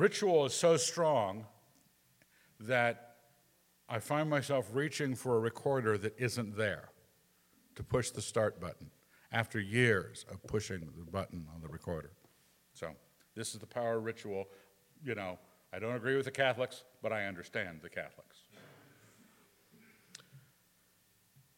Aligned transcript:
ritual 0.00 0.46
is 0.46 0.54
so 0.54 0.78
strong 0.78 1.44
that 2.58 3.16
I 3.86 3.98
find 3.98 4.30
myself 4.30 4.70
reaching 4.72 5.14
for 5.14 5.36
a 5.36 5.40
recorder 5.40 5.98
that 5.98 6.18
isn't 6.18 6.56
there 6.56 6.88
to 7.74 7.82
push 7.82 8.10
the 8.10 8.22
start 8.22 8.60
button 8.60 8.90
after 9.30 9.60
years 9.60 10.24
of 10.30 10.42
pushing 10.46 10.88
the 10.96 11.10
button 11.10 11.46
on 11.54 11.60
the 11.60 11.68
recorder. 11.68 12.12
So, 12.72 12.92
this 13.34 13.52
is 13.52 13.60
the 13.60 13.66
power 13.66 13.98
of 13.98 14.04
ritual. 14.04 14.48
You 15.04 15.14
know, 15.14 15.38
I 15.72 15.78
don't 15.78 15.94
agree 15.94 16.16
with 16.16 16.24
the 16.24 16.30
Catholics, 16.30 16.84
but 17.02 17.12
I 17.12 17.26
understand 17.26 17.80
the 17.82 17.90
Catholics. 17.90 18.38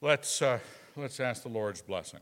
Let's, 0.00 0.42
uh, 0.42 0.58
let's 0.96 1.20
ask 1.20 1.44
the 1.44 1.48
Lord's 1.48 1.80
blessing. 1.80 2.20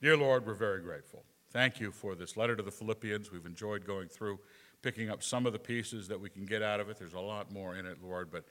Dear 0.00 0.16
Lord, 0.16 0.46
we're 0.46 0.54
very 0.54 0.80
grateful. 0.80 1.22
Thank 1.50 1.80
you 1.80 1.90
for 1.92 2.14
this 2.14 2.36
letter 2.36 2.54
to 2.54 2.62
the 2.62 2.70
Philippians. 2.70 3.32
We've 3.32 3.46
enjoyed 3.46 3.86
going 3.86 4.08
through, 4.08 4.38
picking 4.82 5.08
up 5.08 5.22
some 5.22 5.46
of 5.46 5.54
the 5.54 5.58
pieces 5.58 6.06
that 6.08 6.20
we 6.20 6.28
can 6.28 6.44
get 6.44 6.62
out 6.62 6.78
of 6.78 6.90
it. 6.90 6.98
There's 6.98 7.14
a 7.14 7.20
lot 7.20 7.50
more 7.50 7.76
in 7.76 7.86
it, 7.86 7.98
Lord, 8.02 8.30
but 8.30 8.44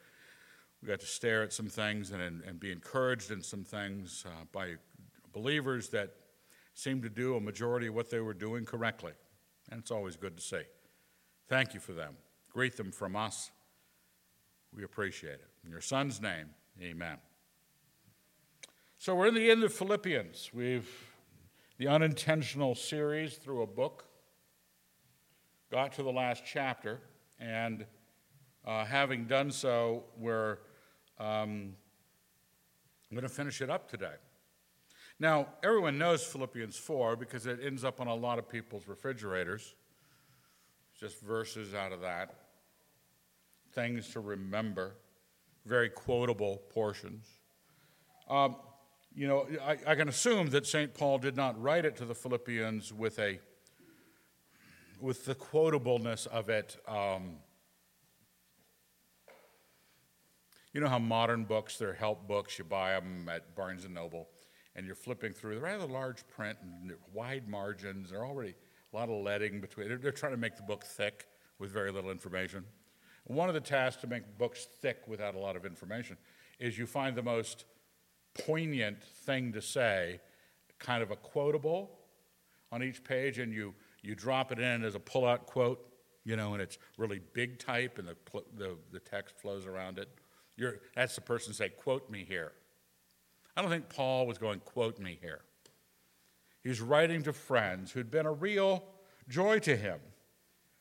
we 0.81 0.87
got 0.87 0.99
to 0.99 1.05
stare 1.05 1.43
at 1.43 1.53
some 1.53 1.67
things 1.67 2.11
and, 2.11 2.21
and 2.21 2.59
be 2.59 2.71
encouraged 2.71 3.29
in 3.29 3.43
some 3.43 3.63
things 3.63 4.25
uh, 4.25 4.45
by 4.51 4.75
believers 5.31 5.89
that 5.89 6.11
seem 6.73 7.01
to 7.03 7.09
do 7.09 7.35
a 7.35 7.39
majority 7.39 7.87
of 7.87 7.93
what 7.93 8.09
they 8.09 8.19
were 8.19 8.33
doing 8.33 8.65
correctly. 8.65 9.13
And 9.71 9.79
it's 9.79 9.91
always 9.91 10.15
good 10.15 10.35
to 10.37 10.43
see. 10.43 10.61
Thank 11.47 11.73
you 11.73 11.79
for 11.79 11.93
them. 11.93 12.15
Greet 12.51 12.77
them 12.77 12.91
from 12.91 13.15
us. 13.15 13.51
We 14.75 14.83
appreciate 14.83 15.33
it. 15.33 15.47
In 15.63 15.71
your 15.71 15.81
son's 15.81 16.19
name, 16.21 16.49
amen. 16.81 17.17
So 18.97 19.13
we're 19.13 19.27
in 19.27 19.35
the 19.35 19.49
end 19.51 19.63
of 19.63 19.73
Philippians. 19.73 20.51
We've 20.53 20.89
the 21.77 21.87
unintentional 21.87 22.73
series 22.73 23.35
through 23.35 23.61
a 23.61 23.67
book. 23.67 24.05
Got 25.71 25.93
to 25.93 26.03
the 26.03 26.11
last 26.11 26.43
chapter, 26.45 26.99
and 27.39 27.85
uh, 28.65 28.85
having 28.85 29.25
done 29.25 29.51
so, 29.51 30.05
we're 30.17 30.57
um, 31.19 31.75
going 33.11 33.21
to 33.21 33.29
finish 33.29 33.61
it 33.61 33.69
up 33.69 33.89
today. 33.89 34.15
Now, 35.19 35.47
everyone 35.63 35.97
knows 35.97 36.23
Philippians 36.23 36.77
4 36.77 37.15
because 37.15 37.45
it 37.45 37.59
ends 37.63 37.83
up 37.83 37.99
on 37.99 38.07
a 38.07 38.15
lot 38.15 38.39
of 38.39 38.49
people's 38.49 38.87
refrigerators. 38.87 39.75
Just 40.99 41.21
verses 41.21 41.75
out 41.75 41.91
of 41.91 42.01
that, 42.01 42.35
things 43.73 44.09
to 44.09 44.19
remember, 44.19 44.95
very 45.65 45.89
quotable 45.89 46.61
portions. 46.71 47.27
Um, 48.27 48.55
you 49.17 49.27
know, 49.27 49.47
I, 49.65 49.77
I, 49.87 49.95
can 49.95 50.09
assume 50.09 50.51
that 50.51 50.67
St. 50.67 50.93
Paul 50.93 51.17
did 51.17 51.35
not 51.35 51.59
write 51.59 51.85
it 51.85 51.95
to 51.97 52.05
the 52.05 52.13
Philippians 52.13 52.93
with 52.93 53.17
a 53.17 53.39
with 55.01 55.25
the 55.25 55.33
quotableness 55.33 56.27
of 56.27 56.49
it. 56.49 56.77
Um, 56.87 57.37
you 60.71 60.81
know 60.81 60.87
how 60.87 60.99
modern 60.99 61.45
books, 61.45 61.79
they're 61.79 61.95
help 61.95 62.27
books, 62.27 62.59
you 62.59 62.63
buy 62.63 62.93
them 62.93 63.27
at 63.27 63.55
Barnes 63.55 63.85
and 63.85 63.95
Noble, 63.95 64.27
and 64.75 64.85
you're 64.85 64.93
flipping 64.93 65.33
through. 65.33 65.55
They're 65.55 65.63
rather 65.63 65.87
large 65.87 66.27
print 66.27 66.59
and 66.61 66.93
wide 67.11 67.47
margins. 67.47 68.11
They're 68.11 68.25
already 68.25 68.53
a 68.93 68.95
lot 68.95 69.09
of 69.09 69.23
leading 69.25 69.59
between. 69.61 69.87
They're, 69.87 69.97
they're 69.97 70.11
trying 70.11 70.33
to 70.33 70.37
make 70.37 70.57
the 70.57 70.63
book 70.63 70.83
thick 70.83 71.25
with 71.57 71.71
very 71.71 71.91
little 71.91 72.11
information. 72.11 72.65
One 73.23 73.49
of 73.49 73.55
the 73.55 73.61
tasks 73.61 73.99
to 74.01 74.07
make 74.07 74.37
books 74.37 74.67
thick 74.79 75.07
without 75.07 75.33
a 75.33 75.39
lot 75.39 75.55
of 75.55 75.65
information 75.65 76.17
is 76.59 76.77
you 76.77 76.85
find 76.85 77.15
the 77.15 77.23
most 77.23 77.65
poignant 78.45 79.03
thing 79.03 79.53
to 79.53 79.61
say, 79.61 80.19
kind 80.79 81.03
of 81.03 81.11
a 81.11 81.15
quotable 81.15 81.91
on 82.71 82.83
each 82.83 83.03
page, 83.03 83.39
and 83.39 83.53
you, 83.53 83.73
you 84.01 84.15
drop 84.15 84.51
it 84.51 84.59
in 84.59 84.83
as 84.83 84.95
a 84.95 84.99
pull 84.99 85.25
out 85.25 85.45
quote, 85.45 85.83
you 86.23 86.35
know, 86.35 86.53
and 86.53 86.61
it's 86.61 86.77
really 86.97 87.21
big 87.33 87.59
type 87.59 87.97
and 87.97 88.07
the, 88.07 88.15
the, 88.57 88.75
the 88.91 88.99
text 88.99 89.35
flows 89.37 89.65
around 89.65 89.97
it. 89.97 90.09
You're, 90.57 90.79
that's 90.95 91.15
the 91.15 91.21
person 91.21 91.53
say, 91.53 91.69
quote 91.69 92.09
me 92.09 92.25
here. 92.27 92.51
I 93.55 93.61
don't 93.61 93.71
think 93.71 93.89
Paul 93.89 94.27
was 94.27 94.37
going, 94.37 94.59
quote 94.59 94.99
me 94.99 95.17
here. 95.21 95.41
He's 96.63 96.81
writing 96.81 97.23
to 97.23 97.33
friends 97.33 97.91
who'd 97.91 98.11
been 98.11 98.25
a 98.25 98.31
real 98.31 98.83
joy 99.29 99.59
to 99.59 99.75
him. 99.75 99.99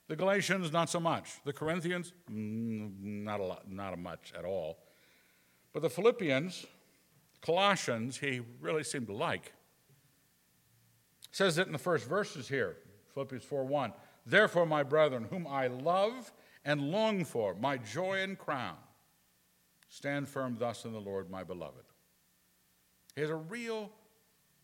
The 0.09 0.17
Galatians, 0.17 0.73
not 0.73 0.89
so 0.89 1.01
much. 1.01 1.43
The 1.45 1.53
Corinthians, 1.53 2.13
mm, 2.31 2.93
not 3.01 3.41
a 3.41 3.45
lot, 3.45 3.71
not 3.71 3.93
a 3.93 3.97
much 3.97 4.33
at 4.39 4.45
all. 4.45 4.79
But 5.73 5.83
the 5.83 5.91
Philippians, 5.91 6.67
Colossians, 7.47 8.19
he 8.19 8.41
really 8.61 8.83
seemed 8.83 9.07
to 9.07 9.15
like. 9.15 9.53
It 11.23 11.37
says 11.37 11.59
it 11.59 11.69
in 11.69 11.73
the 11.73 11.79
first 11.79 12.09
verses 12.09 12.49
here, 12.49 12.77
Philippians 13.15 13.45
4 13.45 13.65
1. 13.65 13.93
Therefore, 14.27 14.67
my 14.67 14.83
brethren, 14.83 15.29
whom 15.31 15.47
I 15.47 15.69
love 15.69 16.33
and 16.65 16.91
long 16.91 17.25
for, 17.25 17.55
my 17.55 17.77
joy 17.77 18.23
and 18.23 18.37
crown, 18.37 18.75
stand 19.89 20.29
firm 20.29 20.57
thus 20.59 20.85
in 20.85 20.93
the 20.93 21.01
Lord, 21.01 21.31
my 21.31 21.45
beloved. 21.45 21.85
He 23.15 23.21
has 23.21 23.31
a 23.31 23.37
real 23.37 23.93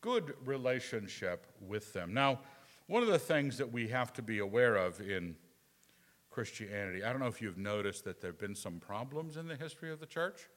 good 0.00 0.34
relationship 0.44 1.46
with 1.60 1.92
them. 1.92 2.12
Now, 2.12 2.40
one 2.88 3.04
of 3.04 3.08
the 3.08 3.18
things 3.18 3.56
that 3.58 3.72
we 3.72 3.86
have 3.88 4.12
to 4.14 4.22
be 4.22 4.40
aware 4.40 4.74
of 4.74 5.00
in 5.00 5.36
Christianity, 6.30 7.04
I 7.04 7.12
don't 7.12 7.20
know 7.20 7.28
if 7.28 7.40
you've 7.40 7.58
noticed 7.58 8.02
that 8.04 8.20
there 8.20 8.30
have 8.30 8.40
been 8.40 8.56
some 8.56 8.80
problems 8.80 9.36
in 9.36 9.46
the 9.46 9.54
history 9.54 9.92
of 9.92 10.00
the 10.00 10.06
church, 10.06 10.48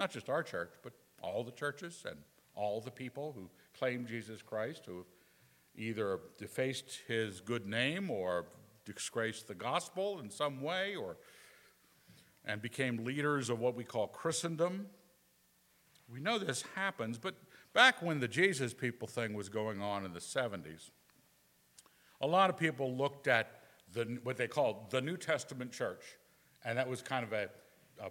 not 0.00 0.10
just 0.10 0.28
our 0.28 0.42
church, 0.42 0.72
but 0.82 0.92
all 1.22 1.44
the 1.44 1.52
churches 1.52 2.04
and 2.08 2.16
all 2.54 2.80
the 2.80 2.90
people 2.90 3.32
who 3.36 3.48
claim 3.78 4.06
Jesus 4.06 4.42
Christ, 4.42 4.82
who 4.86 4.98
have 4.98 5.06
either 5.76 6.20
defaced 6.38 7.00
his 7.06 7.40
good 7.40 7.66
name 7.66 8.10
or 8.10 8.46
disgraced 8.84 9.48
the 9.48 9.54
gospel 9.54 10.20
in 10.20 10.30
some 10.30 10.60
way 10.60 10.96
or 10.96 11.16
and 12.44 12.62
became 12.62 13.04
leaders 13.04 13.50
of 13.50 13.60
what 13.60 13.74
we 13.74 13.84
call 13.84 14.08
Christendom. 14.08 14.86
We 16.10 16.20
know 16.20 16.38
this 16.38 16.64
happens, 16.74 17.18
but 17.18 17.34
back 17.72 18.02
when 18.02 18.18
the 18.18 18.28
Jesus 18.28 18.74
people 18.74 19.06
thing 19.06 19.34
was 19.34 19.48
going 19.48 19.80
on 19.80 20.04
in 20.04 20.12
the 20.12 20.20
70s, 20.20 20.90
a 22.20 22.26
lot 22.26 22.50
of 22.50 22.56
people 22.56 22.96
looked 22.96 23.28
at 23.28 23.60
the, 23.92 24.18
what 24.22 24.36
they 24.36 24.48
called 24.48 24.90
the 24.90 25.00
New 25.00 25.16
Testament 25.16 25.72
church, 25.72 26.16
and 26.64 26.78
that 26.78 26.88
was 26.88 27.02
kind 27.02 27.24
of 27.24 27.32
a, 27.32 27.48
a 28.02 28.10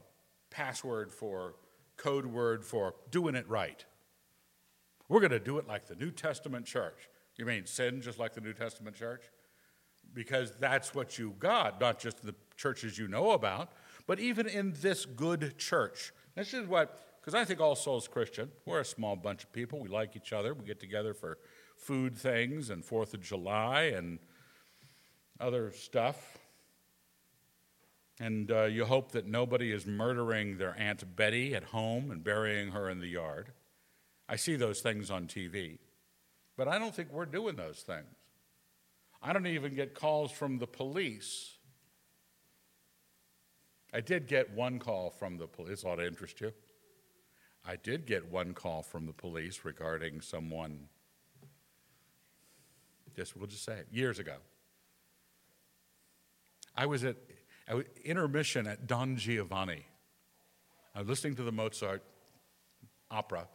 password 0.50 1.12
for 1.12 1.56
code 2.00 2.26
word 2.26 2.66
for 2.66 2.96
doing 3.12 3.36
it 3.36 3.48
right. 3.48 3.86
We're 5.08 5.20
going 5.20 5.32
to 5.32 5.40
do 5.40 5.58
it 5.60 5.68
like 5.68 5.86
the 5.86 5.96
New 5.96 6.12
Testament 6.12 6.66
church. 6.66 7.10
You 7.38 7.46
mean 7.46 7.66
sin 7.66 8.02
just 8.02 8.18
like 8.18 8.34
the 8.34 8.42
New 8.42 8.54
Testament 8.54 8.96
church? 8.96 9.24
Because 10.14 10.54
that's 10.60 10.96
what 10.96 11.20
you 11.20 11.36
got, 11.38 11.80
not 11.80 12.00
just 12.00 12.26
the 12.26 12.34
churches 12.58 12.98
you 12.98 13.08
know 13.08 13.32
about, 13.32 13.72
but 14.08 14.20
even 14.20 14.48
in 14.48 14.74
this 14.82 15.06
good 15.06 15.58
church. 15.58 16.12
This 16.36 16.54
is 16.54 16.68
what, 16.68 17.00
because 17.22 17.36
I 17.36 17.46
think 17.46 17.60
All 17.60 17.76
Souls 17.76 18.08
Christian, 18.08 18.50
we're 18.66 18.80
a 18.80 18.86
small 18.86 19.16
bunch 19.16 19.44
of 19.44 19.54
people. 19.54 19.80
We 19.80 19.90
like 19.90 20.16
each 20.16 20.34
other. 20.34 20.54
We 20.54 20.66
get 20.66 20.80
together 20.80 21.14
for 21.14 21.38
food 21.78 22.18
things 22.18 22.72
and 22.72 22.84
Fourth 22.84 23.14
of 23.14 23.22
July 23.22 23.94
and 23.96 24.20
other 25.40 25.72
stuff. 25.72 26.39
And 28.20 28.52
uh, 28.52 28.64
you 28.64 28.86
hope 28.86 29.14
that 29.14 29.26
nobody 29.26 29.72
is 29.72 29.86
murdering 29.86 30.58
their 30.58 30.78
Aunt 30.78 31.16
Betty 31.16 31.56
at 31.56 31.64
home 31.66 32.12
and 32.12 32.24
burying 32.24 32.72
her 32.72 32.90
in 32.90 33.00
the 33.00 33.08
yard. 33.08 33.54
I 34.28 34.36
see 34.36 34.58
those 34.58 34.82
things 34.82 35.10
on 35.10 35.26
TV, 35.26 35.80
but 36.58 36.68
I 36.68 36.78
don't 36.78 36.94
think 36.94 37.12
we're 37.12 37.26
doing 37.26 37.56
those 37.56 37.80
things. 37.80 38.06
I 39.22 39.34
don't 39.34 39.48
even 39.48 39.74
get 39.74 39.96
calls 39.96 40.32
from 40.32 40.60
the 40.60 40.68
police. 40.68 41.58
I 43.94 44.02
did 44.02 44.28
get 44.28 44.52
one 44.52 44.80
call 44.80 45.10
from 45.10 45.38
the 45.38 45.48
police. 45.48 45.70
This 45.70 45.86
ought 45.86 45.96
to 45.96 46.06
interest 46.06 46.42
you. 46.42 46.54
I 47.66 47.76
did 47.76 48.06
get 48.06 48.32
one 48.32 48.54
call 48.54 48.82
from 48.84 49.06
the 49.06 49.14
police 49.14 49.62
regarding 49.64 50.22
someone, 50.22 50.88
just 53.16 53.36
we'll 53.36 53.48
just 53.48 53.66
say 53.66 53.74
it, 53.74 53.88
years 53.92 54.20
ago. 54.20 54.36
I 56.76 56.86
was 56.86 57.04
at 57.04 57.18
intermission 58.04 58.68
at 58.68 58.88
Don 58.88 59.18
Giovanni. 59.18 59.86
I 60.96 61.00
was 61.00 61.08
listening 61.08 61.36
to 61.36 61.44
the 61.44 61.52
Mozart 61.52 62.04
opera 63.12 63.48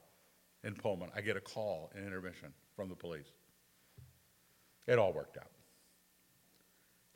in 0.62 0.74
Pullman. 0.74 1.10
I 1.14 1.20
get 1.20 1.36
a 1.36 1.40
call 1.40 1.90
in 1.96 2.04
intermission 2.04 2.52
from 2.76 2.88
the 2.88 2.94
police. 2.94 3.32
It 4.86 4.98
all 4.98 5.12
worked 5.12 5.36
out. 5.36 5.50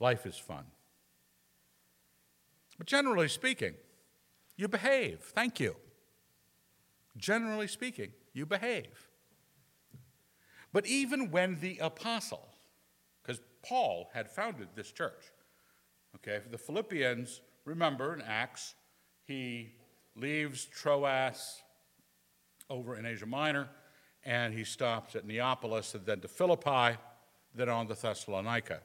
Life 0.01 0.27
is 0.27 0.37
fun. 0.37 0.65
But 2.79 2.87
generally 2.87 3.29
speaking, 3.29 3.75
you 4.57 4.69
behave. 4.69 5.21
Thank 5.21 5.61
you. 5.61 5.77
Generally 7.17 7.69
speaking, 7.69 8.13
you 8.33 8.47
behave. 8.47 9.09
But 10.73 10.87
even 10.87 11.31
when 11.31 11.59
the 11.61 11.79
apostle, 11.79 12.49
because 13.23 13.41
Paul 13.63 14.11
had 14.15 14.31
founded 14.31 14.69
this 14.75 14.93
church, 14.93 15.33
Okay, 16.23 16.41
for 16.43 16.49
the 16.49 16.59
Philippians, 16.59 17.41
remember 17.65 18.13
in 18.15 18.23
Acts, 18.23 18.75
he 19.25 19.73
leaves 20.17 20.65
Troas 20.65 21.63
over 22.69 22.97
in 22.97 23.07
Asia 23.07 23.27
Minor 23.27 23.69
and 24.25 24.53
he 24.53 24.65
stops 24.65 25.15
at 25.15 25.27
Neapolis 25.27 25.95
and 25.95 26.05
then 26.05 26.21
to 26.21 26.29
Philippi, 26.29 26.99
then 27.55 27.69
on 27.69 27.87
to 27.89 27.95
Thessalonica. 27.95 28.81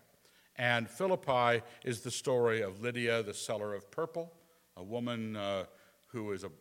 And 0.55 0.87
Philippi 0.87 1.63
is 1.83 2.01
the 2.01 2.11
story 2.11 2.61
of 2.61 2.81
Lydia, 2.81 3.23
the 3.23 3.33
seller 3.33 3.73
of 3.73 3.89
purple, 3.89 4.31
a 4.77 4.83
woman 4.83 5.35
uh, 5.35 5.65
who 6.07 6.31
is 6.31 6.43
a 6.43 6.51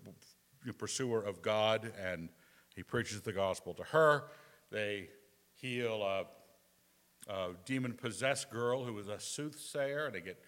pursuer 0.72 1.22
of 1.22 1.42
God, 1.42 1.92
and 2.00 2.30
he 2.74 2.82
preaches 2.82 3.20
the 3.20 3.32
gospel 3.32 3.74
to 3.74 3.82
her. 3.84 4.24
They 4.70 5.08
heal 5.54 6.02
a, 6.02 7.30
a 7.30 7.50
demon 7.66 7.92
possessed 7.92 8.50
girl 8.50 8.84
who 8.84 8.94
was 8.94 9.08
a 9.08 9.20
soothsayer, 9.20 10.06
and 10.06 10.14
they 10.14 10.22
get 10.22 10.42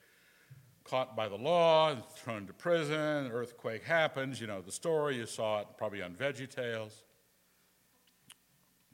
caught 0.85 1.17
by 1.17 1.29
the 1.29 1.37
law 1.37 1.91
and 1.91 2.05
thrown 2.15 2.47
to 2.47 2.53
prison. 2.53 3.31
Earthquake 3.33 3.83
happens. 3.83 4.41
You 4.41 4.47
know 4.47 4.61
the 4.61 4.73
story. 4.73 5.17
You 5.17 5.27
saw 5.27 5.61
it 5.61 5.69
probably 5.77 6.03
on 6.03 6.15
Veggie 6.15 6.49
Tales. 6.49 7.03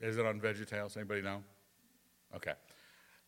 Is 0.00 0.16
it 0.16 0.24
on 0.24 0.40
Veggie 0.40 0.66
Tales? 0.66 0.96
Anybody 0.96 1.22
know? 1.22 1.42
Okay. 2.34 2.54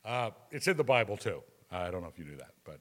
Uh, 0.05 0.31
it's 0.51 0.69
in 0.69 0.77
the 0.77 0.85
Bible 0.85 1.17
too. 1.17 1.43
I 1.71 1.91
don't 1.91 2.03
know 2.03 2.09
if 2.09 2.19
you 2.19 2.25
knew 2.25 2.37
that, 2.37 2.53
but 2.65 2.81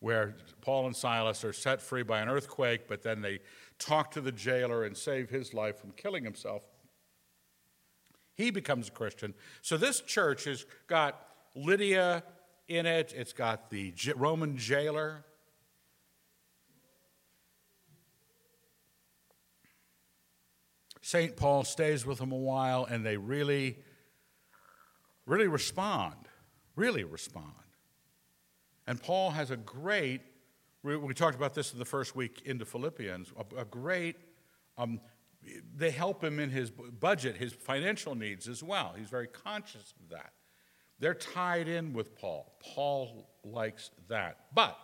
where 0.00 0.34
Paul 0.60 0.86
and 0.86 0.96
Silas 0.96 1.44
are 1.44 1.52
set 1.52 1.80
free 1.80 2.02
by 2.02 2.20
an 2.20 2.28
earthquake, 2.28 2.88
but 2.88 3.02
then 3.02 3.22
they 3.22 3.40
talk 3.78 4.10
to 4.12 4.20
the 4.20 4.32
jailer 4.32 4.84
and 4.84 4.96
save 4.96 5.30
his 5.30 5.54
life 5.54 5.78
from 5.78 5.92
killing 5.92 6.24
himself. 6.24 6.62
He 8.34 8.50
becomes 8.50 8.88
a 8.88 8.90
Christian. 8.90 9.34
So 9.60 9.76
this 9.76 10.00
church 10.00 10.44
has 10.44 10.66
got 10.86 11.28
Lydia 11.54 12.24
in 12.76 12.86
it, 12.86 13.12
it's 13.16 13.32
got 13.32 13.70
the 13.70 13.94
Roman 14.16 14.56
jailer. 14.56 15.24
St. 21.00 21.36
Paul 21.36 21.64
stays 21.64 22.06
with 22.06 22.18
them 22.18 22.32
a 22.32 22.36
while, 22.36 22.84
and 22.84 23.04
they 23.04 23.16
really, 23.16 23.76
really 25.26 25.48
respond, 25.48 26.14
really 26.76 27.04
respond. 27.04 27.52
And 28.86 29.02
Paul 29.02 29.30
has 29.30 29.50
a 29.50 29.56
great, 29.56 30.22
we 30.82 31.12
talked 31.14 31.36
about 31.36 31.54
this 31.54 31.72
in 31.72 31.78
the 31.78 31.84
first 31.84 32.16
week 32.16 32.42
into 32.44 32.64
Philippians, 32.64 33.32
a, 33.56 33.64
great, 33.64 34.16
um, 34.78 35.00
they 35.76 35.90
help 35.90 36.22
him 36.22 36.38
in 36.38 36.50
his 36.50 36.70
budget, 36.70 37.36
his 37.36 37.52
financial 37.52 38.14
needs 38.14 38.48
as 38.48 38.62
well. 38.62 38.94
He's 38.96 39.08
very 39.08 39.28
conscious 39.28 39.94
of 40.00 40.08
that. 40.10 40.32
They're 41.02 41.14
tied 41.14 41.66
in 41.66 41.92
with 41.92 42.14
Paul. 42.14 42.54
Paul 42.60 43.28
likes 43.42 43.90
that. 44.06 44.38
But, 44.54 44.78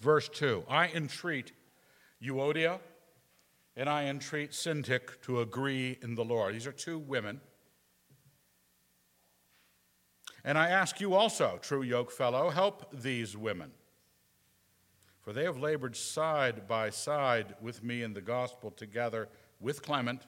verse 0.00 0.28
2 0.28 0.64
I 0.68 0.88
entreat 0.88 1.52
Euodia 2.20 2.80
and 3.76 3.88
I 3.88 4.06
entreat 4.06 4.50
Syntyche 4.50 5.20
to 5.22 5.42
agree 5.42 5.98
in 6.02 6.16
the 6.16 6.24
Lord. 6.24 6.56
These 6.56 6.66
are 6.66 6.72
two 6.72 6.98
women. 6.98 7.40
And 10.44 10.58
I 10.58 10.70
ask 10.70 11.00
you 11.00 11.14
also, 11.14 11.60
true 11.62 11.82
yoke 11.82 12.10
fellow, 12.10 12.50
help 12.50 12.90
these 12.92 13.36
women. 13.36 13.70
For 15.20 15.32
they 15.32 15.44
have 15.44 15.58
labored 15.58 15.94
side 15.94 16.66
by 16.66 16.90
side 16.90 17.54
with 17.60 17.84
me 17.84 18.02
in 18.02 18.14
the 18.14 18.20
gospel 18.20 18.72
together 18.72 19.28
with 19.60 19.82
Clement 19.82 20.26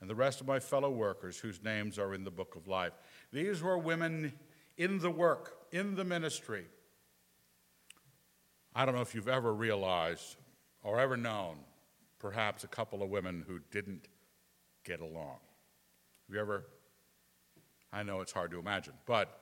and 0.00 0.08
the 0.08 0.14
rest 0.14 0.40
of 0.40 0.46
my 0.46 0.58
fellow 0.58 0.90
workers 0.90 1.38
whose 1.38 1.62
names 1.62 1.98
are 1.98 2.14
in 2.14 2.24
the 2.24 2.30
book 2.30 2.56
of 2.56 2.66
life. 2.66 2.92
These 3.32 3.62
were 3.62 3.78
women 3.78 4.32
in 4.76 4.98
the 4.98 5.10
work, 5.10 5.56
in 5.72 5.94
the 5.94 6.04
ministry. 6.04 6.64
I 8.74 8.84
don't 8.84 8.94
know 8.94 9.02
if 9.02 9.14
you've 9.14 9.28
ever 9.28 9.52
realized 9.52 10.36
or 10.82 10.98
ever 10.98 11.16
known 11.16 11.56
perhaps 12.18 12.64
a 12.64 12.68
couple 12.68 13.02
of 13.02 13.10
women 13.10 13.44
who 13.46 13.60
didn't 13.70 14.08
get 14.84 15.00
along. 15.00 15.38
Have 16.28 16.34
you 16.34 16.40
ever? 16.40 16.66
I 17.92 18.02
know 18.02 18.20
it's 18.20 18.32
hard 18.32 18.52
to 18.52 18.58
imagine, 18.58 18.94
but 19.04 19.36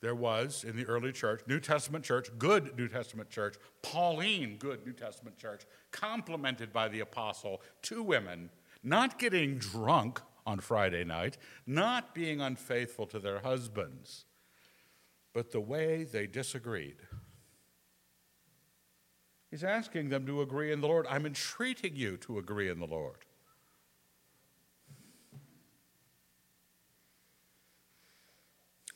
there 0.00 0.14
was 0.14 0.64
in 0.64 0.76
the 0.76 0.84
early 0.86 1.12
church, 1.12 1.42
New 1.46 1.60
Testament 1.60 2.04
church, 2.04 2.28
good 2.38 2.76
New 2.76 2.88
Testament 2.88 3.30
church, 3.30 3.56
Pauline, 3.82 4.56
good 4.58 4.84
New 4.86 4.92
Testament 4.92 5.38
church, 5.38 5.62
complimented 5.90 6.72
by 6.72 6.88
the 6.88 7.00
apostle, 7.00 7.62
two 7.82 8.02
women 8.02 8.50
not 8.82 9.18
getting 9.18 9.58
drunk 9.58 10.20
on 10.46 10.60
Friday 10.60 11.04
night, 11.04 11.36
not 11.66 12.14
being 12.14 12.40
unfaithful 12.40 13.06
to 13.06 13.18
their 13.18 13.40
husbands, 13.40 14.24
but 15.34 15.52
the 15.52 15.60
way 15.60 16.04
they 16.04 16.26
disagreed. 16.26 16.96
He's 19.50 19.64
asking 19.64 20.08
them 20.08 20.26
to 20.26 20.42
agree 20.42 20.72
in 20.72 20.80
the 20.80 20.88
Lord. 20.88 21.06
I'm 21.08 21.26
entreating 21.26 21.96
you 21.96 22.16
to 22.18 22.38
agree 22.38 22.68
in 22.68 22.78
the 22.78 22.86
Lord. 22.86 23.24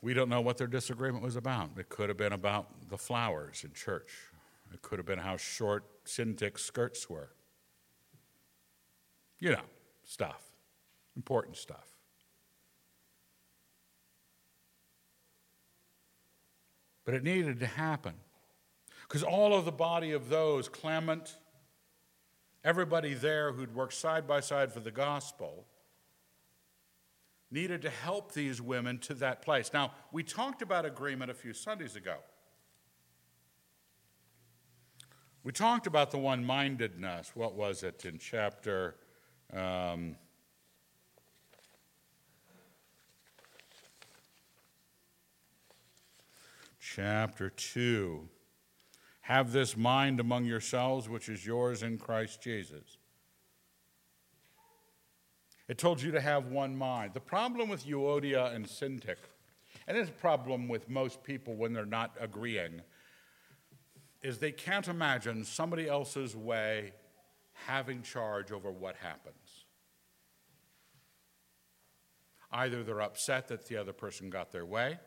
We 0.03 0.15
don't 0.15 0.29
know 0.29 0.41
what 0.41 0.59
their 0.59 0.67
disagreement 0.67 1.23
was 1.23 1.37
about. 1.37 1.71
It 1.79 1.89
could 1.89 2.09
have 2.09 2.19
been 2.19 2.33
about 2.33 2.89
the 2.89 2.99
flowers 2.99 3.63
in 3.63 3.73
church. 3.73 4.11
It 4.75 4.83
could 4.83 4.99
have 4.99 5.07
been 5.07 5.21
how 5.21 5.37
short 5.37 5.85
Syntyche's 6.05 6.63
skirts 6.63 7.09
were. 7.09 7.31
You 9.39 9.53
know, 9.53 9.63
stuff 10.05 10.53
important 11.17 11.57
stuff. 11.57 11.89
But 17.05 17.15
it 17.15 17.25
needed 17.25 17.61
to 17.61 17.67
happen. 17.67 18.15
Because 19.03 19.23
all 19.23 19.55
of 19.55 19.65
the 19.65 19.73
body 19.73 20.13
of 20.13 20.29
those, 20.29 20.69
Clement, 20.69 21.37
everybody 22.65 23.15
there 23.15 23.53
who'd 23.53 23.75
worked 23.75 23.95
side 23.95 24.27
by 24.27 24.41
side 24.41 24.73
for 24.73 24.81
the 24.81 24.91
gospel, 24.91 25.67
needed 27.51 27.83
to 27.83 27.91
help 27.91 28.33
these 28.33 28.63
women 28.63 28.99
to 28.99 29.15
that 29.15 29.43
place. 29.43 29.73
Now, 29.75 29.93
we 30.13 30.23
talked 30.23 30.63
about 30.63 30.87
agreement 30.87 31.31
a 31.31 31.35
few 31.35 31.53
Sundays 31.53 31.97
ago. 31.97 32.17
We 35.45 35.53
talked 35.53 35.87
about 35.89 36.13
the 36.13 36.19
one 36.19 36.45
mindedness. 36.45 37.33
What 37.35 37.55
was 37.55 37.83
it 37.83 38.05
in 38.07 38.17
chapter 38.17 38.95
um, 39.57 40.17
chapter 46.81 47.51
2. 47.51 48.29
Have 49.23 49.53
this 49.53 49.77
mind 49.77 50.21
among 50.21 50.45
yourselves, 50.45 51.09
which 51.09 51.29
is 51.29 51.47
yours 51.47 51.83
in 51.83 51.97
Christ 51.97 52.43
Jesus. 52.43 52.99
It 55.69 55.79
told 55.79 56.03
you 56.03 56.11
to 56.11 56.21
have 56.21 56.47
one 56.47 56.77
mind. 56.77 57.15
The 57.15 57.21
problem 57.21 57.69
with 57.69 57.87
Euodia 57.87 58.55
and 58.55 58.67
Syntyche, 58.67 59.17
and 59.87 59.97
it's 59.97 60.11
a 60.11 60.13
problem 60.13 60.69
with 60.69 60.89
most 60.91 61.23
people 61.23 61.55
when 61.55 61.73
they're 61.73 61.87
not 61.87 62.15
agreeing, 62.21 62.83
is 64.23 64.39
they 64.39 64.53
can't 64.53 64.89
imagine 64.89 65.45
somebody 65.45 65.89
else's 65.89 66.37
way 66.37 66.93
having 67.67 68.03
charge 68.03 68.53
over 68.53 68.71
what 68.71 68.97
happens. 68.97 69.42
Either 72.53 72.83
they're 72.83 73.01
upset 73.01 73.49
that 73.49 73.67
the 73.67 73.77
other 73.77 73.93
person 73.93 74.31
got 74.31 74.53
their 74.53 74.67
way, 74.67 74.99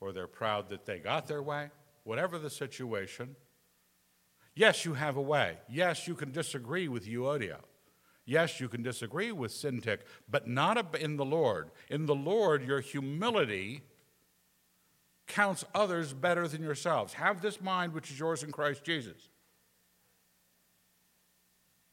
or 0.00 0.12
they're 0.12 0.26
proud 0.26 0.68
that 0.68 0.84
they 0.86 0.98
got 0.98 1.26
their 1.26 1.42
way, 1.42 1.70
whatever 2.04 2.38
the 2.38 2.50
situation. 2.50 3.36
Yes, 4.54 4.84
you 4.84 4.94
have 4.94 5.16
a 5.16 5.22
way. 5.22 5.58
Yes, 5.68 6.06
you 6.06 6.14
can 6.14 6.32
disagree 6.32 6.88
with 6.88 7.06
Euodia. 7.06 7.58
Yes, 8.26 8.60
you 8.60 8.68
can 8.68 8.82
disagree 8.82 9.32
with 9.32 9.50
Syntyche, 9.50 10.00
but 10.28 10.46
not 10.46 10.94
in 10.96 11.16
the 11.16 11.24
Lord. 11.24 11.70
In 11.88 12.06
the 12.06 12.14
Lord, 12.14 12.66
your 12.66 12.80
humility 12.80 13.82
counts 15.26 15.64
others 15.74 16.12
better 16.12 16.46
than 16.46 16.62
yourselves. 16.62 17.14
Have 17.14 17.40
this 17.40 17.60
mind 17.60 17.94
which 17.94 18.10
is 18.10 18.18
yours 18.18 18.42
in 18.42 18.52
Christ 18.52 18.84
Jesus. 18.84 19.30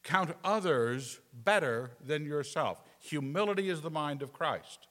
Count 0.03 0.35
others 0.43 1.19
better 1.33 1.91
than 2.05 2.25
yourself. 2.25 2.81
Humility 2.99 3.69
is 3.69 3.81
the 3.81 3.89
mind 3.89 4.21
of 4.21 4.33
Christ. 4.33 4.87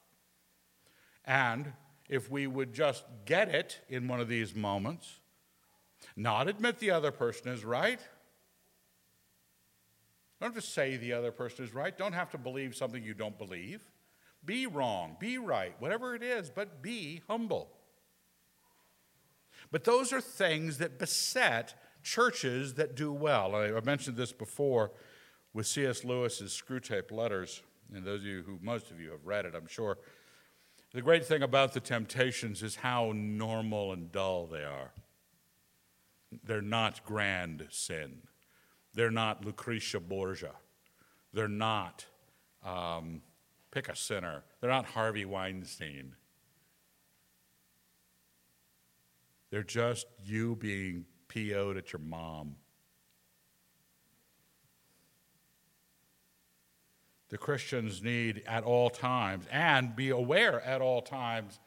And 1.25 1.73
if 2.09 2.31
we 2.31 2.47
would 2.47 2.73
just 2.73 3.03
get 3.25 3.49
it 3.53 3.81
in 3.89 4.07
one 4.07 4.19
of 4.19 4.27
these 4.27 4.55
moments, 4.55 5.19
not 6.15 6.47
admit 6.47 6.79
the 6.79 6.91
other 6.91 7.11
person 7.11 7.51
is 7.51 7.65
right. 7.65 7.99
Don't 10.39 10.53
just 10.53 10.73
say 10.73 10.97
the 10.97 11.13
other 11.13 11.31
person 11.31 11.65
is 11.65 11.73
right. 11.73 11.97
Don't 11.97 12.13
have 12.13 12.29
to 12.31 12.37
believe 12.37 12.75
something 12.75 13.03
you 13.03 13.13
don't 13.13 13.37
believe. 13.37 13.81
Be 14.45 14.67
wrong, 14.67 15.17
be 15.19 15.37
right, 15.37 15.75
whatever 15.79 16.15
it 16.15 16.23
is, 16.23 16.49
but 16.49 16.81
be 16.81 17.21
humble. 17.27 17.69
But 19.71 19.83
those 19.83 20.13
are 20.13 20.21
things 20.21 20.77
that 20.77 20.99
beset 20.99 21.73
churches 22.03 22.75
that 22.75 22.95
do 22.95 23.11
well. 23.11 23.55
I 23.55 23.71
mentioned 23.81 24.15
this 24.15 24.31
before 24.31 24.91
with 25.53 25.67
C.S. 25.67 26.05
Lewis's 26.05 26.51
Screwtape 26.53 27.11
Letters, 27.11 27.63
and 27.93 28.03
those 28.03 28.21
of 28.21 28.27
you 28.27 28.43
who, 28.43 28.59
most 28.61 28.91
of 28.91 28.99
you 28.99 29.11
have 29.11 29.25
read 29.25 29.45
it, 29.45 29.55
I'm 29.55 29.67
sure. 29.67 29.97
The 30.93 31.01
great 31.01 31.25
thing 31.25 31.43
about 31.43 31.73
the 31.73 31.79
temptations 31.79 32.63
is 32.63 32.75
how 32.75 33.11
normal 33.13 33.93
and 33.93 34.11
dull 34.11 34.47
they 34.47 34.63
are. 34.63 34.91
They're 36.43 36.61
not 36.61 37.05
grand 37.05 37.67
sin. 37.69 38.21
They're 38.93 39.11
not 39.11 39.45
Lucretia 39.45 39.99
Borgia. 39.99 40.53
They're 41.33 41.47
not, 41.47 42.05
um, 42.65 43.21
pick 43.71 43.89
a 43.89 43.95
sinner. 43.95 44.43
They're 44.59 44.69
not 44.69 44.85
Harvey 44.85 45.25
Weinstein. 45.25 46.15
They're 49.49 49.63
just 49.63 50.07
you 50.25 50.55
being 50.55 51.05
PO'd 51.27 51.77
at 51.77 51.93
your 51.93 52.01
mom. 52.01 52.55
The 57.29 57.37
Christians 57.37 58.01
need 58.01 58.43
at 58.47 58.63
all 58.63 58.89
times 58.89 59.45
and 59.51 59.95
be 59.95 60.09
aware 60.09 60.61
at 60.61 60.81
all 60.81 61.01
times 61.01 61.59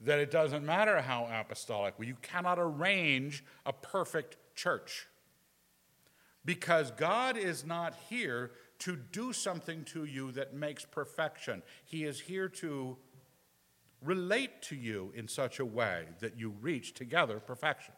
that 0.00 0.18
it 0.20 0.30
doesn't 0.30 0.64
matter 0.64 1.00
how 1.00 1.28
apostolic, 1.30 1.94
you 2.00 2.16
cannot 2.22 2.58
arrange 2.58 3.44
a 3.66 3.72
perfect 3.72 4.36
church. 4.54 5.06
Because 6.44 6.92
God 6.92 7.36
is 7.36 7.66
not 7.66 7.94
here 8.08 8.52
to 8.80 8.96
do 8.96 9.32
something 9.32 9.84
to 9.86 10.04
you 10.04 10.30
that 10.32 10.54
makes 10.54 10.84
perfection. 10.84 11.62
He 11.84 12.04
is 12.04 12.20
here 12.20 12.48
to 12.48 12.96
relate 14.02 14.62
to 14.62 14.76
you 14.76 15.12
in 15.16 15.26
such 15.26 15.58
a 15.58 15.64
way 15.64 16.04
that 16.20 16.38
you 16.38 16.50
reach 16.60 16.94
together 16.94 17.40
perfection. 17.40 17.94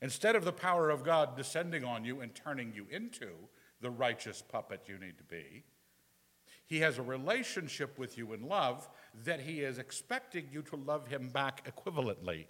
Instead 0.00 0.36
of 0.36 0.44
the 0.44 0.52
power 0.52 0.90
of 0.90 1.02
God 1.02 1.36
descending 1.36 1.84
on 1.84 2.04
you 2.04 2.20
and 2.20 2.32
turning 2.32 2.72
you 2.72 2.86
into 2.88 3.30
the 3.80 3.90
righteous 3.90 4.42
puppet 4.42 4.82
you 4.86 4.98
need 4.98 5.18
to 5.18 5.24
be, 5.24 5.64
He 6.66 6.80
has 6.80 6.98
a 6.98 7.02
relationship 7.02 7.98
with 7.98 8.18
you 8.18 8.32
in 8.32 8.48
love 8.48 8.88
that 9.24 9.40
He 9.40 9.60
is 9.60 9.78
expecting 9.78 10.48
you 10.52 10.62
to 10.62 10.76
love 10.76 11.08
Him 11.08 11.28
back 11.28 11.70
equivalently. 11.70 12.46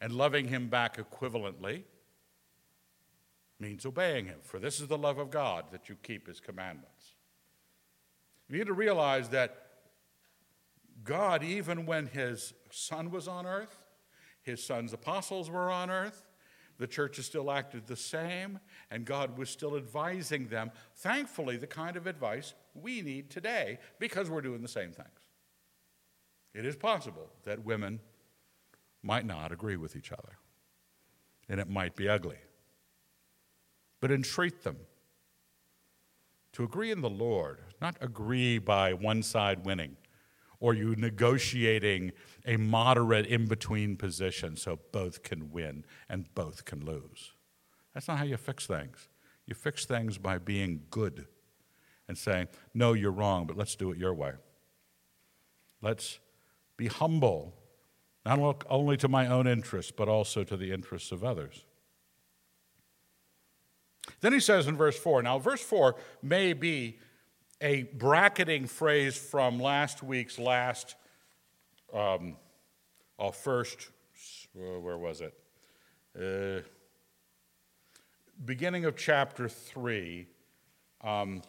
And 0.00 0.12
loving 0.12 0.46
Him 0.46 0.68
back 0.68 0.96
equivalently 0.96 1.82
means 3.60 3.84
obeying 3.84 4.26
Him, 4.26 4.38
for 4.42 4.58
this 4.58 4.80
is 4.80 4.86
the 4.86 4.98
love 4.98 5.18
of 5.18 5.30
God 5.30 5.66
that 5.72 5.88
you 5.88 5.96
keep 6.02 6.26
His 6.28 6.40
commandments. 6.40 7.14
You 8.48 8.58
need 8.58 8.66
to 8.68 8.72
realize 8.72 9.28
that 9.30 9.64
God, 11.04 11.42
even 11.42 11.84
when 11.84 12.06
His 12.06 12.54
Son 12.70 13.10
was 13.10 13.28
on 13.28 13.46
earth, 13.46 13.76
His 14.42 14.64
Son's 14.64 14.92
apostles 14.92 15.50
were 15.50 15.70
on 15.70 15.90
earth, 15.90 16.27
the 16.78 16.86
church 16.86 17.16
has 17.16 17.26
still 17.26 17.50
acted 17.50 17.86
the 17.86 17.96
same, 17.96 18.58
and 18.90 19.04
God 19.04 19.36
was 19.36 19.50
still 19.50 19.76
advising 19.76 20.48
them. 20.48 20.70
Thankfully, 20.96 21.56
the 21.56 21.66
kind 21.66 21.96
of 21.96 22.06
advice 22.06 22.54
we 22.74 23.02
need 23.02 23.30
today 23.30 23.78
because 23.98 24.30
we're 24.30 24.40
doing 24.40 24.62
the 24.62 24.68
same 24.68 24.92
things. 24.92 25.08
It 26.54 26.64
is 26.64 26.76
possible 26.76 27.30
that 27.44 27.64
women 27.64 28.00
might 29.02 29.26
not 29.26 29.52
agree 29.52 29.76
with 29.76 29.96
each 29.96 30.12
other, 30.12 30.38
and 31.48 31.60
it 31.60 31.68
might 31.68 31.94
be 31.96 32.08
ugly 32.08 32.38
but 34.00 34.10
entreat 34.10 34.62
them 34.62 34.76
to 36.52 36.64
agree 36.64 36.90
in 36.90 37.00
the 37.00 37.10
Lord, 37.10 37.58
not 37.80 37.96
agree 38.00 38.58
by 38.58 38.92
one 38.92 39.22
side 39.22 39.64
winning 39.64 39.96
or 40.60 40.74
you 40.74 40.96
negotiating 40.96 42.12
a 42.46 42.56
moderate 42.56 43.26
in 43.26 43.46
between 43.46 43.96
position 43.96 44.56
so 44.56 44.78
both 44.92 45.22
can 45.22 45.50
win 45.52 45.84
and 46.08 46.32
both 46.34 46.64
can 46.64 46.84
lose. 46.84 47.32
That's 47.94 48.08
not 48.08 48.18
how 48.18 48.24
you 48.24 48.36
fix 48.36 48.66
things. 48.66 49.08
You 49.46 49.54
fix 49.54 49.84
things 49.84 50.18
by 50.18 50.38
being 50.38 50.82
good 50.90 51.26
and 52.06 52.16
saying, 52.16 52.48
no, 52.74 52.92
you're 52.92 53.12
wrong, 53.12 53.46
but 53.46 53.56
let's 53.56 53.76
do 53.76 53.92
it 53.92 53.98
your 53.98 54.14
way. 54.14 54.32
Let's 55.80 56.18
be 56.76 56.86
humble, 56.88 57.54
not 58.26 58.40
look 58.40 58.64
only 58.68 58.96
to 58.98 59.08
my 59.08 59.26
own 59.26 59.46
interests, 59.46 59.92
but 59.94 60.08
also 60.08 60.44
to 60.44 60.56
the 60.56 60.72
interests 60.72 61.12
of 61.12 61.22
others. 61.22 61.64
Then 64.20 64.32
he 64.32 64.40
says 64.40 64.66
in 64.66 64.76
verse 64.76 64.98
4 64.98 65.22
now, 65.22 65.38
verse 65.38 65.62
4 65.62 65.94
may 66.22 66.52
be 66.52 66.98
a 67.60 67.82
bracketing 67.82 68.66
phrase 68.66 69.16
from 69.16 69.58
last 69.58 70.02
week's 70.02 70.38
last, 70.38 70.94
um, 71.92 72.36
oh, 73.18 73.30
first, 73.30 73.90
uh, 74.56 74.78
where 74.78 74.98
was 74.98 75.20
it? 75.20 75.34
Uh, 76.16 76.62
beginning 78.44 78.84
of 78.84 78.96
chapter 78.96 79.48
3, 79.48 80.26
um, 81.02 81.42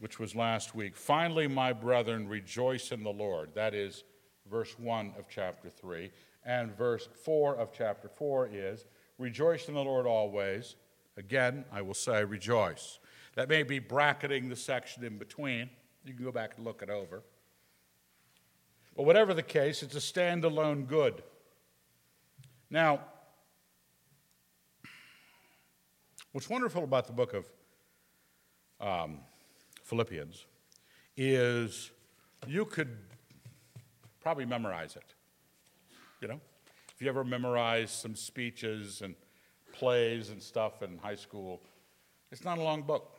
which 0.00 0.18
was 0.18 0.34
last 0.34 0.74
week. 0.74 0.96
Finally, 0.96 1.46
my 1.46 1.72
brethren, 1.72 2.28
rejoice 2.28 2.90
in 2.90 3.04
the 3.04 3.10
Lord. 3.10 3.50
That 3.54 3.74
is 3.74 4.02
verse 4.50 4.76
1 4.78 5.14
of 5.18 5.26
chapter 5.28 5.68
3. 5.68 6.10
And 6.44 6.76
verse 6.76 7.08
4 7.24 7.56
of 7.56 7.72
chapter 7.72 8.08
4 8.08 8.50
is, 8.52 8.86
Rejoice 9.18 9.68
in 9.68 9.74
the 9.74 9.82
Lord 9.82 10.06
always. 10.06 10.76
Again, 11.16 11.64
I 11.72 11.82
will 11.82 11.94
say 11.94 12.24
rejoice. 12.24 13.00
That 13.38 13.48
may 13.48 13.62
be 13.62 13.78
bracketing 13.78 14.48
the 14.48 14.56
section 14.56 15.04
in 15.04 15.16
between. 15.16 15.70
You 16.04 16.12
can 16.12 16.24
go 16.24 16.32
back 16.32 16.54
and 16.56 16.64
look 16.66 16.82
it 16.82 16.90
over. 16.90 17.22
But 18.96 19.04
whatever 19.04 19.32
the 19.32 19.44
case, 19.44 19.84
it's 19.84 19.94
a 19.94 20.00
standalone 20.00 20.88
good. 20.88 21.22
Now, 22.68 22.98
what's 26.32 26.50
wonderful 26.50 26.82
about 26.82 27.06
the 27.06 27.12
book 27.12 27.32
of 27.32 27.46
um, 28.80 29.20
Philippians 29.84 30.44
is 31.16 31.92
you 32.48 32.64
could 32.64 32.96
probably 34.20 34.46
memorize 34.46 34.96
it. 34.96 35.14
You 36.20 36.26
know, 36.26 36.40
if 36.92 37.00
you 37.00 37.08
ever 37.08 37.22
memorize 37.22 37.92
some 37.92 38.16
speeches 38.16 39.00
and 39.00 39.14
plays 39.72 40.30
and 40.30 40.42
stuff 40.42 40.82
in 40.82 40.98
high 40.98 41.14
school. 41.14 41.62
It's 42.32 42.44
not 42.44 42.58
a 42.58 42.62
long 42.62 42.82
book. 42.82 43.17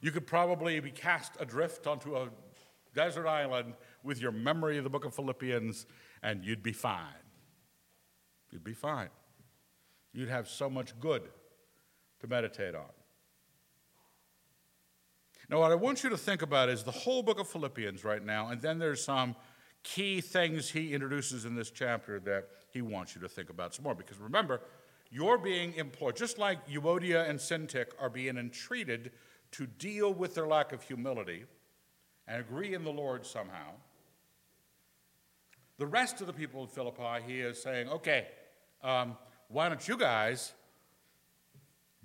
You 0.00 0.10
could 0.10 0.26
probably 0.26 0.80
be 0.80 0.90
cast 0.90 1.32
adrift 1.40 1.86
onto 1.86 2.16
a 2.16 2.30
desert 2.94 3.26
island 3.26 3.74
with 4.02 4.20
your 4.20 4.32
memory 4.32 4.78
of 4.78 4.84
the 4.84 4.90
book 4.90 5.04
of 5.04 5.14
Philippians, 5.14 5.86
and 6.22 6.44
you'd 6.44 6.62
be 6.62 6.72
fine. 6.72 7.04
You'd 8.50 8.64
be 8.64 8.74
fine. 8.74 9.10
You'd 10.12 10.28
have 10.28 10.48
so 10.48 10.68
much 10.68 10.98
good 10.98 11.22
to 12.20 12.26
meditate 12.26 12.74
on. 12.74 12.90
Now, 15.48 15.60
what 15.60 15.72
I 15.72 15.74
want 15.74 16.04
you 16.04 16.10
to 16.10 16.16
think 16.16 16.42
about 16.42 16.68
is 16.68 16.84
the 16.84 16.90
whole 16.90 17.22
book 17.22 17.40
of 17.40 17.48
Philippians 17.48 18.04
right 18.04 18.24
now, 18.24 18.48
and 18.48 18.60
then 18.60 18.78
there's 18.78 19.04
some 19.04 19.34
key 19.82 20.20
things 20.20 20.70
he 20.70 20.92
introduces 20.92 21.44
in 21.44 21.54
this 21.54 21.70
chapter 21.70 22.20
that 22.20 22.48
he 22.72 22.82
wants 22.82 23.14
you 23.14 23.20
to 23.20 23.28
think 23.28 23.50
about 23.50 23.74
some 23.74 23.82
more. 23.82 23.94
Because 23.94 24.18
remember, 24.18 24.60
you're 25.10 25.38
being 25.38 25.74
employed, 25.74 26.16
just 26.16 26.38
like 26.38 26.68
Euodia 26.68 27.28
and 27.28 27.38
Syntyche 27.38 27.90
are 27.98 28.10
being 28.10 28.36
entreated 28.36 29.12
to 29.52 29.66
deal 29.66 30.12
with 30.12 30.34
their 30.34 30.46
lack 30.46 30.72
of 30.72 30.82
humility 30.82 31.44
and 32.26 32.40
agree 32.40 32.74
in 32.74 32.84
the 32.84 32.92
Lord 32.92 33.26
somehow. 33.26 33.72
The 35.78 35.86
rest 35.86 36.20
of 36.20 36.26
the 36.26 36.32
people 36.32 36.62
in 36.62 36.68
Philippi, 36.68 37.22
he 37.26 37.40
is 37.40 37.60
saying, 37.60 37.88
okay, 37.88 38.28
um, 38.82 39.16
why 39.48 39.68
don't 39.68 39.86
you 39.88 39.96
guys 39.96 40.52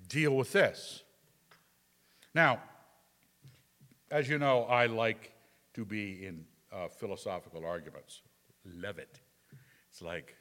deal 0.07 0.35
with 0.35 0.51
this? 0.51 1.03
Now, 2.33 2.61
as 4.09 4.29
you 4.29 4.39
know, 4.39 4.63
I 4.63 4.85
like 4.87 5.33
to 5.73 5.85
be 5.85 6.25
in 6.25 6.45
uh, 6.71 6.87
philosophical 6.87 7.65
arguments. 7.65 8.21
Love 8.65 8.97
it. 8.97 9.19
It's 9.89 10.01
like 10.01 10.35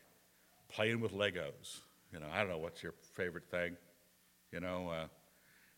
playing 0.68 1.00
with 1.00 1.12
Legos. 1.12 1.80
You 2.12 2.20
know, 2.20 2.26
I 2.32 2.38
don't 2.38 2.49
know 2.49 2.58
what's 2.58 2.82
your 2.82 2.94
favorite 3.12 3.49
thing. 3.50 3.76
You 4.52 4.61
know, 4.61 4.88
uh, 4.88 5.06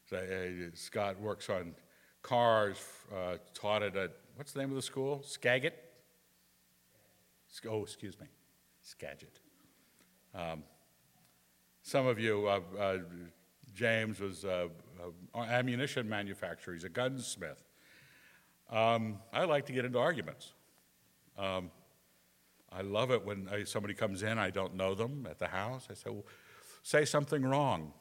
so, 0.08 0.16
uh, 0.16 0.70
Scott 0.74 1.20
works 1.20 1.50
on 1.50 1.74
cars, 2.22 2.78
uh, 3.12 3.38
taught 3.54 3.82
at 3.82 3.96
a, 3.96 4.10
what's 4.36 4.52
the 4.52 4.60
name 4.60 4.70
of 4.70 4.76
the 4.76 4.82
school? 4.82 5.22
Skagit? 5.24 5.82
Oh, 7.68 7.82
excuse 7.82 8.18
me, 8.20 8.26
Skagit. 8.82 9.40
Um, 10.32 10.62
some 11.82 12.06
of 12.06 12.20
you, 12.20 12.46
uh, 12.46 12.60
uh, 12.78 12.98
James 13.74 14.20
was 14.20 14.44
an 14.44 14.70
ammunition 15.34 16.08
manufacturer. 16.08 16.74
He's 16.74 16.84
a 16.84 16.88
gunsmith. 16.88 17.62
Um, 18.70 19.18
I 19.32 19.44
like 19.44 19.66
to 19.66 19.72
get 19.72 19.84
into 19.84 19.98
arguments. 19.98 20.52
Um, 21.38 21.70
I 22.72 22.82
love 22.82 23.10
it 23.10 23.24
when 23.24 23.48
I, 23.48 23.64
somebody 23.64 23.94
comes 23.94 24.22
in, 24.22 24.38
I 24.38 24.50
don't 24.50 24.74
know 24.74 24.94
them 24.94 25.26
at 25.28 25.38
the 25.38 25.48
house. 25.48 25.88
I 25.90 25.94
say, 25.94 26.10
well, 26.10 26.26
say 26.82 27.04
something 27.04 27.44
wrong, 27.44 27.92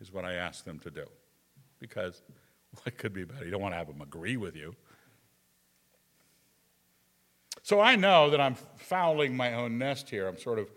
is 0.00 0.12
what 0.12 0.24
I 0.24 0.34
ask 0.34 0.64
them 0.64 0.78
to 0.80 0.90
do. 0.90 1.04
Because 1.82 2.22
what 2.82 2.96
could 2.96 3.12
be 3.12 3.24
better? 3.24 3.44
You 3.44 3.50
don't 3.50 3.60
want 3.60 3.74
to 3.74 3.78
have 3.78 3.88
them 3.88 4.00
agree 4.00 4.38
with 4.38 4.56
you. 4.56 4.74
So 7.62 7.78
I 7.80 7.96
know 7.96 8.30
that 8.30 8.40
I'm 8.40 8.54
fouling 8.76 9.36
my 9.36 9.52
own 9.54 9.76
nest 9.76 10.08
here. 10.08 10.26
I'm 10.26 10.38
sort 10.38 10.58
of 10.58 10.70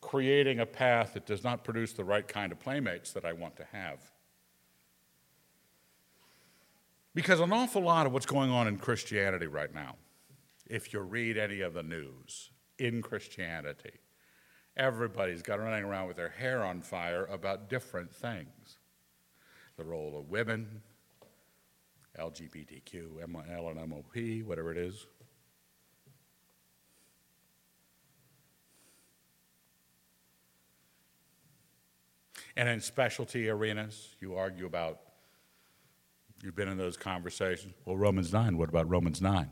creating 0.00 0.60
a 0.60 0.66
path 0.66 1.12
that 1.14 1.26
does 1.26 1.44
not 1.44 1.62
produce 1.62 1.92
the 1.92 2.04
right 2.04 2.26
kind 2.26 2.50
of 2.50 2.58
playmates 2.58 3.12
that 3.12 3.24
I 3.24 3.34
want 3.34 3.56
to 3.56 3.64
have. 3.70 4.00
Because 7.14 7.40
an 7.40 7.52
awful 7.52 7.82
lot 7.82 8.06
of 8.06 8.12
what's 8.12 8.26
going 8.26 8.50
on 8.50 8.66
in 8.66 8.78
Christianity 8.78 9.46
right 9.46 9.72
now, 9.72 9.96
if 10.66 10.92
you 10.92 11.00
read 11.00 11.36
any 11.36 11.60
of 11.60 11.74
the 11.74 11.82
news, 11.82 12.50
in 12.78 13.00
Christianity. 13.00 14.00
Everybody's 14.76 15.42
got 15.42 15.60
running 15.60 15.84
around 15.84 16.08
with 16.08 16.16
their 16.16 16.30
hair 16.30 16.64
on 16.64 16.80
fire 16.80 17.26
about 17.26 17.68
different 17.68 18.12
things 18.12 18.78
the 19.82 19.88
role 19.88 20.16
of 20.18 20.30
women, 20.30 20.80
LGBTQ, 22.18 23.26
MIL, 23.28 23.68
and 23.68 23.90
MOP, 23.90 24.46
whatever 24.46 24.70
it 24.70 24.78
is. 24.78 25.06
And 32.56 32.68
in 32.68 32.80
specialty 32.80 33.48
arenas, 33.48 34.14
you 34.20 34.36
argue 34.36 34.66
about, 34.66 35.00
you've 36.42 36.54
been 36.54 36.68
in 36.68 36.76
those 36.76 36.96
conversations. 36.96 37.74
Well, 37.86 37.96
Romans 37.96 38.32
9, 38.32 38.58
what 38.58 38.68
about 38.68 38.88
Romans 38.88 39.20
9? 39.22 39.50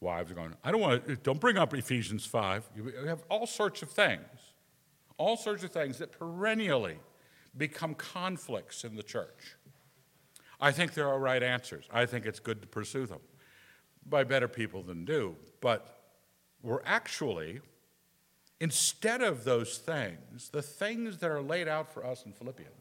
Wives 0.00 0.32
are 0.32 0.34
going, 0.34 0.54
I 0.64 0.72
don't 0.72 0.80
want 0.80 1.06
to, 1.06 1.16
don't 1.16 1.40
bring 1.40 1.56
up 1.56 1.72
Ephesians 1.72 2.26
5. 2.26 2.70
You 2.74 2.92
have 3.06 3.22
all 3.30 3.46
sorts 3.46 3.82
of 3.82 3.90
things 3.90 4.43
all 5.16 5.36
sorts 5.36 5.62
of 5.64 5.70
things 5.70 5.98
that 5.98 6.12
perennially 6.12 6.98
become 7.56 7.94
conflicts 7.94 8.84
in 8.84 8.96
the 8.96 9.02
church. 9.02 9.56
I 10.60 10.72
think 10.72 10.94
there 10.94 11.08
are 11.08 11.18
right 11.18 11.42
answers. 11.42 11.86
I 11.92 12.06
think 12.06 12.26
it's 12.26 12.40
good 12.40 12.60
to 12.62 12.66
pursue 12.66 13.06
them 13.06 13.20
by 14.06 14.24
better 14.24 14.48
people 14.48 14.82
than 14.82 15.04
do. 15.04 15.36
But 15.60 16.00
we're 16.62 16.82
actually, 16.84 17.60
instead 18.60 19.22
of 19.22 19.44
those 19.44 19.78
things, 19.78 20.48
the 20.50 20.62
things 20.62 21.18
that 21.18 21.30
are 21.30 21.42
laid 21.42 21.68
out 21.68 21.92
for 21.92 22.04
us 22.04 22.24
in 22.24 22.32
Philippians. 22.32 22.72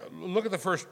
Uh, 0.00 0.06
look 0.12 0.44
at 0.44 0.52
the 0.52 0.58
first 0.58 0.86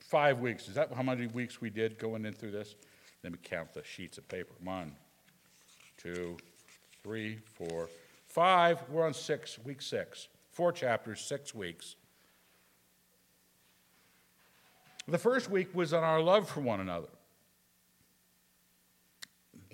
five 0.00 0.40
weeks. 0.40 0.68
Is 0.68 0.74
that 0.74 0.92
how 0.92 1.02
many 1.02 1.26
weeks 1.26 1.60
we 1.60 1.70
did 1.70 1.98
going 1.98 2.24
in 2.24 2.32
through 2.32 2.50
this? 2.50 2.74
Let 3.22 3.32
me 3.32 3.38
count 3.42 3.74
the 3.74 3.84
sheets 3.84 4.18
of 4.18 4.28
paper. 4.28 4.54
One, 4.62 4.92
two, 5.96 6.36
three, 7.02 7.38
four, 7.44 7.88
five. 8.38 8.80
We're 8.88 9.04
on 9.04 9.14
six, 9.14 9.58
week 9.64 9.82
six. 9.82 10.28
Four 10.52 10.70
chapters, 10.70 11.20
six 11.20 11.52
weeks. 11.52 11.96
The 15.08 15.18
first 15.18 15.50
week 15.50 15.74
was 15.74 15.92
on 15.92 16.04
our 16.04 16.20
love 16.20 16.48
for 16.48 16.60
one 16.60 16.78
another. 16.78 17.08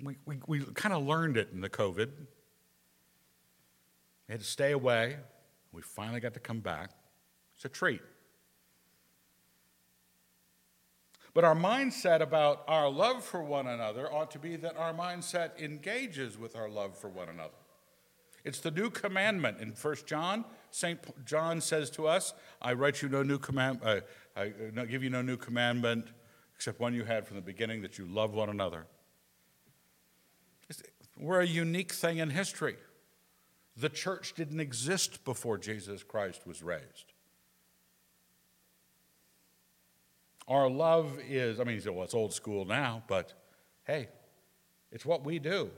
We, 0.01 0.17
we, 0.25 0.39
we 0.47 0.61
kind 0.73 0.95
of 0.95 1.05
learned 1.05 1.37
it 1.37 1.49
in 1.53 1.61
the 1.61 1.69
COVID. 1.69 2.09
We 4.27 4.31
had 4.31 4.39
to 4.39 4.47
stay 4.47 4.71
away. 4.71 5.17
We 5.71 5.83
finally 5.83 6.19
got 6.19 6.33
to 6.33 6.39
come 6.39 6.61
back. 6.61 6.89
It's 7.53 7.65
a 7.65 7.69
treat. 7.69 8.01
But 11.35 11.43
our 11.43 11.55
mindset 11.55 12.21
about 12.21 12.63
our 12.67 12.89
love 12.89 13.23
for 13.23 13.43
one 13.43 13.67
another 13.67 14.11
ought 14.11 14.31
to 14.31 14.39
be 14.39 14.55
that 14.55 14.75
our 14.75 14.91
mindset 14.91 15.59
engages 15.61 16.35
with 16.35 16.55
our 16.55 16.67
love 16.67 16.97
for 16.97 17.09
one 17.09 17.29
another. 17.29 17.53
It's 18.45 18.59
the 18.59 18.69
new 18.69 18.91
commandment 18.91 19.59
in 19.59 19.69
1 19.69 19.95
John. 20.05 20.45
St. 20.69 20.99
John 21.25 21.59
says 21.59 21.89
to 21.91 22.07
us, 22.07 22.33
I 22.61 22.73
write 22.73 23.01
you 23.01 23.09
no 23.09 23.23
new 23.23 23.39
command, 23.39 23.79
uh, 23.83 24.01
I 24.35 24.49
give 24.87 25.03
you 25.03 25.09
no 25.09 25.23
new 25.23 25.35
commandment 25.35 26.05
except 26.55 26.79
one 26.79 26.93
you 26.93 27.03
had 27.03 27.27
from 27.27 27.35
the 27.37 27.41
beginning 27.41 27.81
that 27.81 27.97
you 27.97 28.05
love 28.05 28.33
one 28.33 28.49
another. 28.49 28.85
We're 31.17 31.41
a 31.41 31.47
unique 31.47 31.91
thing 31.91 32.19
in 32.19 32.29
history. 32.29 32.75
The 33.77 33.89
church 33.89 34.33
didn't 34.35 34.59
exist 34.59 35.25
before 35.25 35.57
Jesus 35.57 36.03
Christ 36.03 36.45
was 36.45 36.61
raised. 36.61 37.13
Our 40.47 40.69
love 40.69 41.19
is, 41.27 41.59
I 41.59 41.63
mean, 41.63 41.81
well, 41.85 42.03
it's 42.03 42.13
old 42.13 42.33
school 42.33 42.65
now, 42.65 43.03
but 43.07 43.33
hey, 43.85 44.09
it's 44.91 45.05
what 45.05 45.25
we 45.25 45.39
do. 45.39 45.71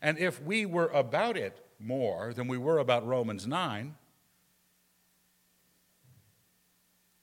And 0.00 0.18
if 0.18 0.42
we 0.42 0.64
were 0.64 0.88
about 0.88 1.36
it 1.36 1.65
more 1.78 2.32
than 2.34 2.48
we 2.48 2.58
were 2.58 2.78
about 2.78 3.06
Romans 3.06 3.46
9, 3.46 3.94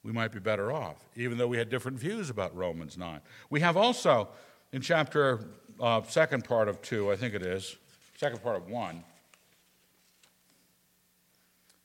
we 0.04 0.12
might 0.12 0.32
be 0.32 0.40
better 0.40 0.72
off, 0.72 0.98
even 1.16 1.38
though 1.38 1.48
we 1.48 1.58
had 1.58 1.70
different 1.70 1.98
views 1.98 2.30
about 2.30 2.56
Romans 2.56 2.98
9. 2.98 3.22
We 3.50 3.62
have 3.62 3.78
also, 3.78 4.30
in 4.72 4.82
chapter, 4.82 5.46
uh, 5.80 6.02
second 6.04 6.44
part 6.44 6.68
of 6.68 6.82
2, 6.82 7.12
I 7.12 7.16
think 7.16 7.34
it 7.34 7.42
is, 7.42 7.78
second 8.18 8.44
part 8.44 8.58
of 8.58 8.70
1, 8.70 9.04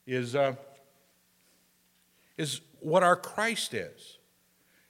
is, 0.07 0.35
uh, 0.35 0.55
is 2.37 2.61
what 2.81 3.03
our 3.03 3.17
Christ 3.17 3.75
is 3.75 4.19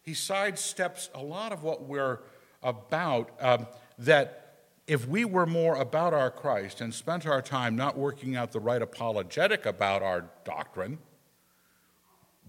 he 0.09 0.15
sidesteps 0.15 1.11
a 1.15 1.23
lot 1.23 1.53
of 1.53 1.63
what 1.63 1.83
we're 1.85 2.21
about. 2.63 3.31
Um, 3.41 3.67
that 3.99 4.48
if 4.89 5.07
we 5.07 5.23
were 5.27 5.45
more 5.45 5.77
about 5.77 6.15
our 6.15 6.31
Christ 6.31 6.81
and 6.81 6.93
spent 6.95 7.27
our 7.27 7.43
time 7.43 7.77
not 7.77 7.97
working 7.97 8.35
out 8.35 8.53
the 8.53 8.59
right 8.59 8.81
apologetic 8.81 9.67
about 9.67 10.03
our 10.03 10.31
doctrine, 10.45 10.99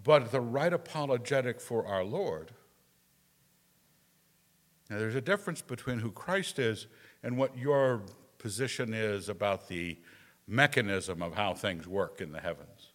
but 0.02 0.32
the 0.32 0.40
right 0.40 0.72
apologetic 0.72 1.60
for 1.60 1.86
our 1.86 2.04
Lord. 2.04 2.52
Now, 4.90 5.00
there's 5.00 5.16
a 5.16 5.22
difference 5.22 5.62
between 5.62 6.00
who 6.00 6.12
Christ 6.12 6.60
is 6.60 6.88
and 7.22 7.38
what 7.38 7.58
your 7.58 8.04
position 8.38 8.94
is 8.94 9.28
about 9.28 9.68
the 9.68 9.98
mechanism 10.48 11.22
of 11.22 11.36
how 11.36 11.54
things 11.54 11.90
work 11.90 12.22
in 12.22 12.32
the 12.32 12.40
heavens. 12.40 12.94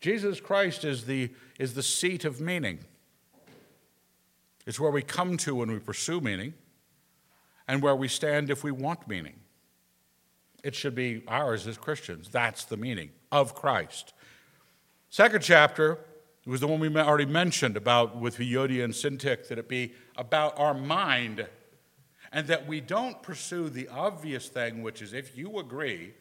Jesus 0.00 0.40
Christ 0.40 0.84
is 0.84 1.06
the, 1.06 1.30
is 1.58 1.74
the 1.74 1.82
seat 1.82 2.24
of 2.24 2.40
meaning. 2.40 2.78
It's 4.64 4.78
where 4.78 4.92
we 4.92 5.02
come 5.02 5.36
to 5.38 5.56
when 5.56 5.72
we 5.72 5.80
pursue 5.80 6.20
meaning 6.20 6.54
and 7.68 7.82
where 7.82 7.96
we 7.96 8.08
stand 8.08 8.50
if 8.50 8.62
we 8.62 8.70
want 8.70 9.08
meaning. 9.08 9.34
It 10.62 10.74
should 10.74 10.94
be 10.94 11.22
ours 11.28 11.66
as 11.66 11.78
Christians. 11.78 12.28
That's 12.28 12.64
the 12.64 12.76
meaning 12.76 13.10
of 13.30 13.54
Christ. 13.54 14.12
Second 15.10 15.42
chapter 15.42 15.98
was 16.44 16.60
the 16.60 16.66
one 16.66 16.80
we 16.80 16.94
already 16.96 17.26
mentioned 17.26 17.76
about 17.76 18.20
with 18.20 18.38
Euodia 18.38 18.84
and 18.84 18.92
Syntyche, 18.92 19.48
that 19.48 19.58
it 19.58 19.68
be 19.68 19.94
about 20.16 20.58
our 20.58 20.74
mind 20.74 21.46
and 22.32 22.46
that 22.48 22.66
we 22.66 22.80
don't 22.80 23.22
pursue 23.22 23.68
the 23.68 23.88
obvious 23.88 24.48
thing, 24.48 24.82
which 24.82 25.02
is 25.02 25.12
if 25.12 25.36
you 25.36 25.58
agree 25.58 26.14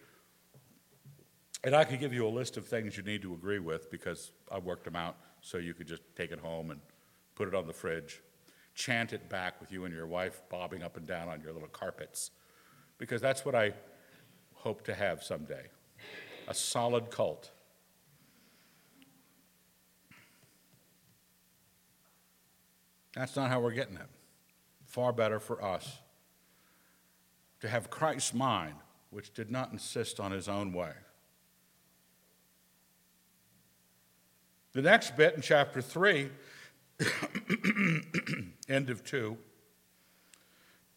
and 1.66 1.76
I 1.76 1.84
could 1.84 2.00
give 2.00 2.14
you 2.14 2.28
a 2.28 2.30
list 2.30 2.58
of 2.58 2.68
things 2.68 2.96
you 2.96 3.02
need 3.02 3.24
to 3.24 3.34
agree 3.34 3.58
with 3.58 3.90
because 3.90 4.32
I 4.52 4.60
worked 4.60 4.86
them 4.86 4.96
out 4.96 5.18
so 5.42 5.58
you 5.58 5.74
could 5.74 5.88
just 5.88 6.04
take 6.16 6.32
it 6.32 6.40
home 6.40 6.70
and 6.70 6.80
put 7.34 7.48
it 7.48 7.56
on 7.56 7.66
the 7.66 7.74
fridge, 7.74 8.22
chant 8.76 9.14
it 9.14 9.30
back 9.30 9.60
with 9.60 9.72
you 9.72 9.86
and 9.86 9.94
your 9.94 10.06
wife 10.06 10.42
bobbing 10.50 10.84
up 10.84 10.98
and 10.98 11.08
down 11.08 11.30
on 11.30 11.42
your 11.42 11.54
little 11.54 11.68
carpets. 11.68 12.32
Because 12.98 13.22
that's 13.22 13.44
what 13.44 13.56
I 13.56 13.74
hope 14.54 14.84
to 14.86 14.94
have 14.94 15.24
someday 15.24 15.66
a 16.48 16.54
solid 16.54 17.10
cult. 17.10 17.50
That's 23.16 23.36
not 23.36 23.50
how 23.50 23.60
we're 23.62 23.72
getting 23.72 23.96
it. 23.96 24.08
Far 24.86 25.12
better 25.12 25.40
for 25.40 25.64
us 25.64 26.00
to 27.62 27.68
have 27.68 27.90
Christ's 27.90 28.34
mind, 28.34 28.76
which 29.10 29.34
did 29.34 29.50
not 29.50 29.72
insist 29.72 30.20
on 30.20 30.32
his 30.32 30.48
own 30.48 30.72
way 30.72 30.92
The 34.76 34.82
next 34.82 35.16
bit 35.16 35.36
in 35.36 35.42
chapter 35.42 35.82
3, 35.82 36.30
end 38.70 38.90
of 38.90 39.04
2, 39.04 39.38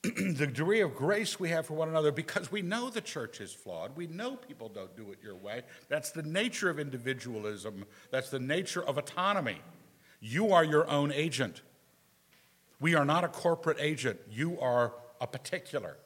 the 0.03 0.47
degree 0.47 0.81
of 0.81 0.95
grace 0.95 1.41
we 1.41 1.49
have 1.49 1.67
for 1.67 1.75
one 1.75 1.89
another 1.89 2.13
because 2.13 2.53
we 2.53 2.63
know 2.63 2.89
the 2.89 3.01
church 3.01 3.41
is 3.41 3.53
flawed. 3.53 3.97
We 3.97 4.07
know 4.07 4.37
people 4.37 4.69
don't 4.69 4.97
do 4.97 5.11
it 5.11 5.19
your 5.23 5.35
way. 5.35 5.63
That's 5.89 6.11
the 6.11 6.23
nature 6.23 6.71
of 6.71 6.79
individualism, 6.79 7.85
that's 8.11 8.31
the 8.31 8.39
nature 8.39 8.83
of 8.83 8.99
autonomy. 8.99 9.59
You 10.21 10.53
are 10.53 10.65
your 10.65 10.89
own 10.89 11.13
agent. 11.13 11.63
We 12.81 12.95
are 12.95 13.05
not 13.05 13.25
a 13.25 13.29
corporate 13.29 13.79
agent, 13.81 14.21
you 14.31 14.59
are 14.61 14.95
a 15.21 15.27
particular. 15.27 15.97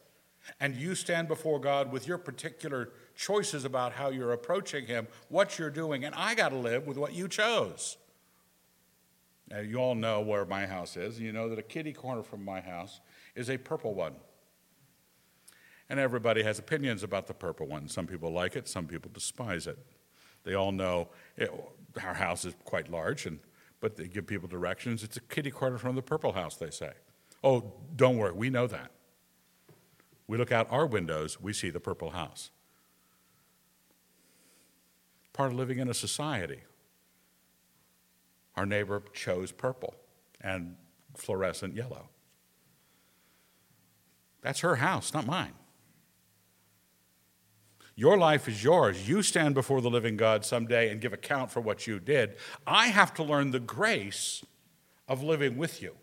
And 0.59 0.75
you 0.75 0.97
stand 0.97 1.29
before 1.29 1.61
God 1.61 1.93
with 1.93 2.09
your 2.09 2.19
particular 2.19 2.91
choices 3.15 3.65
about 3.65 3.93
how 3.93 4.09
you're 4.09 4.33
approaching 4.33 4.87
Him, 4.87 5.07
what 5.29 5.57
you're 5.59 5.71
doing, 5.71 6.05
and 6.05 6.15
I 6.17 6.35
got 6.35 6.49
to 6.49 6.57
live 6.57 6.87
with 6.87 6.97
what 6.97 7.13
you 7.13 7.29
chose. 7.29 7.97
Now, 9.53 9.61
you 9.61 9.77
all 9.77 9.95
know 9.95 10.23
where 10.23 10.47
my 10.47 10.67
house 10.67 10.97
is, 10.97 11.21
you 11.21 11.31
know 11.31 11.51
that 11.51 11.59
a 11.59 11.63
kitty 11.63 11.93
corner 11.93 12.23
from 12.23 12.43
my 12.43 12.63
house 12.63 13.01
is 13.35 13.51
a 13.51 13.59
purple 13.59 13.95
one. 13.95 14.15
And 15.91 16.01
everybody 16.01 16.43
has 16.43 16.59
opinions 16.59 17.03
about 17.03 17.27
the 17.27 17.35
purple 17.35 17.67
one. 17.67 17.87
Some 17.87 18.07
people 18.07 18.33
like 18.33 18.57
it, 18.57 18.67
some 18.67 18.87
people 18.87 19.11
despise 19.13 19.67
it. 19.67 19.79
They 20.45 20.55
all 20.55 20.73
know 20.73 21.11
it, 21.37 21.51
our 22.03 22.15
house 22.15 22.47
is 22.47 22.55
quite 22.65 22.91
large, 22.91 23.27
and, 23.27 23.41
but 23.81 23.97
they 23.97 24.09
give 24.09 24.27
people 24.27 24.49
directions. 24.49 25.05
It's 25.05 25.19
a 25.19 25.21
kitty 25.21 25.51
corner 25.51 25.77
from 25.77 25.97
the 25.97 26.03
purple 26.03 26.33
house, 26.33 26.57
they 26.57 26.71
say. 26.71 26.93
Oh, 27.45 27.75
don't 27.95 28.17
worry, 28.17 28.33
we 28.33 28.49
know 28.49 28.67
that. 28.67 28.91
We 30.27 30.39
look 30.39 30.51
out 30.51 30.67
our 30.71 30.87
windows, 30.87 31.39
we 31.43 31.53
see 31.53 31.69
the 31.69 31.81
purple 31.81 32.11
house 32.11 32.51
part 35.33 35.51
of 35.51 35.59
living 35.59 35.79
in 35.79 35.89
a 35.89 35.95
society. 35.95 36.61
Our 38.57 38.67
neighbor 38.67 39.03
chose 39.13 39.53
purple 39.53 39.95
and 40.41 40.77
fluorescent 41.17 41.75
yellow. 41.75 42.09
That's 44.43 44.61
her 44.61 44.77
house, 44.77 45.15
not 45.15 45.27
mine. 45.27 45.53
Your 47.95 48.17
life 48.17 48.49
is 48.49 48.65
yours. 48.65 49.09
You 49.09 49.23
stand 49.23 49.55
before 49.55 49.81
the 49.81 49.91
living 49.91 50.17
God 50.17 50.45
someday 50.45 50.91
and 50.91 51.01
give 51.01 51.13
account 51.13 51.51
for 51.51 51.61
what 51.61 51.87
you 51.87 52.01
did. 52.01 52.37
I 52.67 52.89
have 52.89 53.15
to 53.15 53.23
learn 53.23 53.51
the 53.51 53.61
grace 53.61 54.43
of 55.07 55.23
living 55.23 55.57
with 55.57 55.83
you. 55.83 55.95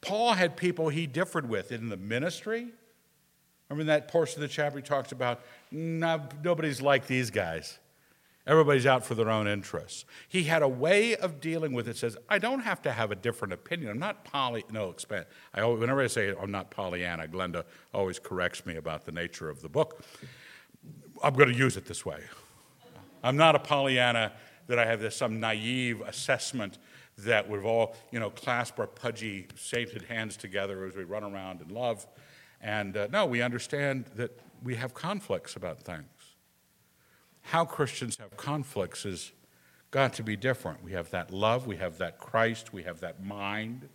Paul 0.00 0.32
had 0.34 0.56
people 0.56 0.88
he 0.88 1.06
differed 1.06 1.48
with 1.48 1.70
in 1.70 1.88
the 1.88 1.96
ministry, 1.96 2.72
Remember 3.72 3.80
in 3.80 3.86
that 3.86 4.08
portion 4.08 4.42
of 4.42 4.48
the 4.50 4.54
chapter 4.54 4.78
he 4.78 4.82
talks 4.82 5.12
about 5.12 5.40
no, 5.70 6.20
nobody's 6.44 6.82
like 6.82 7.06
these 7.06 7.30
guys. 7.30 7.78
Everybody's 8.44 8.86
out 8.86 9.04
for 9.04 9.14
their 9.14 9.30
own 9.30 9.46
interests. 9.46 10.04
He 10.28 10.44
had 10.44 10.62
a 10.62 10.68
way 10.68 11.14
of 11.14 11.40
dealing 11.40 11.72
with 11.72 11.86
it. 11.86 11.96
Says, 11.96 12.16
I 12.28 12.38
don't 12.38 12.60
have 12.60 12.82
to 12.82 12.92
have 12.92 13.12
a 13.12 13.14
different 13.14 13.54
opinion. 13.54 13.90
I'm 13.90 14.00
not 14.00 14.24
poly. 14.24 14.64
No, 14.70 14.90
expand. 14.90 15.26
I 15.54 15.60
always, 15.60 15.80
whenever 15.80 16.02
I 16.02 16.08
say 16.08 16.34
I'm 16.40 16.50
not 16.50 16.70
Pollyanna, 16.70 17.28
Glenda 17.28 17.64
always 17.94 18.18
corrects 18.18 18.66
me 18.66 18.76
about 18.76 19.04
the 19.04 19.12
nature 19.12 19.48
of 19.48 19.62
the 19.62 19.68
book. 19.68 20.02
I'm 21.22 21.34
going 21.34 21.52
to 21.52 21.56
use 21.56 21.76
it 21.76 21.86
this 21.86 22.04
way. 22.04 22.20
I'm 23.22 23.36
not 23.36 23.54
a 23.54 23.60
Pollyanna 23.60 24.32
that 24.66 24.78
I 24.78 24.86
have 24.86 25.00
this 25.00 25.14
some 25.14 25.38
naive 25.38 26.00
assessment 26.00 26.78
that 27.18 27.48
we've 27.48 27.64
all, 27.64 27.94
you 28.10 28.18
know, 28.18 28.30
clasp 28.30 28.80
our 28.80 28.88
pudgy, 28.88 29.46
sainted 29.54 30.02
hands 30.02 30.36
together 30.36 30.84
as 30.84 30.96
we 30.96 31.04
run 31.04 31.22
around 31.22 31.60
in 31.60 31.68
love. 31.68 32.08
And 32.60 32.96
uh, 32.96 33.06
no, 33.12 33.24
we 33.24 33.40
understand 33.40 34.06
that 34.16 34.36
we 34.64 34.74
have 34.76 34.94
conflicts 34.94 35.54
about 35.54 35.80
things 35.82 36.06
how 37.42 37.64
Christians 37.64 38.16
have 38.18 38.36
conflicts 38.36 39.04
is 39.04 39.32
got 39.90 40.14
to 40.14 40.22
be 40.22 40.36
different. 40.36 40.82
We 40.82 40.92
have 40.92 41.10
that 41.10 41.30
love, 41.30 41.66
we 41.66 41.76
have 41.76 41.98
that 41.98 42.18
Christ, 42.18 42.72
we 42.72 42.82
have 42.84 43.00
that 43.00 43.22
mind, 43.22 43.88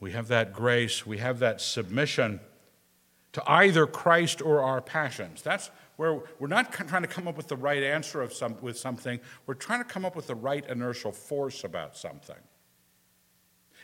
we 0.00 0.12
have 0.12 0.28
that 0.28 0.52
grace, 0.52 1.04
we 1.04 1.18
have 1.18 1.40
that 1.40 1.60
submission 1.60 2.40
to 3.32 3.50
either 3.50 3.86
Christ 3.86 4.40
or 4.40 4.62
our 4.62 4.80
passions. 4.80 5.42
That's 5.42 5.70
where 5.96 6.20
we're 6.38 6.46
not 6.46 6.72
trying 6.72 7.02
to 7.02 7.08
come 7.08 7.26
up 7.26 7.36
with 7.36 7.48
the 7.48 7.56
right 7.56 7.82
answer 7.82 8.22
of 8.22 8.32
some, 8.32 8.56
with 8.60 8.78
something, 8.78 9.18
we're 9.46 9.54
trying 9.54 9.80
to 9.80 9.88
come 9.88 10.04
up 10.04 10.14
with 10.14 10.28
the 10.28 10.34
right 10.34 10.64
inertial 10.68 11.10
force 11.10 11.64
about 11.64 11.96
something. 11.96 12.36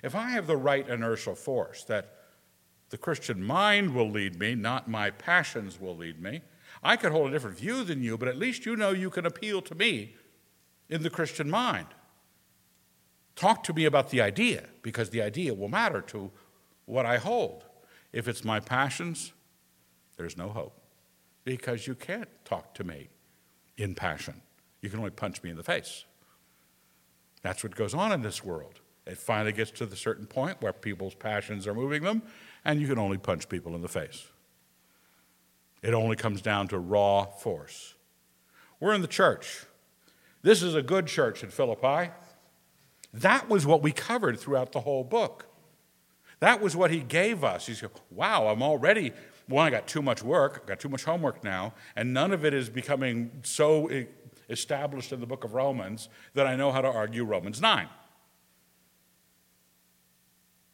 If 0.04 0.14
I 0.14 0.30
have 0.30 0.46
the 0.46 0.56
right 0.56 0.88
inertial 0.88 1.34
force, 1.34 1.82
that 1.84 2.14
the 2.90 2.98
Christian 2.98 3.42
mind 3.42 3.92
will 3.92 4.08
lead 4.08 4.38
me, 4.38 4.54
not 4.54 4.88
my 4.88 5.10
passions 5.10 5.80
will 5.80 5.96
lead 5.96 6.22
me, 6.22 6.42
I 6.84 6.96
could 6.96 7.12
hold 7.12 7.30
a 7.30 7.32
different 7.32 7.58
view 7.58 7.82
than 7.82 8.02
you, 8.02 8.18
but 8.18 8.28
at 8.28 8.36
least 8.36 8.66
you 8.66 8.76
know 8.76 8.90
you 8.90 9.08
can 9.08 9.24
appeal 9.24 9.62
to 9.62 9.74
me 9.74 10.14
in 10.90 11.02
the 11.02 11.08
Christian 11.08 11.50
mind. 11.50 11.86
Talk 13.36 13.64
to 13.64 13.72
me 13.72 13.86
about 13.86 14.10
the 14.10 14.20
idea, 14.20 14.66
because 14.82 15.10
the 15.10 15.22
idea 15.22 15.54
will 15.54 15.68
matter 15.68 16.02
to 16.02 16.30
what 16.84 17.06
I 17.06 17.16
hold. 17.16 17.64
If 18.12 18.28
it's 18.28 18.44
my 18.44 18.60
passions, 18.60 19.32
there's 20.16 20.36
no 20.36 20.50
hope, 20.50 20.78
because 21.44 21.86
you 21.86 21.94
can't 21.94 22.28
talk 22.44 22.74
to 22.74 22.84
me 22.84 23.08
in 23.76 23.94
passion. 23.94 24.42
You 24.82 24.90
can 24.90 24.98
only 24.98 25.10
punch 25.10 25.42
me 25.42 25.50
in 25.50 25.56
the 25.56 25.62
face. 25.62 26.04
That's 27.42 27.64
what 27.64 27.74
goes 27.74 27.94
on 27.94 28.12
in 28.12 28.22
this 28.22 28.44
world. 28.44 28.80
It 29.06 29.18
finally 29.18 29.52
gets 29.52 29.70
to 29.72 29.86
the 29.86 29.96
certain 29.96 30.26
point 30.26 30.60
where 30.60 30.72
people's 30.72 31.14
passions 31.14 31.66
are 31.66 31.74
moving 31.74 32.02
them, 32.02 32.22
and 32.64 32.80
you 32.80 32.86
can 32.86 32.98
only 32.98 33.18
punch 33.18 33.48
people 33.48 33.74
in 33.74 33.82
the 33.82 33.88
face. 33.88 34.28
It 35.84 35.92
only 35.92 36.16
comes 36.16 36.40
down 36.40 36.68
to 36.68 36.78
raw 36.78 37.26
force. 37.26 37.94
We're 38.80 38.94
in 38.94 39.02
the 39.02 39.06
church. 39.06 39.66
This 40.40 40.62
is 40.62 40.74
a 40.74 40.80
good 40.80 41.06
church 41.06 41.44
in 41.44 41.50
Philippi. 41.50 42.10
That 43.12 43.50
was 43.50 43.66
what 43.66 43.82
we 43.82 43.92
covered 43.92 44.40
throughout 44.40 44.72
the 44.72 44.80
whole 44.80 45.04
book. 45.04 45.44
That 46.40 46.62
was 46.62 46.74
what 46.74 46.90
he 46.90 47.00
gave 47.00 47.44
us. 47.44 47.66
He 47.66 47.74
said, 47.74 47.90
Wow, 48.10 48.48
I'm 48.48 48.62
already, 48.62 49.12
one, 49.46 49.66
I 49.66 49.70
got 49.70 49.86
too 49.86 50.00
much 50.00 50.22
work, 50.22 50.62
I 50.64 50.68
got 50.68 50.80
too 50.80 50.88
much 50.88 51.04
homework 51.04 51.44
now, 51.44 51.74
and 51.94 52.14
none 52.14 52.32
of 52.32 52.46
it 52.46 52.54
is 52.54 52.70
becoming 52.70 53.30
so 53.42 53.90
established 54.48 55.12
in 55.12 55.20
the 55.20 55.26
book 55.26 55.44
of 55.44 55.52
Romans 55.52 56.08
that 56.32 56.46
I 56.46 56.56
know 56.56 56.72
how 56.72 56.80
to 56.80 56.88
argue 56.88 57.24
Romans 57.24 57.60
9. 57.60 57.88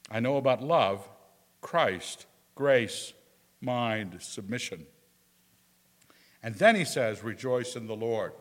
I 0.09 0.20
know 0.20 0.37
about 0.37 0.62
love, 0.62 1.09
Christ, 1.61 2.27
grace, 2.55 3.12
mind, 3.61 4.16
submission. 4.20 4.87
And 6.42 6.55
then 6.55 6.76
he 6.76 6.85
says, 6.85 7.22
Rejoice 7.22 7.76
in 7.76 7.87
the 7.87 7.96
Lord. 7.96 8.33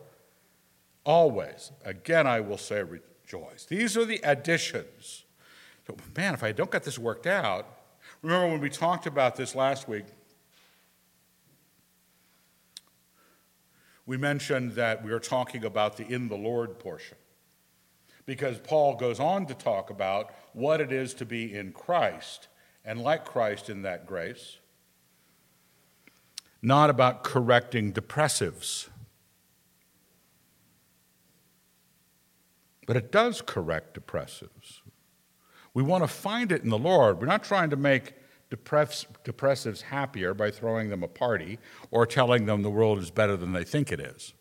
Always. 1.04 1.72
Again, 1.84 2.26
I 2.26 2.40
will 2.40 2.58
say, 2.58 2.82
Rejoice. 2.82 3.66
These 3.68 3.96
are 3.96 4.04
the 4.04 4.20
additions. 4.24 5.24
So, 5.86 5.96
man, 6.16 6.34
if 6.34 6.42
I 6.42 6.52
don't 6.52 6.70
get 6.70 6.84
this 6.84 6.98
worked 6.98 7.26
out, 7.26 7.66
remember 8.22 8.48
when 8.48 8.60
we 8.60 8.70
talked 8.70 9.06
about 9.06 9.36
this 9.36 9.54
last 9.54 9.88
week, 9.88 10.04
we 14.06 14.16
mentioned 14.16 14.72
that 14.72 15.04
we 15.04 15.12
are 15.12 15.20
talking 15.20 15.64
about 15.64 15.96
the 15.96 16.06
in 16.06 16.28
the 16.28 16.36
Lord 16.36 16.78
portion. 16.78 17.16
Because 18.26 18.58
Paul 18.58 18.96
goes 18.96 19.18
on 19.18 19.46
to 19.46 19.54
talk 19.54 19.90
about 19.90 20.32
what 20.52 20.80
it 20.80 20.92
is 20.92 21.14
to 21.14 21.26
be 21.26 21.54
in 21.54 21.72
Christ 21.72 22.48
and 22.84 23.02
like 23.02 23.24
Christ 23.24 23.68
in 23.68 23.82
that 23.82 24.06
grace 24.06 24.59
not 26.62 26.90
about 26.90 27.24
correcting 27.24 27.92
depressives. 27.92 28.88
But 32.86 32.96
it 32.96 33.12
does 33.12 33.40
correct 33.40 33.98
depressives. 33.98 34.80
We 35.74 35.82
want 35.82 36.02
to 36.02 36.08
find 36.08 36.50
it 36.50 36.62
in 36.62 36.70
the 36.70 36.78
Lord. 36.78 37.20
We're 37.20 37.26
not 37.26 37.44
trying 37.44 37.70
to 37.70 37.76
make 37.76 38.14
depress- 38.50 39.06
depressives 39.24 39.82
happier 39.82 40.34
by 40.34 40.50
throwing 40.50 40.90
them 40.90 41.02
a 41.02 41.08
party 41.08 41.58
or 41.90 42.04
telling 42.04 42.46
them 42.46 42.62
the 42.62 42.70
world 42.70 42.98
is 42.98 43.10
better 43.10 43.36
than 43.36 43.52
they 43.52 43.64
think 43.64 43.92
it 43.92 44.00
is. 44.00 44.34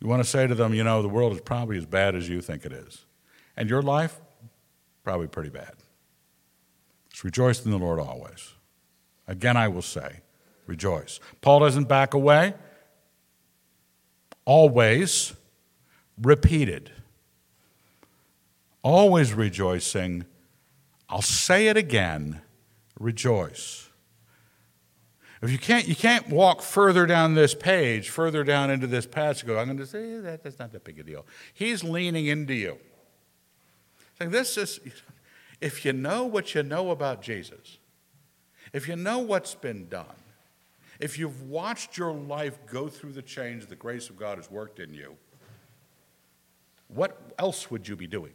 You 0.00 0.08
want 0.08 0.22
to 0.22 0.28
say 0.28 0.46
to 0.46 0.54
them, 0.54 0.74
you 0.74 0.84
know, 0.84 1.02
the 1.02 1.08
world 1.08 1.32
is 1.32 1.40
probably 1.40 1.78
as 1.78 1.86
bad 1.86 2.14
as 2.14 2.28
you 2.28 2.40
think 2.40 2.64
it 2.64 2.72
is. 2.72 3.04
And 3.56 3.70
your 3.70 3.82
life, 3.82 4.20
probably 5.02 5.28
pretty 5.28 5.50
bad. 5.50 5.74
Just 7.10 7.24
rejoice 7.24 7.64
in 7.64 7.70
the 7.70 7.78
Lord 7.78 8.00
always. 8.00 8.54
Again, 9.26 9.56
I 9.56 9.68
will 9.68 9.82
say, 9.82 10.20
rejoice. 10.66 11.20
Paul 11.40 11.60
doesn't 11.60 11.88
back 11.88 12.14
away. 12.14 12.54
Always 14.44 15.32
repeated. 16.20 16.90
Always 18.82 19.32
rejoicing. 19.32 20.24
I'll 21.08 21.22
say 21.22 21.68
it 21.68 21.76
again 21.76 22.42
rejoice. 22.98 23.88
If 25.42 25.50
you 25.50 25.58
can't, 25.58 25.86
you 25.86 25.94
can't 25.94 26.30
walk 26.30 26.62
further 26.62 27.04
down 27.04 27.34
this 27.34 27.54
page, 27.54 28.08
further 28.08 28.44
down 28.44 28.70
into 28.70 28.86
this 28.86 29.06
passage, 29.06 29.46
go, 29.46 29.58
I'm 29.58 29.66
going 29.66 29.76
to 29.76 29.86
say 29.86 30.14
eh, 30.14 30.20
that, 30.20 30.42
that's 30.42 30.58
not 30.58 30.72
that 30.72 30.84
big 30.84 30.98
a 30.98 31.02
deal. 31.02 31.26
He's 31.52 31.84
leaning 31.84 32.26
into 32.26 32.54
you. 32.54 32.78
Saying, 34.18 34.30
this 34.30 34.56
is, 34.56 34.80
if 35.60 35.84
you 35.84 35.92
know 35.92 36.24
what 36.24 36.54
you 36.54 36.62
know 36.62 36.90
about 36.90 37.20
Jesus, 37.20 37.78
if 38.74 38.88
you 38.88 38.96
know 38.96 39.20
what's 39.20 39.54
been 39.54 39.88
done, 39.88 40.04
if 41.00 41.18
you've 41.18 41.48
watched 41.48 41.96
your 41.96 42.12
life 42.12 42.58
go 42.66 42.88
through 42.88 43.12
the 43.12 43.22
change 43.22 43.66
the 43.66 43.76
grace 43.76 44.10
of 44.10 44.18
God 44.18 44.36
has 44.36 44.50
worked 44.50 44.80
in 44.80 44.92
you, 44.92 45.16
what 46.88 47.32
else 47.38 47.70
would 47.70 47.88
you 47.88 47.96
be 47.96 48.08
doing? 48.08 48.32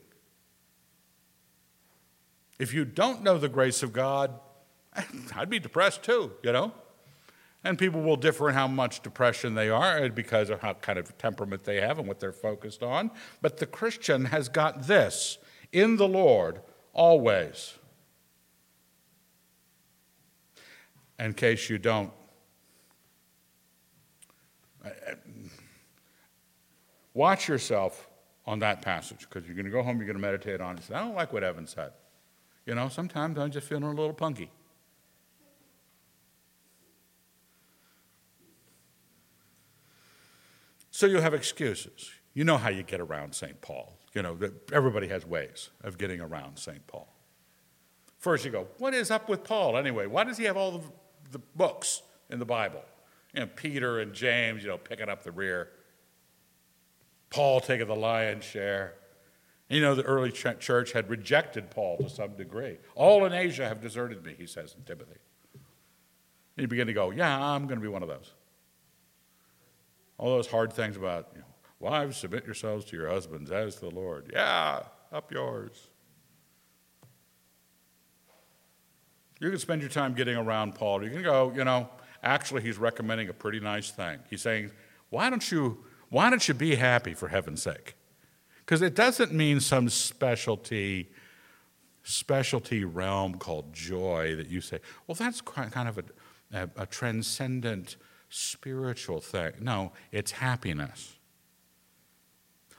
If 2.57 2.73
you 2.73 2.85
don't 2.85 3.21
know 3.21 3.37
the 3.37 3.49
grace 3.49 3.83
of 3.83 3.93
God, 3.93 4.31
I'd 5.35 5.49
be 5.49 5.59
depressed 5.59 6.03
too, 6.03 6.31
you 6.41 6.53
know? 6.53 6.71
And 7.63 7.77
people 7.77 8.01
will 8.01 8.15
differ 8.15 8.47
in 8.47 8.55
how 8.55 8.67
much 8.67 9.01
depression 9.01 9.55
they 9.55 9.69
are 9.69 9.97
eh, 9.97 10.07
because 10.07 10.49
of 10.49 10.61
how 10.61 10.73
kind 10.75 10.97
of 10.97 11.17
temperament 11.17 11.65
they 11.65 11.81
have 11.81 11.99
and 11.99 12.07
what 12.07 12.21
they're 12.21 12.31
focused 12.31 12.81
on. 12.81 13.11
But 13.41 13.57
the 13.57 13.65
Christian 13.65 14.25
has 14.25 14.47
got 14.47 14.87
this 14.87 15.37
in 15.73 15.97
the 15.97 16.07
Lord 16.07 16.61
always. 16.93 17.78
In 21.19 21.33
case 21.33 21.69
you 21.69 21.77
don't. 21.77 22.11
Watch 27.13 27.47
yourself 27.47 28.07
on 28.45 28.59
that 28.59 28.81
passage 28.81 29.27
because 29.27 29.45
you're 29.45 29.55
going 29.55 29.65
to 29.65 29.71
go 29.71 29.83
home, 29.83 29.97
you're 29.97 30.05
going 30.05 30.15
to 30.15 30.21
meditate 30.21 30.61
on 30.61 30.77
it. 30.77 30.83
Say, 30.83 30.95
I 30.95 30.99
don't 30.99 31.15
like 31.15 31.33
what 31.33 31.43
Evan 31.43 31.67
said. 31.67 31.91
You 32.65 32.75
know, 32.75 32.87
sometimes 32.87 33.37
I'm 33.37 33.51
just 33.51 33.67
feeling 33.67 33.83
a 33.83 33.89
little 33.89 34.13
punky. 34.13 34.49
So 40.91 41.05
you 41.05 41.19
have 41.19 41.33
excuses. 41.33 42.11
You 42.33 42.43
know 42.43 42.57
how 42.57 42.69
you 42.69 42.83
get 42.83 42.99
around 42.99 43.33
St. 43.33 43.59
Paul. 43.61 43.97
You 44.13 44.21
know, 44.21 44.37
everybody 44.71 45.07
has 45.07 45.25
ways 45.25 45.69
of 45.83 45.97
getting 45.97 46.19
around 46.19 46.57
St. 46.57 46.85
Paul. 46.87 47.13
First, 48.17 48.43
you 48.45 48.51
go, 48.51 48.67
What 48.77 48.93
is 48.93 49.11
up 49.11 49.29
with 49.29 49.43
Paul 49.43 49.77
anyway? 49.77 50.07
Why 50.07 50.23
does 50.23 50.37
he 50.37 50.43
have 50.45 50.57
all 50.57 50.71
the 50.71 50.83
the 51.31 51.39
books 51.39 52.01
in 52.29 52.39
the 52.39 52.45
Bible. 52.45 52.81
You 53.33 53.41
know, 53.41 53.49
Peter 53.55 53.99
and 53.99 54.13
James, 54.13 54.63
you 54.63 54.69
know, 54.69 54.77
picking 54.77 55.09
up 55.09 55.23
the 55.23 55.31
rear. 55.31 55.69
Paul 57.29 57.59
taking 57.59 57.87
the 57.87 57.95
lion's 57.95 58.43
share. 58.43 58.95
You 59.69 59.81
know, 59.81 59.93
the 59.93 60.03
early 60.03 60.31
church 60.31 60.93
had 60.93 61.09
rejected 61.09 61.69
Paul 61.69 61.97
to 61.97 62.09
some 62.09 62.35
degree. 62.35 62.77
All 62.95 63.25
in 63.25 63.33
Asia 63.33 63.67
have 63.67 63.81
deserted 63.81 64.25
me, 64.25 64.33
he 64.35 64.47
says 64.47 64.73
in 64.75 64.83
Timothy. 64.83 65.19
And 65.53 66.63
you 66.63 66.67
begin 66.67 66.87
to 66.87 66.93
go, 66.93 67.11
yeah, 67.11 67.39
I'm 67.39 67.67
going 67.67 67.79
to 67.79 67.83
be 67.83 67.87
one 67.87 68.01
of 68.01 68.09
those. 68.09 68.33
All 70.17 70.31
those 70.31 70.47
hard 70.47 70.73
things 70.73 70.97
about, 70.97 71.29
you 71.33 71.39
know, 71.41 71.45
wives, 71.79 72.17
submit 72.17 72.45
yourselves 72.45 72.83
to 72.85 72.97
your 72.97 73.09
husbands 73.09 73.51
as 73.51 73.75
to 73.75 73.81
the 73.81 73.91
Lord. 73.91 74.31
Yeah, 74.33 74.81
up 75.11 75.31
yours. 75.31 75.89
You 79.39 79.49
can 79.49 79.59
spend 79.59 79.81
your 79.81 79.89
time 79.89 80.13
getting 80.13 80.35
around 80.35 80.75
Paul. 80.75 81.03
You 81.03 81.09
can 81.09 81.23
go, 81.23 81.51
you 81.55 81.63
know, 81.63 81.89
actually, 82.23 82.61
he's 82.61 82.77
recommending 82.77 83.29
a 83.29 83.33
pretty 83.33 83.59
nice 83.59 83.89
thing. 83.89 84.19
He's 84.29 84.41
saying, 84.41 84.71
why 85.09 85.29
don't 85.29 85.49
you, 85.51 85.85
why 86.09 86.29
don't 86.29 86.45
you 86.47 86.53
be 86.53 86.75
happy 86.75 87.13
for 87.13 87.29
heaven's 87.29 87.61
sake? 87.61 87.95
Because 88.59 88.81
it 88.81 88.95
doesn't 88.95 89.31
mean 89.31 89.59
some 89.59 89.89
specialty, 89.89 91.09
specialty 92.03 92.83
realm 92.83 93.35
called 93.35 93.73
joy 93.73 94.35
that 94.35 94.49
you 94.49 94.61
say, 94.61 94.79
well, 95.07 95.15
that's 95.15 95.41
kind 95.41 95.87
of 95.87 95.97
a, 95.97 96.03
a, 96.53 96.69
a 96.83 96.85
transcendent 96.85 97.95
spiritual 98.29 99.21
thing. 99.21 99.53
No, 99.59 99.93
it's 100.11 100.31
happiness. 100.31 101.15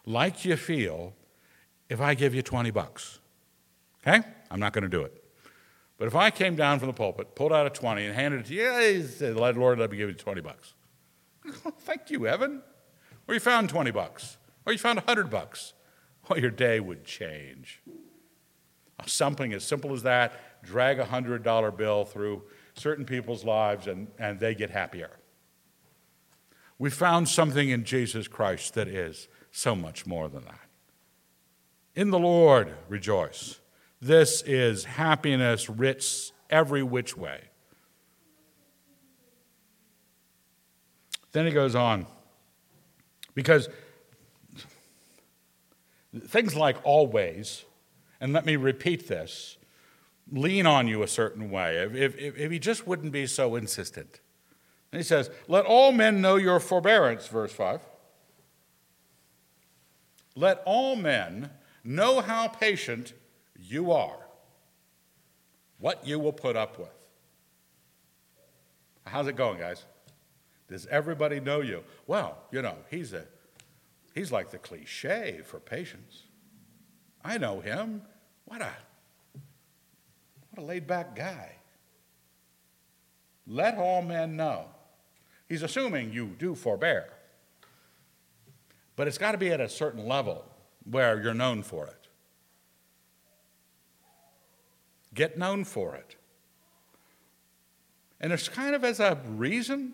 Like 0.07 0.44
you 0.44 0.57
feel 0.57 1.14
if 1.88 2.01
I 2.01 2.14
give 2.14 2.35
you 2.35 2.42
20 2.42 2.70
bucks. 2.70 3.18
Okay? 4.07 4.27
I'm 4.51 4.61
not 4.61 4.73
going 4.73 4.83
to 4.83 4.88
do 4.88 5.03
it. 5.03 5.19
But 6.00 6.06
if 6.06 6.16
I 6.16 6.30
came 6.30 6.56
down 6.56 6.78
from 6.78 6.88
the 6.88 6.94
pulpit, 6.94 7.34
pulled 7.34 7.52
out 7.52 7.66
a 7.66 7.70
20 7.70 8.06
and 8.06 8.14
handed 8.14 8.40
it 8.40 8.46
to 8.46 8.54
you, 8.54 8.62
yeah, 8.62 9.02
said, 9.06 9.36
Lord, 9.36 9.78
let 9.78 9.90
me 9.90 9.98
give 9.98 10.08
you 10.08 10.14
20 10.14 10.40
bucks. 10.40 10.72
Thank 11.80 12.10
you, 12.10 12.26
Evan. 12.26 12.62
Or 13.28 13.34
you 13.34 13.40
found 13.40 13.68
20 13.68 13.90
bucks. 13.90 14.38
Or 14.64 14.72
you 14.72 14.78
found 14.78 14.96
100 14.96 15.28
bucks. 15.28 15.74
Well, 16.26 16.38
your 16.38 16.52
day 16.52 16.80
would 16.80 17.04
change. 17.04 17.82
Something 19.04 19.52
as 19.52 19.62
simple 19.62 19.92
as 19.92 20.02
that, 20.04 20.64
drag 20.64 20.98
a 21.00 21.04
$100 21.04 21.76
bill 21.76 22.06
through 22.06 22.44
certain 22.72 23.04
people's 23.04 23.44
lives 23.44 23.86
and, 23.86 24.08
and 24.18 24.40
they 24.40 24.54
get 24.54 24.70
happier. 24.70 25.10
We 26.78 26.88
found 26.88 27.28
something 27.28 27.68
in 27.68 27.84
Jesus 27.84 28.26
Christ 28.26 28.72
that 28.72 28.88
is 28.88 29.28
so 29.50 29.76
much 29.76 30.06
more 30.06 30.30
than 30.30 30.44
that. 30.46 30.66
In 31.94 32.08
the 32.08 32.18
Lord, 32.18 32.72
rejoice. 32.88 33.60
This 34.00 34.42
is 34.42 34.84
happiness 34.84 35.68
rich 35.68 36.32
every 36.48 36.82
which 36.82 37.16
way. 37.16 37.42
Then 41.32 41.46
he 41.46 41.52
goes 41.52 41.74
on, 41.74 42.06
because 43.34 43.68
things 46.26 46.56
like 46.56 46.76
always, 46.82 47.64
and 48.20 48.32
let 48.32 48.44
me 48.44 48.56
repeat 48.56 49.06
this, 49.06 49.56
lean 50.32 50.66
on 50.66 50.88
you 50.88 51.02
a 51.02 51.08
certain 51.08 51.50
way. 51.50 51.76
If, 51.76 52.16
if, 52.16 52.36
if 52.36 52.50
he 52.50 52.58
just 52.58 52.86
wouldn't 52.86 53.12
be 53.12 53.26
so 53.26 53.54
insistent. 53.54 54.20
And 54.92 54.98
he 54.98 55.04
says, 55.04 55.30
Let 55.46 55.66
all 55.66 55.92
men 55.92 56.20
know 56.20 56.36
your 56.36 56.58
forbearance, 56.58 57.28
verse 57.28 57.52
5. 57.52 57.80
Let 60.34 60.62
all 60.64 60.96
men 60.96 61.50
know 61.84 62.20
how 62.20 62.48
patient 62.48 63.12
you 63.70 63.92
are, 63.92 64.18
what 65.78 66.06
you 66.06 66.18
will 66.18 66.33
put 66.33 66.56
up 66.56 66.78
with. 66.78 66.88
How's 69.06 69.26
it 69.26 69.37
going, 69.37 69.59
guys? 69.59 69.85
Does 70.68 70.87
everybody 70.87 71.40
know 71.40 71.61
you? 71.61 71.83
Well, 72.06 72.38
you 72.52 72.62
know, 72.62 72.76
he's 72.90 73.12
a 73.12 73.24
he's 74.14 74.30
like 74.30 74.50
the 74.50 74.59
cliche 74.59 75.40
for 75.44 75.59
patience. 75.59 76.24
I 77.24 77.38
know 77.38 77.61
him. 77.61 78.02
What 78.44 78.62
a 78.62 78.70
what 80.50 80.62
a 80.62 80.64
laid 80.64 80.87
back 80.87 81.16
guy. 81.16 81.56
Let 83.46 83.78
all 83.78 84.02
men 84.02 84.37
know. 84.37 84.66
He's 85.48 85.62
assuming 85.62 86.12
you 86.12 86.37
do 86.38 86.54
forbear. 86.54 87.09
But 88.94 89.09
it's 89.09 89.18
got 89.18 89.33
to 89.33 89.38
be 89.38 89.50
at 89.50 89.61
a 89.61 89.68
certain 89.68 90.06
level 90.06 90.44
where 90.88 91.20
you're 91.20 91.35
known 91.35 91.62
for 91.62 91.87
it. 91.87 91.99
Get 95.20 95.37
known 95.37 95.64
for 95.64 95.94
it. 95.96 96.16
And 98.22 98.33
it's 98.33 98.48
kind 98.48 98.74
of 98.74 98.85
as 98.85 99.00
a 99.00 99.20
reason, 99.26 99.92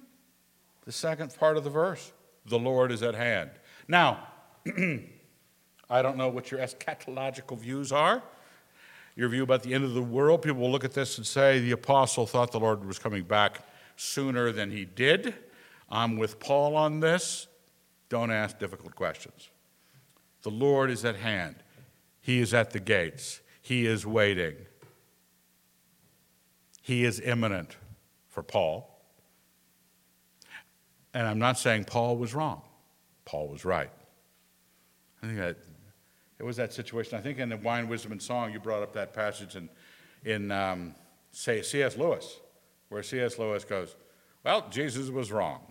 the 0.85 0.93
second 0.93 1.37
part 1.37 1.57
of 1.57 1.65
the 1.65 1.71
verse 1.71 2.12
the 2.45 2.61
Lord 2.61 2.93
is 2.93 3.03
at 3.03 3.17
hand. 3.17 3.51
Now, 3.89 4.29
I 5.91 6.01
don't 6.01 6.17
know 6.17 6.29
what 6.29 6.53
your 6.53 6.61
eschatological 6.61 7.59
views 7.59 7.91
are, 7.91 8.23
your 9.17 9.29
view 9.29 9.43
about 9.43 9.65
the 9.65 9.75
end 9.75 9.83
of 9.83 9.95
the 9.95 10.03
world. 10.03 10.43
People 10.43 10.61
will 10.61 10.71
look 10.71 10.85
at 10.85 10.95
this 10.95 11.19
and 11.19 11.27
say 11.27 11.59
the 11.59 11.73
apostle 11.73 12.25
thought 12.25 12.53
the 12.53 12.61
Lord 12.61 12.85
was 12.85 13.01
coming 13.01 13.25
back 13.25 13.67
sooner 13.97 14.53
than 14.53 14.71
he 14.71 14.85
did. 14.85 15.35
I'm 15.91 16.17
with 16.19 16.39
Paul 16.39 16.77
on 16.77 17.01
this. 17.01 17.49
Don't 18.11 18.31
ask 18.31 18.61
difficult 18.61 18.95
questions. 18.95 19.51
The 20.43 20.53
Lord 20.53 20.89
is 20.89 21.05
at 21.05 21.17
hand, 21.17 21.57
He 22.21 22.39
is 22.39 22.55
at 22.55 22.71
the 22.71 22.79
gates, 22.79 23.41
He 23.61 23.87
is 23.87 24.07
waiting. 24.07 24.55
He 26.87 27.05
is 27.05 27.18
imminent 27.18 27.77
for 28.29 28.44
Paul. 28.44 28.88
And 31.12 31.27
I'm 31.27 31.40
not 31.40 31.59
saying 31.59 31.83
Paul 31.83 32.16
was 32.16 32.33
wrong. 32.33 32.62
Paul 33.25 33.49
was 33.49 33.64
right. 33.64 33.90
I 35.20 35.27
think 35.27 35.38
that 35.40 35.57
it 36.38 36.44
was 36.44 36.59
that 36.59 36.72
situation. 36.72 37.18
I 37.18 37.22
think 37.22 37.40
in 37.40 37.49
the 37.49 37.57
Wine, 37.57 37.88
Wisdom, 37.88 38.12
and 38.12 38.22
Song, 38.22 38.53
you 38.53 38.61
brought 38.61 38.85
up 38.85 38.92
that 38.92 39.12
passage 39.12 39.57
in, 39.57 39.68
in 40.25 40.53
um, 40.53 40.94
say, 41.33 41.61
C.S. 41.61 41.96
Lewis, 41.96 42.38
where 42.88 43.03
C.S. 43.03 43.37
Lewis 43.37 43.64
goes, 43.64 43.96
Well, 44.44 44.68
Jesus 44.70 45.11
was 45.11 45.33
wrong 45.33 45.62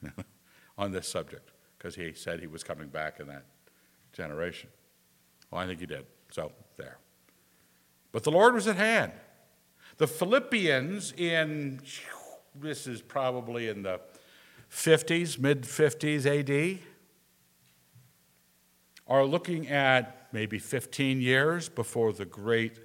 on 0.78 0.92
this 0.92 1.08
subject 1.08 1.50
because 1.76 1.96
he 1.96 2.12
said 2.12 2.38
he 2.38 2.46
was 2.46 2.62
coming 2.62 2.86
back 2.86 3.18
in 3.18 3.26
that 3.26 3.46
generation. 4.12 4.70
Well, 5.50 5.60
I 5.60 5.66
think 5.66 5.80
he 5.80 5.86
did. 5.86 6.06
So, 6.30 6.52
there. 6.76 6.98
But 8.12 8.22
the 8.22 8.30
Lord 8.30 8.54
was 8.54 8.68
at 8.68 8.76
hand. 8.76 9.10
The 9.98 10.06
Philippians 10.06 11.12
in, 11.12 11.80
this 12.54 12.86
is 12.86 13.00
probably 13.00 13.68
in 13.68 13.82
the 13.82 14.00
50s, 14.70 15.38
mid 15.38 15.62
50s 15.62 16.26
AD, 16.26 16.80
are 19.08 19.24
looking 19.24 19.68
at 19.68 20.28
maybe 20.32 20.58
15 20.58 21.20
years 21.20 21.68
before 21.68 22.12
the 22.12 22.26
great 22.26 22.78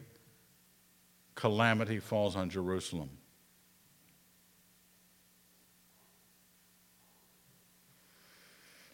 calamity 1.35 1.99
falls 1.99 2.35
on 2.35 2.49
Jerusalem. 2.49 3.09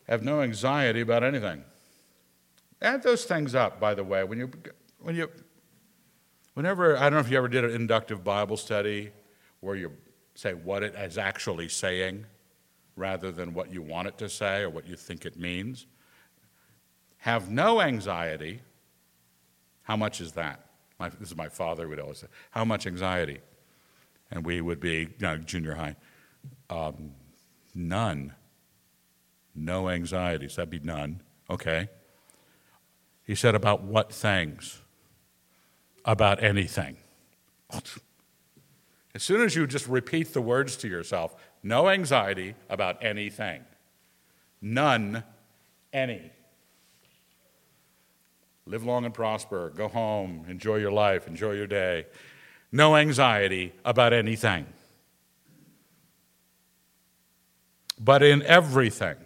Have 0.07 0.23
no 0.23 0.41
anxiety 0.41 1.01
about 1.01 1.23
anything. 1.23 1.63
Add 2.81 3.03
those 3.03 3.25
things 3.25 3.53
up, 3.53 3.79
by 3.79 3.93
the 3.93 4.03
way, 4.03 4.23
when 4.23 4.39
you, 4.39 4.49
when 4.99 5.15
you 5.15 5.29
Whenever, 6.57 6.97
I 6.97 7.01
don't 7.01 7.13
know 7.13 7.19
if 7.19 7.29
you 7.29 7.37
ever 7.37 7.47
did 7.47 7.65
an 7.65 7.69
inductive 7.69 8.23
Bible 8.23 8.57
study 8.57 9.11
where 9.59 9.75
you 9.75 9.91
say 10.33 10.55
what 10.55 10.81
it 10.81 10.95
is 10.95 11.19
actually 11.19 11.69
saying 11.69 12.25
rather 12.95 13.31
than 13.31 13.53
what 13.53 13.71
you 13.71 13.83
want 13.83 14.07
it 14.07 14.17
to 14.17 14.27
say 14.27 14.63
or 14.63 14.71
what 14.71 14.87
you 14.87 14.95
think 14.95 15.23
it 15.27 15.37
means. 15.37 15.85
Have 17.17 17.51
no 17.51 17.79
anxiety. 17.79 18.61
How 19.83 19.95
much 19.95 20.19
is 20.19 20.31
that? 20.31 20.65
My, 20.99 21.09
this 21.09 21.29
is 21.29 21.37
my 21.37 21.47
father 21.47 21.87
would 21.87 21.99
always 21.99 22.17
say, 22.17 22.27
How 22.49 22.65
much 22.65 22.87
anxiety? 22.87 23.37
And 24.31 24.43
we 24.43 24.59
would 24.59 24.79
be, 24.79 25.01
you 25.01 25.09
know, 25.21 25.37
junior 25.37 25.75
high. 25.75 25.95
Um, 26.71 27.11
none. 27.75 28.33
No 29.53 29.89
anxieties. 29.89 30.55
That'd 30.55 30.71
be 30.71 30.79
none. 30.79 31.21
Okay. 31.51 31.87
He 33.21 33.35
said, 33.35 33.53
About 33.53 33.83
what 33.83 34.11
things? 34.11 34.81
About 36.07 36.41
anything. 36.41 36.97
As 39.13 39.21
soon 39.21 39.41
as 39.41 39.55
you 39.55 39.67
just 39.67 39.87
repeat 39.87 40.33
the 40.33 40.41
words 40.41 40.77
to 40.77 40.87
yourself, 40.87 41.35
no 41.61 41.89
anxiety 41.89 42.55
about 42.69 43.03
anything. 43.03 43.63
None, 44.61 45.23
any. 45.91 46.31
Live 48.65 48.85
long 48.85 49.05
and 49.05 49.13
prosper. 49.13 49.71
Go 49.75 49.89
home. 49.89 50.45
Enjoy 50.47 50.77
your 50.77 50.91
life. 50.91 51.27
Enjoy 51.27 51.51
your 51.51 51.67
day. 51.67 52.05
No 52.71 52.95
anxiety 52.95 53.73
about 53.83 54.13
anything. 54.13 54.65
But 57.99 58.23
in 58.23 58.43
everything. 58.43 59.17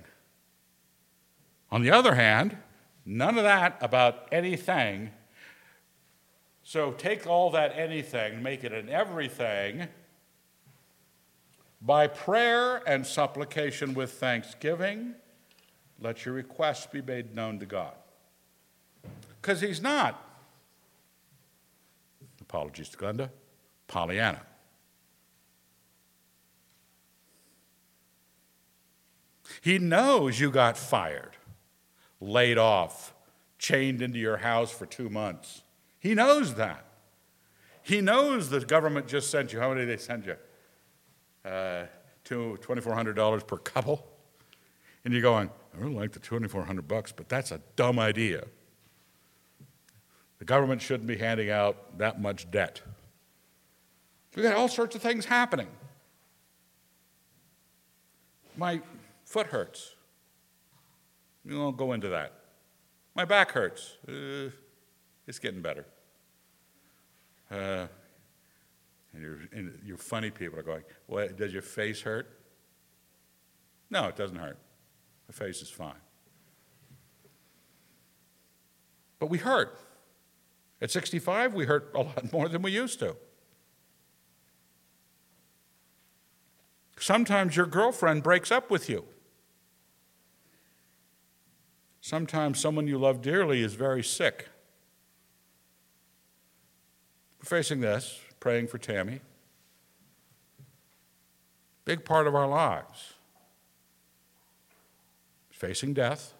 On 1.72 1.82
the 1.82 1.92
other 1.92 2.16
hand, 2.16 2.58
none 3.06 3.38
of 3.38 3.44
that 3.44 3.78
about 3.82 4.28
anything 4.32 5.12
so 6.72 6.94
take 6.94 7.28
all 7.28 7.50
that 7.50 7.78
anything, 7.78 8.42
make 8.42 8.64
it 8.64 8.72
an 8.72 8.88
everything, 8.88 9.90
by 11.82 12.08
prayer 12.08 12.82
and 12.88 13.06
supplication 13.06 13.94
with 13.94 14.14
thanksgiving, 14.14 15.16
let 16.00 16.26
your 16.26 16.34
requests 16.34 16.86
be 16.86 17.02
made 17.02 17.36
known 17.36 17.60
to 17.60 17.66
God. 17.66 17.92
Because 19.42 19.60
he's 19.60 19.82
not, 19.82 20.26
apologies 22.40 22.88
to 22.88 22.98
Glenda, 22.98 23.32
Pollyanna. 23.88 24.42
He 29.60 29.78
knows 29.78 30.40
you 30.40 30.50
got 30.50 30.78
fired, 30.78 31.36
laid 32.22 32.58
off, 32.58 33.14
chained 33.60 34.02
into 34.02 34.20
your 34.20 34.38
house 34.38 34.72
for 34.72 34.86
two 34.86 35.10
months. 35.10 35.64
He 36.02 36.16
knows 36.16 36.56
that. 36.56 36.84
He 37.84 38.02
knows 38.02 38.50
the 38.50 38.60
government 38.60 39.08
just 39.08 39.30
sent 39.30 39.54
you. 39.54 39.60
How 39.60 39.70
many 39.70 39.86
did 39.86 39.98
they 39.98 40.02
send 40.02 40.26
you? 40.26 40.36
Uh, 41.46 41.86
two, 42.24 42.58
$2,400 42.62 43.46
per 43.48 43.58
couple. 43.58 44.06
And 45.06 45.14
you're 45.14 45.22
going, 45.22 45.52
I 45.76 45.78
really 45.78 45.94
like 45.94 46.12
the 46.12 46.20
2,400 46.20 46.88
bucks, 46.88 47.12
but 47.12 47.30
that's 47.30 47.52
a 47.52 47.62
dumb 47.76 48.00
idea. 48.00 48.46
The 50.40 50.46
government 50.46 50.82
shouldn't 50.82 51.08
be 51.08 51.18
handing 51.18 51.52
out 51.52 52.00
that 52.00 52.20
much 52.20 52.50
debt. 52.50 52.82
We've 54.36 54.44
got 54.44 54.56
all 54.56 54.68
sorts 54.68 54.96
of 54.96 55.02
things 55.04 55.26
happening. 55.26 55.68
My 58.58 58.82
foot 59.24 59.48
hurts. 59.48 59.96
We 61.46 61.56
won't 61.56 61.78
go 61.78 61.94
into 61.94 62.10
that. 62.10 62.34
My 63.14 63.26
back 63.26 63.52
hurts. 63.52 63.98
Uh, 64.08 64.50
it's 65.28 65.40
getting 65.40 65.62
better. 65.62 65.86
Uh, 67.50 67.88
and, 69.14 69.22
you're, 69.22 69.40
and 69.52 69.78
you 69.86 69.98
funny 69.98 70.30
people 70.30 70.58
are 70.60 70.64
going, 70.64 70.84
well, 71.08 71.28
does 71.36 71.54
your 71.54 71.62
face 71.62 72.02
hurt? 72.02 72.40
No, 73.90 74.08
it 74.08 74.16
doesn't 74.16 74.38
hurt. 74.38 74.58
My 75.28 75.34
face 75.34 75.62
is 75.62 75.70
fine. 75.70 75.94
But 79.20 79.28
we 79.28 79.38
hurt. 79.38 79.80
At 80.82 80.90
65, 80.90 81.54
we 81.54 81.66
hurt 81.66 81.92
a 81.94 82.00
lot 82.00 82.32
more 82.34 82.50
than 82.50 82.62
we 82.62 82.72
used 82.72 83.00
to. 83.00 83.16
Sometimes 86.98 87.56
your 87.56 87.66
girlfriend 87.66 88.24
breaks 88.24 88.52
up 88.52 88.72
with 88.72 88.90
you. 88.90 89.06
Sometimes 92.00 92.60
someone 92.60 92.88
you 92.88 92.98
love 92.98 93.22
dearly 93.22 93.62
is 93.62 93.74
very 93.74 94.04
sick. 94.04 94.50
Facing 97.44 97.82
this, 97.82 98.20
praying 98.40 98.68
for 98.68 98.78
Tammy. 98.78 99.20
Big 101.86 102.06
part 102.06 102.28
of 102.28 102.36
our 102.36 102.48
lives. 102.48 103.14
Facing 105.50 105.94
death, 105.94 106.34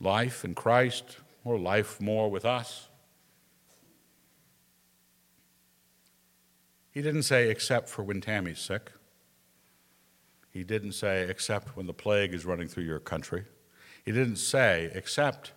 life 0.00 0.44
in 0.44 0.54
Christ, 0.54 1.18
or 1.44 1.58
life 1.58 2.00
more 2.00 2.30
with 2.30 2.44
us. 2.44 2.88
He 6.90 7.00
didn't 7.00 7.22
say, 7.22 7.50
except 7.50 7.88
for 7.88 8.02
when 8.02 8.20
Tammy's 8.20 8.58
sick. 8.58 8.92
He 10.50 10.62
didn't 10.62 10.92
say, 10.92 11.22
except 11.28 11.76
when 11.76 11.86
the 11.86 11.94
plague 11.94 12.34
is 12.34 12.44
running 12.44 12.68
through 12.68 12.84
your 12.84 13.00
country. 13.00 13.44
He 14.04 14.12
didn't 14.12 14.36
say, 14.36 14.90
except. 14.94 15.52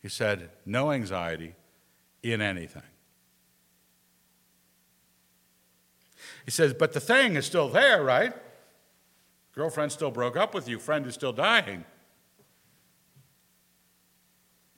He 0.00 0.08
said, 0.08 0.50
no 0.64 0.90
anxiety 0.90 1.54
in 2.22 2.40
anything. 2.40 2.82
He 6.44 6.50
says, 6.50 6.74
but 6.74 6.92
the 6.92 7.00
thing 7.00 7.36
is 7.36 7.46
still 7.46 7.68
there, 7.68 8.02
right? 8.02 8.32
Girlfriend 9.54 9.92
still 9.92 10.10
broke 10.10 10.36
up 10.36 10.54
with 10.54 10.68
you, 10.68 10.78
friend 10.78 11.06
is 11.06 11.14
still 11.14 11.32
dying. 11.32 11.84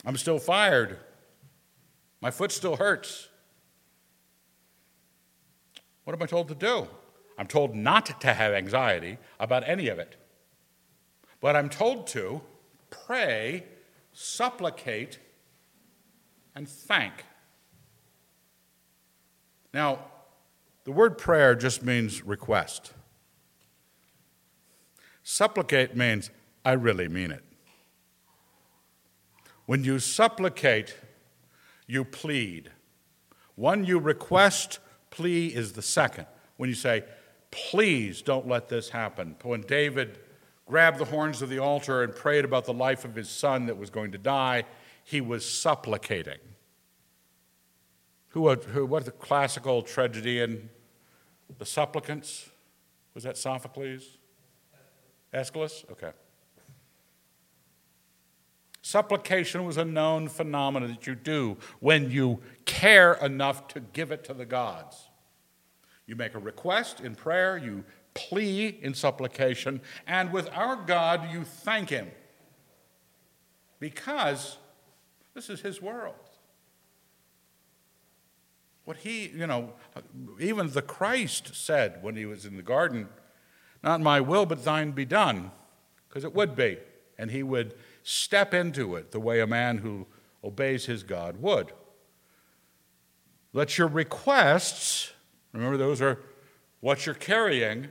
I'm 0.05 0.17
still 0.17 0.39
fired. 0.39 0.99
My 2.21 2.31
foot 2.31 2.53
still 2.53 2.77
hurts. 2.77 3.29
What 6.05 6.15
am 6.15 6.23
I 6.23 6.27
told 6.27 6.49
to 6.49 6.55
do? 6.55 6.87
I'm 7.39 7.47
told 7.47 7.75
not 7.75 8.21
to 8.21 8.33
have 8.33 8.53
anxiety 8.53 9.19
about 9.41 9.67
any 9.67 9.89
of 9.89 9.99
it. 9.99 10.17
But 11.41 11.57
I'm 11.57 11.69
told 11.69 12.07
to 12.09 12.43
pray, 12.91 13.65
supplicate, 14.13 15.19
and 16.55 16.69
thank. 16.69 17.25
Now, 19.75 19.99
the 20.85 20.93
word 20.93 21.19
prayer 21.19 21.57
just 21.57 21.83
means 21.83 22.23
request. 22.23 22.93
Supplicate 25.25 25.97
means 25.97 26.31
I 26.65 26.73
really 26.73 27.09
mean 27.09 27.33
it. 27.33 27.43
When 29.67 29.83
you 29.83 29.99
supplicate, 29.99 30.95
you 31.89 32.05
plead. 32.05 32.71
One 33.57 33.85
you 33.85 33.99
request, 33.99 34.79
plea 35.11 35.49
is 35.49 35.73
the 35.73 35.83
second. 35.83 36.27
When 36.57 36.69
you 36.69 36.77
say, 36.77 37.03
please 37.51 38.23
don't 38.23 38.47
let 38.47 38.69
this 38.69 38.91
happen. 38.91 39.35
When 39.43 39.63
David 39.63 40.21
grabbed 40.67 40.99
the 40.99 41.07
horns 41.07 41.43
of 41.43 41.49
the 41.49 41.59
altar 41.59 42.05
and 42.05 42.15
prayed 42.15 42.45
about 42.45 42.65
the 42.65 42.73
life 42.73 43.05
of 43.05 43.17
his 43.17 43.29
son 43.29 43.67
that 43.67 43.77
was 43.77 43.91
going 43.91 44.13
to 44.13 44.19
die, 44.19 44.65
he 45.03 45.21
was 45.21 45.45
supplicating. 45.45 46.39
Who, 48.35 48.53
who 48.53 48.85
what 48.85 49.05
the 49.05 49.13
classical 49.13 49.81
tragedian? 49.81 50.69
The 51.57 51.65
supplicants? 51.65 52.51
Was 53.15 53.23
that 53.23 53.39
Sophocles? 53.39 54.19
Aeschylus? 55.33 55.85
Okay. 55.93 56.11
Supplication 58.83 59.65
was 59.65 59.77
a 59.77 59.85
known 59.85 60.27
phenomenon 60.27 60.89
that 60.91 61.07
you 61.07 61.15
do 61.15 61.59
when 61.79 62.11
you 62.11 62.41
care 62.65 63.15
enough 63.15 63.69
to 63.69 63.79
give 63.79 64.11
it 64.11 64.25
to 64.25 64.35
the 64.35 64.45
gods. 64.45 65.11
You 66.07 66.17
make 66.17 66.35
a 66.35 66.41
request 66.41 67.01
in 67.01 67.15
prayer, 67.15 67.57
you 67.57 67.85
plea 68.15 68.81
in 68.83 68.95
supplication, 68.95 69.81
and 70.09 70.33
with 70.33 70.51
our 70.53 70.75
God, 70.75 71.31
you 71.31 71.45
thank 71.45 71.89
Him 71.89 72.11
because 73.79 74.59
this 75.35 75.49
is 75.49 75.61
His 75.61 75.81
world. 75.81 76.34
What 78.85 78.99
He, 78.99 79.29
you 79.29 79.47
know, 79.47 79.73
even 80.39 80.71
the 80.71 80.83
Christ 80.83 81.55
said 81.55 82.03
when 82.03 82.17
He 82.17 82.27
was 82.27 82.45
in 82.45 82.57
the 82.57 82.63
garden, 82.63 83.09
Not 83.83 84.01
my 84.01 84.21
will, 84.21 84.47
but 84.47 84.65
thine 84.65 84.93
be 84.93 85.05
done, 85.05 85.51
because 86.09 86.25
it 86.25 86.35
would 86.35 86.55
be. 86.55 86.79
And 87.19 87.31
He 87.31 87.43
would 87.43 87.75
step 88.03 88.53
into 88.53 88.95
it 88.95 89.11
the 89.11 89.21
way 89.21 89.41
a 89.41 89.47
man 89.47 89.79
who 89.79 90.07
obeys 90.45 90.85
his 90.85 91.03
God 91.03 91.41
would. 91.41 91.73
Let 93.53 93.79
your 93.79 93.89
requests, 93.89 95.13
remember, 95.53 95.77
those 95.77 96.03
are 96.03 96.21
what 96.81 97.07
you're 97.07 97.15
carrying. 97.15 97.89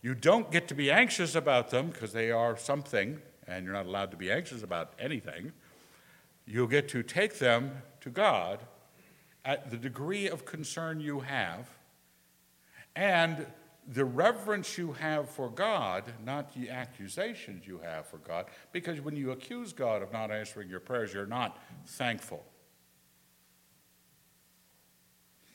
You 0.00 0.14
don't 0.14 0.50
get 0.50 0.68
to 0.68 0.74
be 0.74 0.90
anxious 0.90 1.34
about 1.34 1.70
them 1.70 1.90
because 1.90 2.12
they 2.12 2.30
are 2.30 2.56
something, 2.56 3.20
and 3.46 3.64
you're 3.64 3.74
not 3.74 3.86
allowed 3.86 4.10
to 4.12 4.16
be 4.16 4.32
anxious 4.32 4.62
about 4.62 4.94
anything. 4.98 5.52
You'll 6.46 6.66
get 6.66 6.88
to 6.90 7.02
take 7.02 7.38
them 7.38 7.82
to 8.00 8.10
God 8.10 8.60
at 9.44 9.70
the 9.70 9.76
degree 9.76 10.28
of 10.28 10.44
concern 10.44 11.00
you 11.00 11.20
have, 11.20 11.68
and 12.94 13.46
the 13.90 14.04
reverence 14.04 14.76
you 14.76 14.92
have 14.92 15.30
for 15.30 15.48
God, 15.48 16.04
not 16.24 16.52
the 16.52 16.68
accusations 16.68 17.66
you 17.66 17.78
have 17.78 18.06
for 18.06 18.18
God, 18.18 18.46
because 18.72 19.00
when 19.00 19.16
you 19.16 19.30
accuse 19.30 19.72
God 19.72 20.02
of 20.02 20.12
not 20.12 20.30
answering 20.30 20.68
your 20.68 20.80
prayers, 20.80 21.14
you're 21.14 21.26
not 21.26 21.58
thankful. 21.86 22.44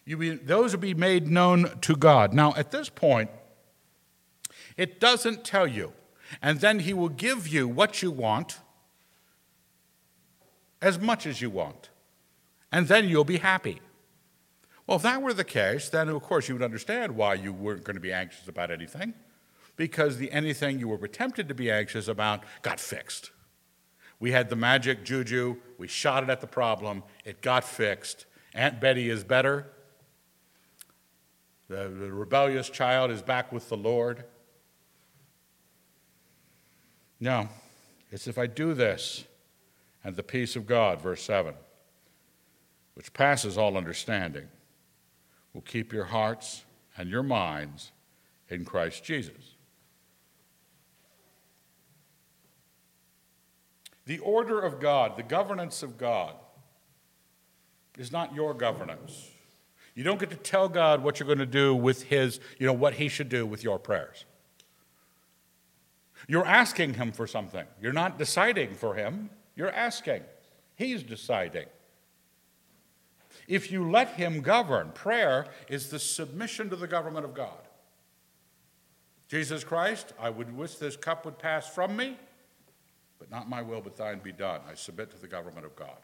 You 0.06 0.17
be, 0.17 0.32
those 0.32 0.74
will 0.74 0.82
be 0.82 0.93
made 0.93 1.28
known 1.28 1.80
to 1.82 1.96
God. 1.96 2.34
Now, 2.34 2.54
at 2.58 2.72
this 2.72 2.89
point, 2.89 3.30
it 4.76 5.00
doesn't 5.00 5.46
tell 5.46 5.67
you, 5.67 5.93
and 6.41 6.60
then 6.60 6.80
He 6.80 6.93
will 6.93 7.10
give 7.10 7.48
you 7.48 7.67
what 7.67 8.02
you 8.02 8.10
want, 8.10 8.58
as 10.82 11.00
much 11.00 11.26
as 11.26 11.39
you 11.39 11.50
want, 11.50 11.89
and 12.73 12.88
then 12.88 13.07
you'll 13.07 13.23
be 13.23 13.38
happy. 13.38 13.79
Well, 14.88 14.97
if 14.97 15.03
that 15.03 15.21
were 15.21 15.33
the 15.33 15.43
case, 15.43 15.88
then 15.89 16.09
of 16.09 16.21
course 16.24 16.49
you 16.49 16.55
would 16.55 16.63
understand 16.63 17.15
why 17.15 17.36
you 17.36 17.53
weren't 17.53 17.84
going 17.84 17.95
to 17.95 18.01
be 18.01 18.11
anxious 18.11 18.47
about 18.47 18.71
anything, 18.71 19.13
because 19.78 20.17
the 20.17 20.32
anything 20.32 20.80
you 20.80 20.88
were 20.88 21.07
tempted 21.07 21.47
to 21.47 21.53
be 21.53 21.71
anxious 21.71 22.07
about 22.07 22.43
got 22.63 22.80
fixed. 22.80 23.30
We 24.19 24.32
had 24.32 24.49
the 24.49 24.55
magic 24.55 25.05
juju, 25.05 25.57
we 25.78 25.88
shot 25.88 26.24
it 26.24 26.30
at 26.30 26.41
the 26.41 26.47
problem, 26.47 27.03
it 27.24 27.41
got 27.41 27.63
fixed. 27.63 28.26
Aunt 28.55 28.82
Betty 28.82 29.09
is 29.09 29.24
better. 29.24 29.67
The, 31.69 31.89
the 31.89 32.11
rebellious 32.11 32.69
child 32.69 33.11
is 33.11 33.21
back 33.21 33.51
with 33.51 33.69
the 33.69 33.78
Lord. 33.78 34.26
No, 37.19 37.49
it's 38.11 38.28
if 38.28 38.38
I 38.38 38.47
do 38.47 38.74
this, 38.74 39.26
and 40.03 40.15
the 40.15 40.24
peace 40.24 40.55
of 40.55 40.65
God, 40.65 41.01
verse 41.01 41.24
7, 41.24 41.53
which 42.94 43.14
passes 43.14 43.58
all 43.58 43.78
understanding 43.78 44.48
will 45.54 45.62
keep 45.62 45.94
your 45.94 46.06
hearts 46.06 46.66
and 46.98 47.10
your 47.10 47.24
minds 47.24 47.91
in 48.50 48.66
Christ 48.66 49.04
Jesus. 49.04 49.56
The 54.06 54.20
order 54.20 54.60
of 54.60 54.80
God, 54.80 55.16
the 55.16 55.24
governance 55.24 55.82
of 55.82 55.98
God, 55.98 56.36
is 57.98 58.12
not 58.12 58.34
your 58.34 58.54
governance. 58.54 59.30
You 59.96 60.04
don't 60.04 60.20
get 60.20 60.32
to 60.32 60.36
tell 60.36 60.68
God 60.68 61.04
what 61.04 61.20
you're 61.20 61.28
going 61.28 61.38
to 61.38 61.46
do 61.46 61.76
with 61.76 62.04
His, 62.04 62.39
you 62.58 62.66
know, 62.66 62.74
what 62.74 62.96
He 62.96 63.08
should 63.08 63.30
do 63.30 63.46
with 63.46 63.64
your 63.64 63.80
prayers. 63.80 64.26
You're 66.28 66.46
asking 66.46 66.96
Him 66.96 67.12
for 67.12 67.28
something. 67.28 67.66
You're 67.82 67.94
not 67.94 68.18
deciding 68.18 68.74
for 68.74 68.96
Him, 68.96 69.30
you're 69.56 69.72
asking. 69.72 70.22
He's 70.76 71.04
deciding. 71.04 71.68
If 73.48 73.72
you 73.72 73.89
let 73.89 74.10
Him 74.12 74.41
govern, 74.41 74.91
prayer 74.94 75.48
is 75.68 75.89
the 75.89 76.00
submission 76.00 76.70
to 76.70 76.76
the 76.76 76.88
government 76.88 77.26
of 77.26 77.34
God. 77.34 77.68
Jesus 79.28 79.64
Christ, 79.64 80.14
I 80.20 80.30
would 80.30 80.56
wish 80.56 80.76
this 80.76 80.96
cup 80.96 81.26
would 81.26 81.39
pass 81.39 81.68
from 81.68 81.96
me, 81.96 82.18
but 83.20 83.32
not 83.32 83.50
my 83.50 83.62
will, 83.62 83.82
but 83.82 83.98
thine 83.98 84.20
be 84.20 84.32
done. 84.32 84.62
I 84.70 84.76
submit 84.76 85.12
to 85.12 85.18
the 85.20 85.28
government 85.28 85.66
of 85.66 85.76
God. 85.76 85.98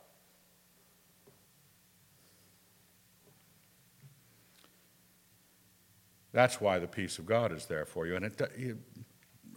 That's 6.32 6.62
why 6.62 6.80
the 6.80 6.88
peace 6.88 7.18
of 7.20 7.26
God 7.26 7.52
is 7.52 7.66
there 7.66 7.86
for 7.86 8.06
you. 8.06 8.16
And 8.16 8.26
it, 8.26 8.42
you, 8.58 8.78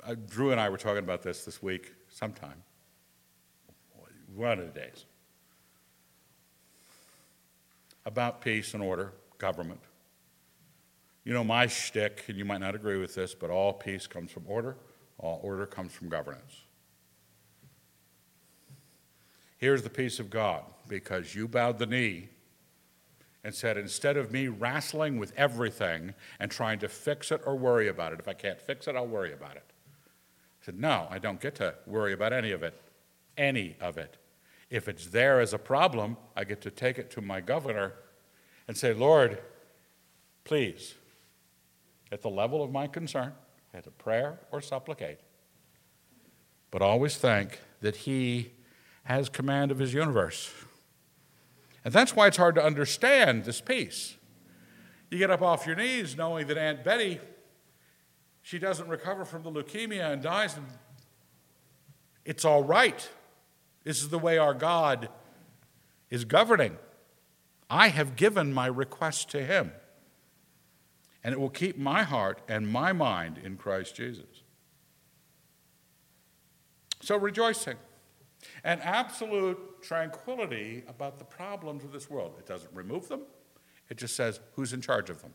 uh, 0.05 0.15
Drew 0.29 0.51
and 0.53 0.61
I 0.61 0.69
were 0.69 0.79
talking 0.79 1.03
about 1.03 1.23
this 1.23 1.45
this 1.45 1.63
week 1.63 1.93
sometime, 2.09 2.63
one 4.35 4.59
of 4.59 4.73
the 4.73 4.81
days, 4.81 5.05
about 8.05 8.41
peace 8.41 8.75
and 8.75 8.83
order, 8.83 9.13
government. 9.39 9.81
You 11.25 11.33
know, 11.33 11.45
my 11.45 11.67
shtick, 11.67 12.25
and 12.29 12.37
you 12.37 12.45
might 12.45 12.61
not 12.61 12.75
agree 12.75 12.99
with 12.99 13.15
this, 13.15 13.35
but 13.35 13.51
all 13.51 13.73
peace 13.73 14.07
comes 14.07 14.33
from 14.33 14.45
order, 14.47 14.77
all 15.19 15.41
order 15.43 15.67
comes 15.67 15.93
from 15.93 16.09
governance. 16.09 16.63
Here's 19.59 19.83
the 19.83 19.91
peace 19.91 20.19
of 20.19 20.29
God 20.29 20.65
because 20.89 21.37
you 21.37 21.47
bowed 21.47 21.79
the 21.79 21.87
knee 21.87 22.31
and 23.45 23.55
said, 23.55 23.77
instead 23.77 24.17
of 24.17 24.33
me 24.33 24.49
wrestling 24.49 25.19
with 25.19 25.33
everything 25.37 26.15
and 26.41 26.51
trying 26.51 26.81
to 26.81 26.89
fix 26.89 27.31
it 27.31 27.41
or 27.47 27.57
worry 27.57 27.89
about 27.89 28.13
it, 28.13 28.19
if 28.19 28.27
I 28.27 28.35
can't 28.35 28.61
fix 28.61 28.89
it, 28.89 28.97
I'll 28.97 29.07
worry 29.07 29.33
about 29.33 29.57
it. 29.57 29.65
I 30.61 30.65
said, 30.65 30.81
no, 30.81 31.07
I 31.11 31.19
don't 31.19 31.41
get 31.41 31.55
to 31.57 31.75
worry 31.87 32.13
about 32.13 32.33
any 32.33 32.51
of 32.51 32.63
it. 32.63 32.81
Any 33.37 33.77
of 33.81 33.99
it. 33.99 34.17
If 34.73 34.89
it's 34.89 35.09
there 35.09 35.39
as 35.39 35.53
a 35.53 35.59
problem, 35.59 36.17
I 36.35 36.45
get 36.45 36.63
to 36.63 36.71
take 36.71 36.99
it 36.99 37.11
to 37.11 37.21
my 37.21 37.43
governor 37.43 37.93
and 38.67 38.75
say, 38.75 38.95
Lord, 38.95 39.39
please, 40.45 40.95
at 42.11 42.23
the 42.23 42.31
level 42.31 42.65
of 42.65 42.73
my 42.73 42.87
concern, 42.87 43.35
at 43.75 43.87
a 43.87 43.91
prayer 43.91 44.41
or 44.51 44.63
supplicate, 44.63 45.19
but 46.71 46.81
always 46.81 47.19
think 47.19 47.61
that 47.83 47.97
He 47.97 48.53
has 49.05 49.29
command 49.29 49.71
of 49.71 49.79
His 49.79 49.93
universe. 49.93 50.51
And 51.85 51.93
that's 51.93 52.17
why 52.17 52.27
it's 52.29 52.39
hard 52.39 52.55
to 52.55 52.65
understand 52.65 53.45
this 53.45 53.61
peace. 53.61 54.17
You 55.11 55.19
get 55.19 55.31
up 55.31 55.43
off 55.43 55.67
your 55.67 55.77
knees 55.77 56.17
knowing 56.17 56.47
that 56.47 56.57
Aunt 56.57 56.83
Betty, 56.83 57.21
she 58.41 58.59
doesn't 58.59 58.89
recover 58.89 59.27
from 59.27 59.43
the 59.43 59.51
leukemia 59.51 60.11
and 60.11 60.23
dies, 60.23 60.57
and 60.57 60.65
it's 62.25 62.47
all 62.47 62.65
right. 62.65 63.07
This 63.85 64.03
is 64.03 64.09
the 64.11 64.19
way 64.19 64.39
our 64.39 64.55
God 64.55 65.09
is 66.11 66.25
governing. 66.25 66.77
I 67.69 67.89
have 67.89 68.17
given 68.17 68.53
my 68.53 68.67
request 68.67 69.31
to 69.31 69.43
Him, 69.43 69.73
and 71.25 71.33
it 71.33 71.41
will 71.41 71.51
keep 71.51 71.79
my 71.79 72.03
heart 72.03 72.43
and 72.49 72.69
my 72.69 72.93
mind 72.93 73.39
in 73.43 73.57
Christ 73.57 73.97
Jesus. 73.97 74.45
So 77.01 77.17
rejoicing 77.17 77.77
and 78.63 78.81
absolute 78.83 79.59
tranquility 79.83 80.85
about 80.87 81.19
the 81.19 81.25
problems 81.25 81.83
of 81.85 81.93
this 81.93 82.09
world. 82.09 82.35
It 82.39 82.47
doesn't 82.47 82.73
remove 82.75 83.09
them, 83.09 83.23
it 83.89 83.97
just 83.97 84.17
says 84.17 84.41
who's 84.55 84.73
in 84.73 84.81
charge 84.81 85.11
of 85.11 85.21
them. 85.23 85.35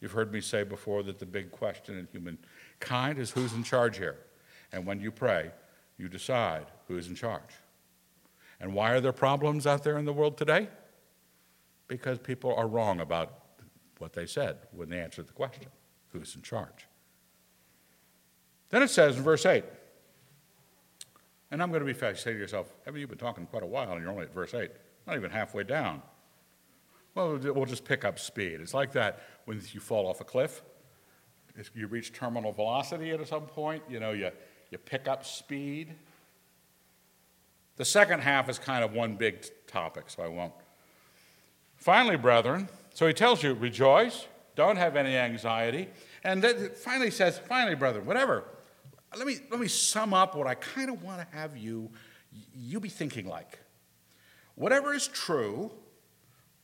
You've 0.00 0.12
heard 0.12 0.32
me 0.32 0.40
say 0.40 0.62
before 0.62 1.02
that 1.04 1.18
the 1.18 1.26
big 1.26 1.50
question 1.50 1.98
in 1.98 2.06
humankind 2.06 3.18
is 3.18 3.30
who's 3.30 3.52
in 3.52 3.64
charge 3.64 3.98
here. 3.98 4.18
And 4.70 4.86
when 4.86 5.00
you 5.00 5.10
pray, 5.10 5.50
you 5.96 6.08
decide 6.08 6.66
who 6.86 6.96
is 6.96 7.08
in 7.08 7.16
charge. 7.16 7.50
And 8.60 8.74
why 8.74 8.90
are 8.92 9.00
there 9.00 9.12
problems 9.12 9.66
out 9.66 9.84
there 9.84 9.98
in 9.98 10.04
the 10.04 10.12
world 10.12 10.36
today? 10.36 10.68
Because 11.86 12.18
people 12.18 12.54
are 12.54 12.66
wrong 12.66 13.00
about 13.00 13.42
what 13.98 14.12
they 14.12 14.26
said 14.26 14.58
when 14.72 14.88
they 14.88 15.00
answered 15.00 15.26
the 15.26 15.32
question 15.32 15.66
who's 16.12 16.34
in 16.34 16.42
charge? 16.42 16.86
Then 18.70 18.82
it 18.82 18.88
says 18.88 19.16
in 19.16 19.22
verse 19.22 19.46
8, 19.46 19.64
and 21.50 21.62
I'm 21.62 21.70
going 21.70 21.80
to 21.80 21.86
be 21.86 21.94
fast. 21.94 22.22
Say 22.22 22.32
to 22.32 22.38
yourself, 22.38 22.72
haven't 22.84 23.00
you 23.00 23.06
been 23.06 23.18
talking 23.18 23.46
quite 23.46 23.62
a 23.62 23.66
while 23.66 23.92
and 23.92 24.02
you're 24.02 24.10
only 24.10 24.24
at 24.24 24.34
verse 24.34 24.54
8? 24.54 24.70
Not 25.06 25.16
even 25.16 25.30
halfway 25.30 25.64
down. 25.64 26.02
Well, 27.14 27.38
we'll 27.38 27.64
just 27.64 27.84
pick 27.84 28.04
up 28.04 28.18
speed. 28.18 28.60
It's 28.60 28.74
like 28.74 28.92
that 28.92 29.20
when 29.46 29.60
you 29.72 29.80
fall 29.80 30.06
off 30.06 30.20
a 30.20 30.24
cliff. 30.24 30.62
If 31.56 31.70
you 31.74 31.86
reach 31.86 32.12
terminal 32.12 32.52
velocity 32.52 33.10
at 33.10 33.26
some 33.26 33.46
point, 33.46 33.82
you 33.88 33.98
know, 33.98 34.12
you, 34.12 34.30
you 34.70 34.78
pick 34.78 35.08
up 35.08 35.24
speed. 35.24 35.94
The 37.78 37.84
second 37.84 38.20
half 38.20 38.48
is 38.48 38.58
kind 38.58 38.84
of 38.84 38.92
one 38.92 39.14
big 39.14 39.46
topic, 39.66 40.04
so 40.08 40.22
I 40.22 40.28
won't. 40.28 40.52
Finally, 41.76 42.16
brethren, 42.16 42.68
so 42.92 43.06
he 43.06 43.12
tells 43.12 43.42
you, 43.42 43.54
rejoice, 43.54 44.26
don't 44.54 44.76
have 44.76 44.94
any 44.96 45.16
anxiety. 45.16 45.88
And 46.22 46.42
then 46.42 46.70
finally 46.74 47.10
says, 47.10 47.38
finally, 47.38 47.74
brethren, 47.76 48.04
whatever 48.04 48.44
let 49.16 49.26
me, 49.26 49.36
let 49.50 49.60
me 49.60 49.68
sum 49.68 50.12
up 50.12 50.34
what 50.34 50.46
I 50.46 50.54
kind 50.54 50.90
of 50.90 51.02
want 51.02 51.20
to 51.20 51.36
have 51.36 51.56
you, 51.56 51.90
you 52.54 52.80
be 52.80 52.88
thinking 52.88 53.26
like. 53.26 53.58
Whatever 54.54 54.92
is 54.92 55.06
true, 55.06 55.70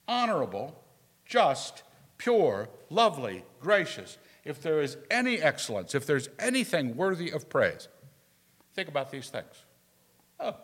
honorable, 0.07 0.83
just, 1.25 1.85
pure, 2.19 2.69
lovely, 2.91 3.45
gracious, 3.61 4.19
if 4.45 4.61
there 4.61 4.83
is 4.83 4.97
any 5.11 5.41
excellence, 5.41 5.95
if 5.95 6.07
there's 6.07 6.29
anything 6.39 6.97
worthy 6.97 7.31
of 7.31 7.49
praise, 7.49 7.89
think 8.75 8.89
about 8.89 9.11
these 9.11 9.31
things. 9.31 9.65
Oh, 10.39 10.57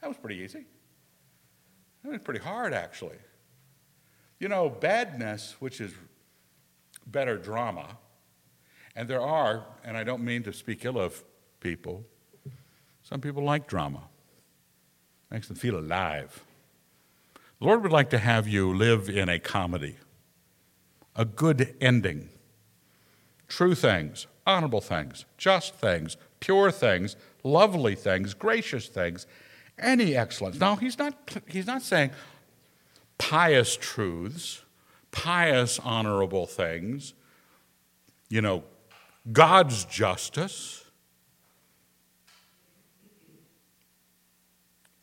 that 0.00 0.08
was 0.08 0.16
pretty 0.16 0.36
easy. 0.36 0.64
That 2.02 2.12
was 2.12 2.20
pretty 2.22 2.40
hard, 2.40 2.72
actually. 2.72 3.18
You 4.38 4.48
know, 4.48 4.68
badness, 4.68 5.56
which 5.58 5.80
is 5.80 5.92
better 7.06 7.36
drama, 7.38 7.96
and 8.94 9.08
there 9.08 9.20
are, 9.20 9.64
and 9.84 9.96
I 9.96 10.04
don't 10.04 10.24
mean 10.24 10.42
to 10.44 10.52
speak 10.52 10.84
ill 10.84 10.98
of 10.98 11.22
people, 11.60 12.04
some 13.02 13.20
people 13.20 13.42
like 13.42 13.66
drama, 13.66 14.02
makes 15.30 15.48
them 15.48 15.56
feel 15.56 15.78
alive. 15.78 16.44
The 17.60 17.66
Lord 17.66 17.82
would 17.82 17.92
like 17.92 18.10
to 18.10 18.18
have 18.18 18.46
you 18.46 18.74
live 18.74 19.08
in 19.08 19.28
a 19.28 19.38
comedy, 19.38 19.96
a 21.14 21.24
good 21.24 21.74
ending, 21.80 22.28
true 23.48 23.74
things, 23.74 24.26
honorable 24.46 24.80
things, 24.80 25.24
just 25.38 25.74
things, 25.74 26.16
pure 26.40 26.70
things, 26.70 27.16
lovely 27.42 27.94
things, 27.94 28.34
gracious 28.34 28.88
things, 28.88 29.26
any 29.78 30.16
excellence. 30.16 30.58
Now, 30.58 30.76
he's 30.76 30.98
not, 30.98 31.14
he's 31.46 31.66
not 31.66 31.82
saying 31.82 32.10
pious 33.18 33.76
truths, 33.76 34.62
pious, 35.10 35.78
honorable 35.78 36.46
things, 36.46 37.14
you 38.28 38.40
know, 38.40 38.64
God's 39.32 39.84
justice. 39.84 40.84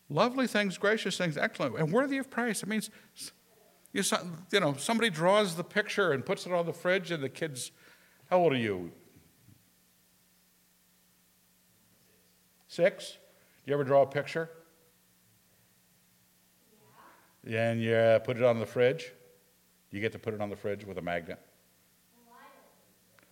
Lovely 0.10 0.48
things, 0.48 0.78
gracious 0.78 1.18
things, 1.18 1.38
excellent, 1.38 1.78
and 1.78 1.92
worthy 1.92 2.18
of 2.18 2.30
praise. 2.30 2.62
It 2.62 2.70
means, 2.70 2.90
you 3.94 4.04
know, 4.60 4.76
somebody 4.78 5.10
draws 5.10 5.56
the 5.56 5.64
picture 5.64 6.12
and 6.12 6.26
puts 6.26 6.46
it 6.46 6.52
on 6.52 6.66
the 6.66 6.74
fridge, 6.74 7.10
and 7.10 7.24
the 7.24 7.30
kids, 7.30 7.72
how 8.30 8.40
old 8.40 8.54
are 8.54 8.58
you? 8.58 8.92
Six? 12.68 13.18
Do 13.66 13.72
you 13.72 13.74
ever 13.74 13.84
draw 13.84 14.04
a 14.04 14.08
picture? 14.08 14.50
And 17.46 17.82
you 17.82 17.94
uh, 17.94 18.20
put 18.20 18.38
it 18.38 18.44
on 18.44 18.60
the 18.60 18.66
fridge? 18.66 19.12
You 19.92 20.00
get 20.00 20.12
to 20.14 20.20
put 20.20 20.34
it 20.34 20.42
on 20.42 20.50
the 20.50 20.56
fridge 20.56 20.86
with 20.86 20.98
a 20.98 21.02
magnet? 21.02 21.40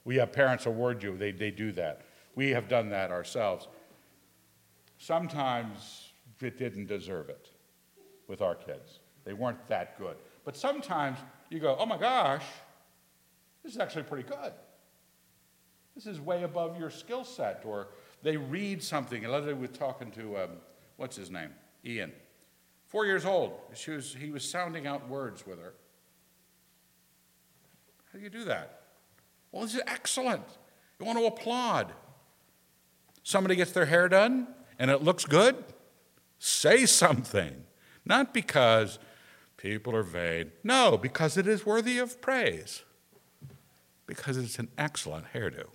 We 0.04 0.16
have 0.18 0.32
parents 0.32 0.66
award 0.66 1.04
you, 1.04 1.16
they, 1.16 1.32
they 1.32 1.52
do 1.52 1.72
that. 1.74 2.02
We 2.36 2.50
have 2.50 2.68
done 2.68 2.90
that 2.90 3.12
ourselves. 3.12 3.68
Sometimes 4.98 6.12
it 6.40 6.58
didn't 6.58 6.88
deserve 6.88 7.30
it 7.30 7.50
with 8.28 8.42
our 8.42 8.56
kids. 8.56 9.00
They 9.26 9.34
weren't 9.34 9.68
that 9.68 9.98
good. 10.00 10.18
But 10.44 10.58
sometimes 10.58 11.20
you 11.50 11.60
go, 11.60 11.76
oh 11.80 11.86
my 11.86 11.98
gosh, 11.98 12.46
this 13.64 13.74
is 13.74 13.80
actually 13.80 14.04
pretty 14.04 14.28
good. 14.28 14.54
This 15.96 16.08
is 16.08 16.20
way 16.20 16.44
above 16.44 16.80
your 16.80 16.90
skill 16.90 17.24
set. 17.24 17.62
Or 17.66 17.90
they 18.24 18.38
read 18.38 18.82
something. 18.82 19.24
And 19.24 19.32
Leslie 19.32 19.54
was 19.54 19.70
talking 19.72 20.10
to, 20.12 20.38
um, 20.38 20.50
what's 20.98 21.16
his 21.16 21.30
name? 21.30 21.50
Ian. 21.86 22.12
Four 22.92 23.06
years 23.06 23.24
old. 23.24 23.54
She 23.74 23.92
was, 23.92 24.14
he 24.20 24.32
was 24.32 24.44
sounding 24.44 24.86
out 24.86 25.08
words 25.08 25.48
with 25.48 25.60
her. 25.60 25.74
How 28.12 28.20
do 28.20 28.24
you 28.24 28.30
do 28.30 28.44
that? 28.44 28.82
Well, 29.50 29.64
this 29.64 29.76
is 29.76 29.82
excellent. 29.88 30.44
You 31.00 31.06
want 31.06 31.18
to 31.18 31.26
applaud. 31.26 31.94
Somebody 33.24 33.56
gets 33.56 33.72
their 33.72 33.86
hair 33.86 34.10
done 34.10 34.46
and 34.78 34.92
it 34.92 35.02
looks 35.02 35.24
good? 35.24 35.56
Say 36.38 36.86
something. 36.86 37.64
Not 38.04 38.34
because 38.34 39.00
people 39.56 39.96
are 39.96 40.04
vain. 40.04 40.52
No, 40.62 40.98
because 40.98 41.38
it 41.38 41.48
is 41.48 41.66
worthy 41.66 41.98
of 41.98 42.20
praise. 42.20 42.84
Because 44.06 44.36
it's 44.36 44.60
an 44.60 44.68
excellent 44.78 45.28
hairdo. 45.34 45.68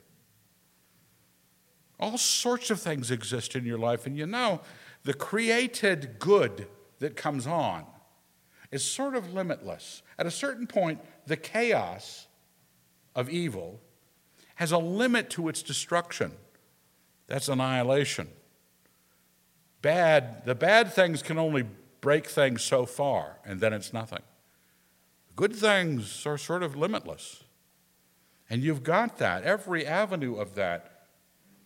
All 1.98 2.18
sorts 2.18 2.68
of 2.68 2.78
things 2.78 3.10
exist 3.10 3.56
in 3.56 3.64
your 3.64 3.78
life, 3.78 4.04
and 4.04 4.18
you 4.18 4.26
know 4.26 4.60
the 5.04 5.14
created 5.14 6.18
good 6.18 6.66
that 6.98 7.16
comes 7.16 7.46
on 7.46 7.84
is 8.70 8.84
sort 8.84 9.14
of 9.14 9.32
limitless. 9.32 10.02
At 10.18 10.26
a 10.26 10.30
certain 10.30 10.66
point, 10.66 11.00
the 11.26 11.36
chaos 11.36 12.26
of 13.14 13.30
evil 13.30 13.80
has 14.56 14.72
a 14.72 14.78
limit 14.78 15.30
to 15.30 15.48
its 15.48 15.62
destruction. 15.62 16.32
That's 17.26 17.48
annihilation. 17.48 18.28
Bad, 19.82 20.44
the 20.44 20.54
bad 20.54 20.92
things 20.92 21.22
can 21.22 21.38
only 21.38 21.64
break 22.00 22.26
things 22.26 22.62
so 22.62 22.86
far, 22.86 23.38
and 23.44 23.60
then 23.60 23.72
it's 23.72 23.92
nothing. 23.92 24.22
Good 25.34 25.54
things 25.54 26.24
are 26.26 26.38
sort 26.38 26.62
of 26.62 26.76
limitless. 26.76 27.44
And 28.48 28.62
you've 28.62 28.82
got 28.82 29.18
that, 29.18 29.42
every 29.42 29.86
avenue 29.86 30.36
of 30.36 30.54
that. 30.54 31.08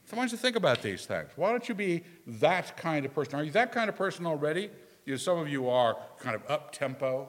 So 0.07 0.17
why 0.17 0.23
don't 0.23 0.33
you 0.33 0.39
think 0.39 0.57
about 0.57 0.83
these 0.83 1.07
things? 1.07 1.31
Why 1.37 1.51
don't 1.51 1.69
you 1.69 1.75
be 1.75 2.03
that 2.27 2.77
kind 2.77 3.07
of 3.07 3.15
person? 3.15 3.39
Are 3.39 3.45
you 3.45 3.53
that 3.53 3.71
kind 3.71 3.89
of 3.89 3.97
person 3.97 4.27
already? 4.27 4.71
You 5.05 5.15
know, 5.15 5.17
some 5.17 5.39
of 5.39 5.49
you 5.49 5.69
are 5.69 5.97
kind 6.19 6.37
of 6.37 6.43
up 6.49 6.73
tempo, 6.73 7.29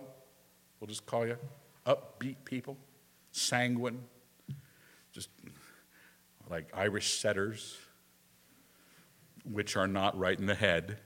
we'll 0.79 0.87
just 0.87 1.05
call 1.05 1.25
you 1.25 1.37
upbeat 1.85 2.35
people, 2.45 2.77
sanguine, 3.31 3.99
just 5.11 5.29
like 6.49 6.69
Irish 6.73 7.19
setters, 7.19 7.77
which 9.49 9.77
are 9.77 9.87
not 9.87 10.17
right 10.17 10.37
in 10.37 10.45
the 10.45 10.55
head. 10.55 10.97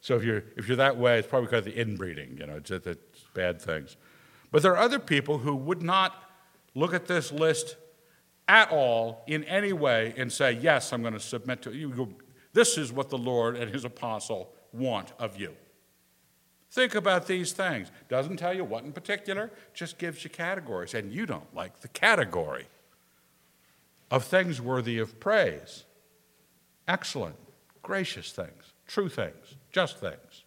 So 0.00 0.16
if 0.16 0.22
you're, 0.22 0.44
if 0.56 0.68
you're 0.68 0.76
that 0.76 0.98
way, 0.98 1.18
it's 1.18 1.28
probably 1.28 1.46
because 1.46 1.66
of 1.66 1.72
the 1.72 1.80
inbreeding, 1.80 2.36
you 2.38 2.46
know, 2.46 2.56
it's, 2.56 2.70
it's 2.70 3.24
bad 3.34 3.60
things. 3.60 3.96
But 4.50 4.62
there 4.62 4.72
are 4.72 4.78
other 4.78 4.98
people 4.98 5.38
who 5.38 5.56
would 5.56 5.82
not 5.82 6.14
look 6.74 6.92
at 6.92 7.06
this 7.06 7.32
list 7.32 7.76
at 8.46 8.70
all 8.70 9.24
in 9.26 9.44
any 9.44 9.72
way 9.72 10.12
and 10.16 10.30
say, 10.30 10.52
Yes, 10.52 10.92
I'm 10.92 11.00
going 11.00 11.14
to 11.14 11.20
submit 11.20 11.62
to 11.62 11.72
you. 11.72 12.14
This 12.54 12.78
is 12.78 12.92
what 12.92 13.10
the 13.10 13.18
Lord 13.18 13.56
and 13.56 13.70
his 13.70 13.84
apostle 13.84 14.50
want 14.72 15.12
of 15.18 15.36
you. 15.36 15.54
Think 16.70 16.94
about 16.94 17.26
these 17.26 17.52
things. 17.52 17.90
Doesn't 18.08 18.36
tell 18.36 18.54
you 18.54 18.64
what 18.64 18.84
in 18.84 18.92
particular, 18.92 19.50
just 19.74 19.98
gives 19.98 20.24
you 20.24 20.30
categories. 20.30 20.94
And 20.94 21.12
you 21.12 21.26
don't 21.26 21.54
like 21.54 21.80
the 21.80 21.88
category 21.88 22.66
of 24.10 24.24
things 24.24 24.60
worthy 24.60 24.98
of 24.98 25.20
praise. 25.20 25.84
Excellent, 26.88 27.36
gracious 27.82 28.32
things, 28.32 28.72
true 28.86 29.08
things, 29.08 29.56
just 29.72 29.98
things. 29.98 30.44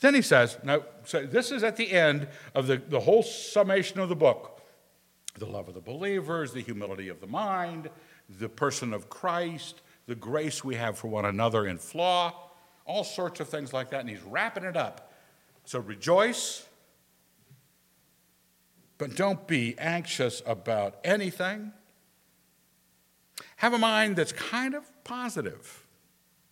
Then 0.00 0.14
he 0.14 0.22
says, 0.22 0.58
now, 0.62 0.82
so 1.04 1.24
this 1.24 1.50
is 1.50 1.62
at 1.62 1.76
the 1.76 1.92
end 1.92 2.28
of 2.54 2.66
the, 2.66 2.76
the 2.76 3.00
whole 3.00 3.22
summation 3.22 4.00
of 4.00 4.08
the 4.08 4.16
book 4.16 4.54
the 5.36 5.46
love 5.46 5.66
of 5.66 5.74
the 5.74 5.80
believers, 5.80 6.52
the 6.52 6.60
humility 6.60 7.08
of 7.08 7.20
the 7.20 7.26
mind, 7.26 7.90
the 8.28 8.48
person 8.48 8.92
of 8.92 9.08
Christ, 9.08 9.82
the 10.06 10.14
grace 10.14 10.64
we 10.64 10.74
have 10.76 10.98
for 10.98 11.08
one 11.08 11.24
another 11.24 11.66
in 11.66 11.78
flaw, 11.78 12.50
all 12.84 13.04
sorts 13.04 13.40
of 13.40 13.48
things 13.48 13.72
like 13.72 13.90
that. 13.90 14.00
And 14.00 14.08
he's 14.08 14.22
wrapping 14.22 14.64
it 14.64 14.76
up. 14.76 15.12
So 15.64 15.78
rejoice, 15.78 16.66
but 18.98 19.16
don't 19.16 19.46
be 19.46 19.74
anxious 19.78 20.42
about 20.46 20.96
anything. 21.04 21.72
Have 23.56 23.72
a 23.72 23.78
mind 23.78 24.16
that's 24.16 24.32
kind 24.32 24.74
of 24.74 24.84
positive. 25.04 25.84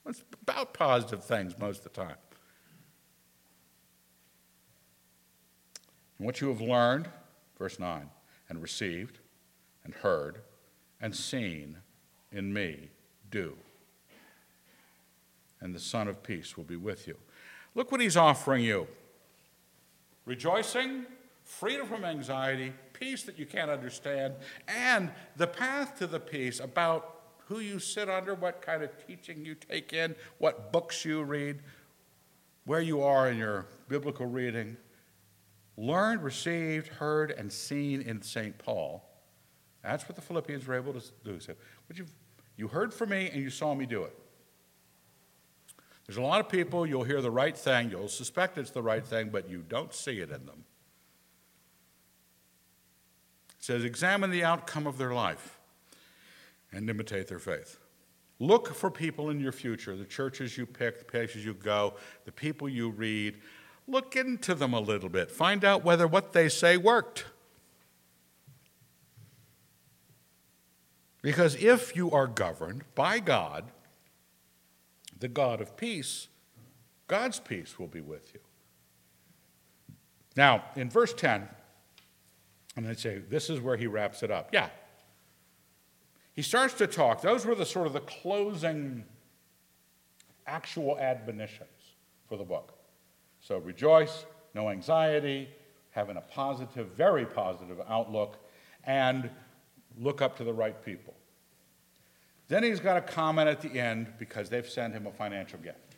It's 0.06 0.24
about 0.42 0.74
positive 0.74 1.24
things 1.24 1.58
most 1.58 1.78
of 1.78 1.84
the 1.84 1.90
time. 1.90 2.16
And 6.18 6.26
what 6.26 6.40
you 6.40 6.48
have 6.48 6.60
learned, 6.60 7.08
verse 7.58 7.78
9, 7.78 8.08
and 8.48 8.62
received, 8.62 9.18
and 9.84 9.94
heard, 9.94 10.38
and 11.02 11.14
seen 11.14 11.76
in 12.30 12.52
me, 12.52 12.88
do. 13.30 13.56
And 15.60 15.74
the 15.74 15.80
Son 15.80 16.08
of 16.08 16.22
Peace 16.22 16.56
will 16.56 16.64
be 16.64 16.76
with 16.76 17.06
you. 17.06 17.16
Look 17.74 17.92
what 17.92 18.00
he's 18.00 18.16
offering 18.16 18.64
you 18.64 18.86
rejoicing, 20.24 21.04
freedom 21.42 21.86
from 21.86 22.04
anxiety, 22.04 22.72
peace 22.92 23.24
that 23.24 23.38
you 23.38 23.44
can't 23.44 23.70
understand, 23.70 24.34
and 24.68 25.10
the 25.36 25.46
path 25.46 25.98
to 25.98 26.06
the 26.06 26.20
peace 26.20 26.60
about 26.60 27.22
who 27.46 27.58
you 27.58 27.80
sit 27.80 28.08
under, 28.08 28.34
what 28.34 28.62
kind 28.62 28.84
of 28.84 28.90
teaching 29.06 29.44
you 29.44 29.56
take 29.56 29.92
in, 29.92 30.14
what 30.38 30.72
books 30.72 31.04
you 31.04 31.22
read, 31.24 31.58
where 32.64 32.80
you 32.80 33.02
are 33.02 33.28
in 33.28 33.36
your 33.36 33.66
biblical 33.88 34.26
reading. 34.26 34.76
Learned, 35.76 36.22
received, 36.22 36.86
heard, 36.86 37.32
and 37.32 37.52
seen 37.52 38.00
in 38.00 38.22
St. 38.22 38.56
Paul. 38.58 39.11
That's 39.82 40.08
what 40.08 40.16
the 40.16 40.22
Philippians 40.22 40.66
were 40.66 40.74
able 40.74 40.92
to 40.94 41.02
do. 41.24 41.40
So, 41.40 41.54
you 41.94 42.06
you 42.56 42.68
heard 42.68 42.92
from 42.92 43.10
me 43.10 43.30
and 43.32 43.42
you 43.42 43.50
saw 43.50 43.74
me 43.74 43.86
do 43.86 44.04
it. 44.04 44.16
There's 46.06 46.16
a 46.16 46.22
lot 46.22 46.40
of 46.40 46.48
people, 46.48 46.86
you'll 46.86 47.04
hear 47.04 47.22
the 47.22 47.30
right 47.30 47.56
thing, 47.56 47.90
you'll 47.90 48.08
suspect 48.08 48.58
it's 48.58 48.70
the 48.70 48.82
right 48.82 49.04
thing, 49.04 49.30
but 49.30 49.48
you 49.48 49.64
don't 49.66 49.94
see 49.94 50.18
it 50.18 50.30
in 50.30 50.46
them. 50.46 50.64
It 53.50 53.64
says, 53.64 53.84
examine 53.84 54.30
the 54.30 54.44
outcome 54.44 54.86
of 54.86 54.98
their 54.98 55.14
life 55.14 55.58
and 56.72 56.90
imitate 56.90 57.28
their 57.28 57.38
faith. 57.38 57.78
Look 58.40 58.74
for 58.74 58.90
people 58.90 59.30
in 59.30 59.38
your 59.38 59.52
future, 59.52 59.96
the 59.96 60.04
churches 60.04 60.58
you 60.58 60.66
pick, 60.66 60.98
the 60.98 61.04
places 61.04 61.44
you 61.44 61.54
go, 61.54 61.94
the 62.24 62.32
people 62.32 62.68
you 62.68 62.90
read. 62.90 63.38
Look 63.86 64.16
into 64.16 64.54
them 64.54 64.74
a 64.74 64.80
little 64.80 65.08
bit. 65.08 65.30
Find 65.30 65.64
out 65.64 65.84
whether 65.84 66.08
what 66.08 66.32
they 66.32 66.48
say 66.48 66.76
worked. 66.76 67.24
Because 71.22 71.54
if 71.54 71.96
you 71.96 72.10
are 72.10 72.26
governed 72.26 72.82
by 72.94 73.20
God, 73.20 73.70
the 75.18 75.28
God 75.28 75.60
of 75.60 75.76
peace, 75.76 76.26
God's 77.06 77.38
peace 77.38 77.78
will 77.78 77.86
be 77.86 78.00
with 78.00 78.34
you. 78.34 78.40
Now, 80.36 80.64
in 80.76 80.90
verse 80.90 81.14
10, 81.14 81.48
and 82.76 82.88
I'd 82.88 82.98
say 82.98 83.18
this 83.18 83.48
is 83.48 83.60
where 83.60 83.76
he 83.76 83.86
wraps 83.86 84.22
it 84.22 84.30
up. 84.30 84.50
Yeah, 84.52 84.68
he 86.34 86.42
starts 86.42 86.74
to 86.74 86.86
talk. 86.86 87.22
Those 87.22 87.46
were 87.46 87.54
the 87.54 87.66
sort 87.66 87.86
of 87.86 87.92
the 87.92 88.00
closing 88.00 89.04
actual 90.46 90.98
admonitions 90.98 91.68
for 92.28 92.36
the 92.36 92.44
book. 92.44 92.72
So 93.40 93.58
rejoice, 93.58 94.24
no 94.54 94.70
anxiety, 94.70 95.48
having 95.90 96.16
a 96.16 96.22
positive, 96.22 96.88
very 96.96 97.26
positive 97.26 97.78
outlook, 97.88 98.38
and 98.84 99.30
look 99.98 100.22
up 100.22 100.36
to 100.38 100.44
the 100.44 100.52
right 100.52 100.84
people. 100.84 101.14
Then 102.48 102.62
he's 102.62 102.80
got 102.80 102.96
a 102.96 103.00
comment 103.00 103.48
at 103.48 103.60
the 103.60 103.78
end 103.78 104.12
because 104.18 104.48
they've 104.48 104.68
sent 104.68 104.92
him 104.94 105.06
a 105.06 105.12
financial 105.12 105.58
gift. 105.58 105.96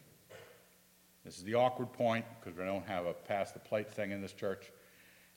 This 1.24 1.38
is 1.38 1.44
the 1.44 1.54
awkward 1.54 1.92
point 1.92 2.24
because 2.38 2.58
we 2.58 2.64
don't 2.64 2.86
have 2.86 3.06
a 3.06 3.14
pass 3.14 3.52
the 3.52 3.58
plate 3.58 3.92
thing 3.92 4.10
in 4.10 4.20
this 4.20 4.32
church 4.32 4.70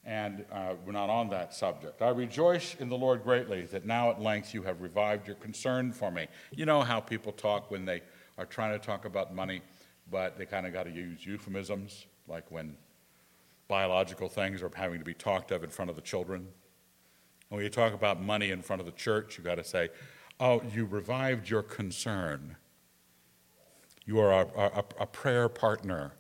and 0.08 0.46
uh, 0.54 0.74
we're 0.86 0.94
not 0.94 1.10
on 1.10 1.30
that 1.30 1.54
subject. 1.54 2.02
I 2.02 2.10
rejoice 2.10 2.76
in 2.76 2.88
the 2.88 2.98
Lord 2.98 3.24
greatly 3.24 3.64
that 3.64 3.86
now 3.86 4.10
at 4.10 4.22
length 4.22 4.54
you 4.54 4.64
have 4.64 4.82
revived 4.82 5.28
your 5.28 5.36
concern 5.36 5.92
for 5.92 6.10
me. 6.10 6.28
You 6.52 6.66
know 6.66 6.82
how 6.82 7.02
people 7.02 7.34
talk 7.34 7.70
when 7.70 7.84
they 7.84 8.02
are 8.38 8.46
trying 8.46 8.80
to 8.80 8.84
talk 8.84 9.04
about 9.04 9.36
money, 9.36 9.62
but 10.10 10.38
they 10.38 10.46
kind 10.46 10.66
of 10.66 10.72
got 10.72 10.84
to 10.84 10.92
use 10.92 11.26
euphemisms, 11.26 12.06
like 12.28 12.50
when 12.50 12.78
biological 13.68 14.30
things 14.30 14.64
are 14.64 14.72
having 14.74 15.00
to 15.00 15.06
be 15.06 15.14
talked 15.14 15.52
of 15.52 15.62
in 15.64 15.70
front 15.70 15.90
of 15.90 15.98
the 15.98 16.02
children. 16.02 16.48
When 17.50 17.64
you 17.64 17.70
talk 17.70 17.94
about 17.94 18.22
money 18.22 18.52
in 18.52 18.62
front 18.62 18.82
of 18.82 18.86
the 18.86 18.92
church, 18.92 19.38
you've 19.38 19.46
got 19.46 19.56
to 19.56 19.64
say, 19.64 19.90
"Oh, 20.40 20.62
you 20.74 20.86
revived 20.86 21.50
your 21.50 21.64
concern. 21.64 22.58
You 24.06 24.20
are 24.20 24.32
a, 24.32 24.48
a, 24.58 24.84
a 25.02 25.06
prayer 25.06 25.50
partner." 25.50 26.14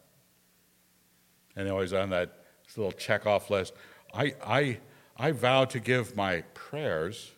And 1.55 1.67
always 1.69 1.91
on 1.91 2.11
that 2.11 2.43
little 2.75 2.91
check-off 2.91 3.49
list. 3.49 3.73
I, 4.13 4.35
I, 4.45 4.79
I 5.17 5.31
vow 5.31 5.65
to 5.65 5.79
give 5.79 6.15
my 6.15 6.41
prayers 6.53 7.31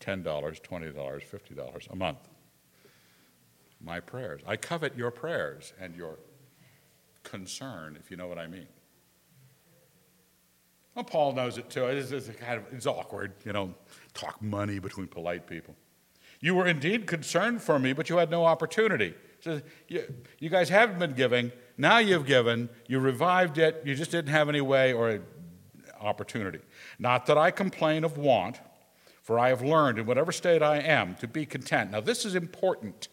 $10, 0.00 0.22
$20, 0.22 0.94
$50 0.94 1.90
a 1.90 1.96
month. 1.96 2.18
My 3.80 4.00
prayers. 4.00 4.40
I 4.46 4.56
covet 4.56 4.96
your 4.96 5.10
prayers 5.10 5.72
and 5.80 5.94
your 5.94 6.18
concern, 7.22 7.96
if 8.00 8.10
you 8.10 8.16
know 8.16 8.28
what 8.28 8.38
I 8.38 8.46
mean. 8.46 8.68
Well, 10.96 11.04
Paul 11.04 11.34
knows 11.34 11.58
it 11.58 11.68
too. 11.68 11.84
It's, 11.84 12.10
it's, 12.10 12.28
kind 12.40 12.58
of, 12.58 12.64
it's 12.72 12.86
awkward, 12.86 13.34
you 13.44 13.52
know, 13.52 13.74
talk 14.14 14.40
money 14.40 14.78
between 14.78 15.08
polite 15.08 15.46
people. 15.46 15.76
You 16.40 16.54
were 16.54 16.66
indeed 16.66 17.06
concerned 17.06 17.60
for 17.60 17.78
me, 17.78 17.92
but 17.92 18.08
you 18.08 18.16
had 18.16 18.30
no 18.30 18.46
opportunity. 18.46 19.14
So 19.40 19.60
you, 19.88 20.12
you 20.38 20.48
guys 20.48 20.70
haven't 20.70 20.98
been 20.98 21.12
giving. 21.12 21.52
Now 21.76 21.98
you've 21.98 22.24
given. 22.24 22.70
You 22.86 22.98
revived 22.98 23.58
it. 23.58 23.82
You 23.84 23.94
just 23.94 24.10
didn't 24.10 24.30
have 24.30 24.48
any 24.48 24.62
way 24.62 24.94
or 24.94 25.20
opportunity. 26.00 26.60
Not 26.98 27.26
that 27.26 27.36
I 27.36 27.50
complain 27.50 28.02
of 28.02 28.16
want, 28.16 28.60
for 29.22 29.38
I 29.38 29.48
have 29.48 29.60
learned 29.60 29.98
in 29.98 30.06
whatever 30.06 30.32
state 30.32 30.62
I 30.62 30.78
am 30.78 31.14
to 31.16 31.28
be 31.28 31.44
content. 31.44 31.90
Now, 31.90 32.00
this 32.00 32.24
is 32.24 32.34
important 32.34 33.08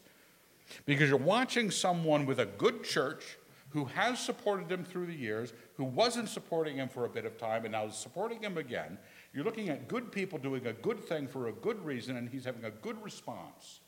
because 0.86 1.10
you're 1.10 1.18
watching 1.18 1.70
someone 1.70 2.26
with 2.26 2.40
a 2.40 2.46
good 2.46 2.86
church 2.86 3.38
who 3.72 3.86
has 3.86 4.20
supported 4.20 4.70
them 4.70 4.86
through 4.86 5.08
the 5.08 5.16
years, 5.16 5.52
who 5.76 5.84
wasn't 5.84 6.30
supporting 6.30 6.78
him 6.78 6.89
for 6.89 7.05
a 7.05 7.09
bit 7.09 7.26
of 7.26 7.38
time 7.38 7.65
and 7.65 7.71
now 7.71 7.86
is 7.86 7.95
supporting 7.95 8.41
him 8.41 8.57
again. 8.57 8.97
You're 9.34 9.43
looking 9.43 9.69
at 9.69 9.88
good 9.88 10.11
people 10.11 10.38
doing 10.38 10.67
a 10.67 10.74
good 10.74 11.03
thing 11.03 11.28
for 11.28 11.47
a 11.47 11.51
good 11.51 11.84
reason, 11.84 12.17
and 12.17 12.30
he's 12.30 12.45
having 12.45 12.65
a 12.65 12.71
good 12.71 13.01
response. 13.03 13.80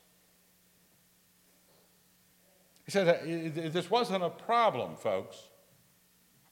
He 2.85 2.91
said, 2.91 3.53
This 3.73 3.89
wasn't 3.89 4.23
a 4.23 4.29
problem, 4.29 4.95
folks. 4.95 5.37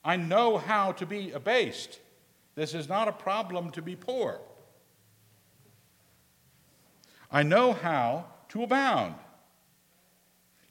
I 0.04 0.16
know 0.16 0.58
how 0.58 0.92
to 0.92 1.06
be 1.06 1.30
abased. 1.30 2.00
This 2.54 2.74
is 2.74 2.88
not 2.88 3.08
a 3.08 3.12
problem 3.12 3.70
to 3.70 3.82
be 3.82 3.96
poor. 3.96 4.40
I 7.30 7.42
know 7.42 7.72
how 7.72 8.26
to 8.50 8.62
abound. 8.62 9.14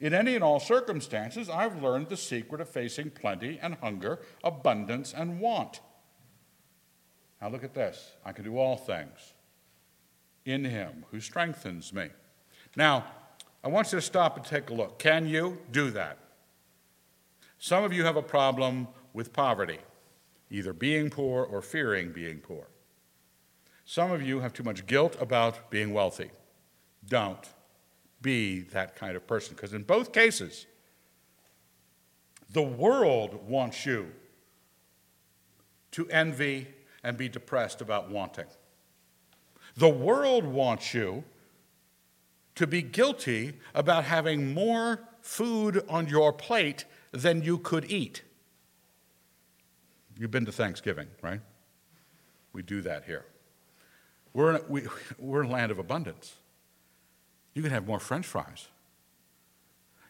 In 0.03 0.13
any 0.13 0.35
and 0.35 0.43
all 0.43 0.59
circumstances, 0.59 1.49
I've 1.49 1.81
learned 1.81 2.09
the 2.09 2.17
secret 2.17 2.59
of 2.59 2.67
facing 2.67 3.11
plenty 3.11 3.57
and 3.61 3.75
hunger, 3.75 4.19
abundance 4.43 5.13
and 5.13 5.39
want. 5.39 5.79
Now 7.41 7.47
look 7.47 7.63
at 7.63 7.73
this. 7.73 8.11
I 8.25 8.33
can 8.33 8.43
do 8.43 8.57
all 8.57 8.75
things 8.75 9.33
in 10.43 10.65
him 10.65 11.05
who 11.11 11.21
strengthens 11.21 11.93
me. 11.93 12.09
Now, 12.75 13.05
I 13.63 13.69
want 13.69 13.93
you 13.93 13.97
to 13.97 14.01
stop 14.01 14.35
and 14.35 14.45
take 14.45 14.69
a 14.69 14.73
look. 14.73 14.99
Can 14.99 15.25
you 15.25 15.59
do 15.71 15.89
that? 15.91 16.17
Some 17.57 17.85
of 17.85 17.93
you 17.93 18.03
have 18.03 18.17
a 18.17 18.21
problem 18.21 18.89
with 19.13 19.31
poverty, 19.31 19.79
either 20.51 20.73
being 20.73 21.11
poor 21.11 21.45
or 21.45 21.61
fearing 21.61 22.11
being 22.11 22.39
poor. 22.39 22.67
Some 23.85 24.11
of 24.11 24.21
you 24.21 24.41
have 24.41 24.51
too 24.51 24.63
much 24.63 24.85
guilt 24.85 25.15
about 25.21 25.71
being 25.71 25.93
wealthy. 25.93 26.31
Don't 27.07 27.47
be 28.23 28.61
that 28.61 28.95
kind 28.95 29.15
of 29.15 29.27
person, 29.27 29.55
because 29.55 29.75
in 29.75 29.83
both 29.83 30.11
cases, 30.11 30.65
the 32.51 32.63
world 32.63 33.47
wants 33.47 33.85
you 33.85 34.11
to 35.91 36.09
envy 36.09 36.67
and 37.03 37.17
be 37.17 37.29
depressed 37.29 37.81
about 37.81 38.09
wanting. 38.09 38.47
The 39.75 39.89
world 39.89 40.43
wants 40.43 40.93
you 40.93 41.23
to 42.55 42.65
be 42.65 42.81
guilty 42.81 43.53
about 43.73 44.05
having 44.05 44.53
more 44.53 44.99
food 45.21 45.83
on 45.89 46.07
your 46.07 46.33
plate 46.33 46.85
than 47.11 47.43
you 47.43 47.57
could 47.57 47.89
eat. 47.91 48.21
You've 50.17 50.31
been 50.31 50.45
to 50.45 50.51
Thanksgiving, 50.51 51.07
right? 51.21 51.41
We 52.53 52.61
do 52.61 52.81
that 52.81 53.05
here. 53.05 53.25
We're 54.33 54.57
in, 54.57 54.61
we, 54.69 54.83
we're 55.17 55.43
in 55.43 55.49
a 55.49 55.53
land 55.53 55.71
of 55.71 55.79
abundance. 55.79 56.35
You 57.53 57.61
can 57.61 57.71
have 57.71 57.85
more 57.87 57.99
french 57.99 58.25
fries. 58.25 58.67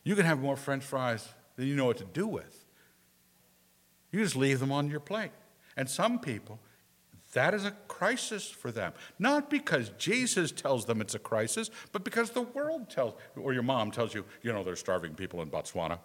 You 0.04 0.16
can 0.16 0.26
have 0.26 0.40
more 0.40 0.56
french 0.56 0.84
fries 0.84 1.30
than 1.56 1.68
you 1.68 1.76
know 1.76 1.86
what 1.86 1.98
to 1.98 2.06
do 2.06 2.28
with. 2.28 2.66
You 4.12 4.24
just 4.24 4.36
leave 4.36 4.60
them 4.60 4.72
on 4.72 4.90
your 4.90 5.00
plate. 5.00 5.32
And 5.76 5.90
some 5.90 6.20
people, 6.20 6.60
that 7.34 7.54
is 7.54 7.66
a 7.66 7.72
crisis 7.88 8.48
for 8.48 8.72
them. 8.72 8.94
Not 9.18 9.50
because 9.50 9.90
Jesus 9.98 10.52
tells 10.52 10.86
them 10.86 11.02
it's 11.02 11.16
a 11.16 11.20
crisis, 11.20 11.72
but 11.92 12.04
because 12.04 12.30
the 12.30 12.42
world 12.42 12.90
tells, 12.90 13.16
or 13.36 13.54
your 13.54 13.64
mom 13.64 13.92
tells 13.92 14.14
you, 14.14 14.24
you 14.44 14.54
know, 14.54 14.64
there's 14.64 14.80
starving 14.80 15.16
people 15.16 15.42
in 15.42 15.50
Botswana. 15.50 16.00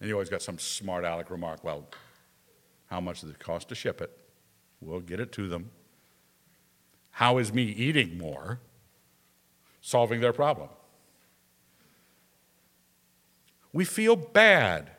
And 0.00 0.08
you 0.08 0.14
always 0.14 0.30
got 0.30 0.40
some 0.42 0.58
smart 0.58 1.04
aleck 1.04 1.30
remark, 1.30 1.62
well, 1.62 1.86
how 2.86 3.00
much 3.00 3.20
does 3.20 3.30
it 3.30 3.38
cost 3.38 3.68
to 3.68 3.74
ship 3.74 4.00
it? 4.00 4.16
We'll 4.80 5.00
get 5.00 5.20
it 5.20 5.32
to 5.32 5.48
them. 5.48 5.70
How 7.10 7.36
is 7.38 7.52
me 7.52 7.64
eating 7.64 8.16
more 8.16 8.60
solving 9.80 10.20
their 10.20 10.32
problem? 10.32 10.68
We 13.72 13.84
feel 13.84 14.16
bad. 14.16 14.90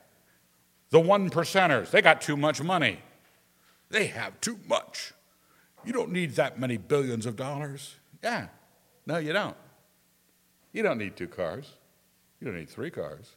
The 0.89 0.99
one 0.99 1.29
percenters, 1.29 1.91
they 1.91 2.01
got 2.01 2.21
too 2.21 2.37
much 2.37 2.61
money. 2.61 2.99
They 3.89 4.07
have 4.07 4.39
too 4.41 4.59
much. 4.67 5.13
You 5.83 5.93
don't 5.93 6.11
need 6.11 6.35
that 6.35 6.59
many 6.59 6.77
billions 6.77 7.25
of 7.25 7.35
dollars. 7.35 7.95
Yeah, 8.23 8.47
no, 9.05 9.17
you 9.17 9.33
don't. 9.33 9.57
You 10.73 10.83
don't 10.83 10.97
need 10.97 11.15
two 11.15 11.27
cars. 11.27 11.73
You 12.39 12.47
don't 12.47 12.55
need 12.55 12.69
three 12.69 12.89
cars. 12.89 13.35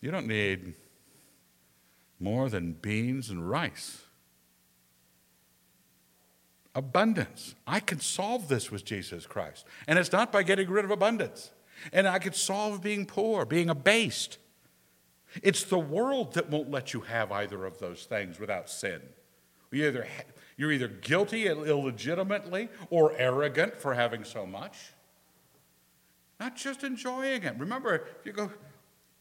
You 0.00 0.10
don't 0.10 0.26
need 0.26 0.74
more 2.18 2.48
than 2.48 2.72
beans 2.72 3.30
and 3.30 3.48
rice. 3.48 4.02
Abundance. 6.74 7.54
I 7.66 7.80
can 7.80 8.00
solve 8.00 8.48
this 8.48 8.70
with 8.70 8.84
Jesus 8.84 9.26
Christ. 9.26 9.66
And 9.88 9.98
it's 9.98 10.12
not 10.12 10.30
by 10.30 10.42
getting 10.42 10.70
rid 10.70 10.84
of 10.84 10.90
abundance. 10.90 11.50
And 11.92 12.06
I 12.06 12.18
could 12.18 12.36
solve 12.36 12.82
being 12.82 13.06
poor, 13.06 13.44
being 13.44 13.70
abased. 13.70 14.38
It's 15.42 15.64
the 15.64 15.78
world 15.78 16.34
that 16.34 16.50
won't 16.50 16.70
let 16.70 16.92
you 16.92 17.00
have 17.00 17.32
either 17.32 17.64
of 17.64 17.78
those 17.78 18.04
things 18.04 18.38
without 18.38 18.68
sin. 18.68 19.00
You 19.70 19.86
either, 19.86 20.06
you're 20.56 20.72
either 20.72 20.88
guilty 20.88 21.46
illegitimately 21.46 22.68
or 22.90 23.14
arrogant 23.16 23.76
for 23.76 23.94
having 23.94 24.24
so 24.24 24.46
much. 24.46 24.76
Not 26.38 26.56
just 26.56 26.84
enjoying 26.84 27.42
it. 27.44 27.54
Remember, 27.58 28.06
if 28.18 28.26
you 28.26 28.32
go, 28.32 28.50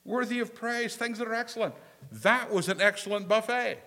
worthy 0.05 0.39
of 0.39 0.55
praise, 0.55 0.95
things 0.95 1.19
that 1.19 1.27
are 1.27 1.35
excellent. 1.35 1.75
That 2.11 2.51
was 2.51 2.69
an 2.69 2.81
excellent 2.81 3.27
buffet. 3.27 3.79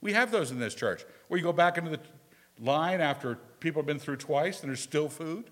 We 0.00 0.12
have 0.14 0.30
those 0.30 0.50
in 0.50 0.58
this 0.58 0.74
church 0.74 1.04
where 1.28 1.38
you 1.38 1.44
go 1.44 1.52
back 1.52 1.76
into 1.76 1.90
the 1.90 2.00
line 2.60 3.00
after 3.00 3.36
people 3.60 3.80
have 3.80 3.86
been 3.86 3.98
through 3.98 4.16
twice 4.16 4.60
and 4.60 4.68
there's 4.68 4.80
still 4.80 5.08
food. 5.08 5.50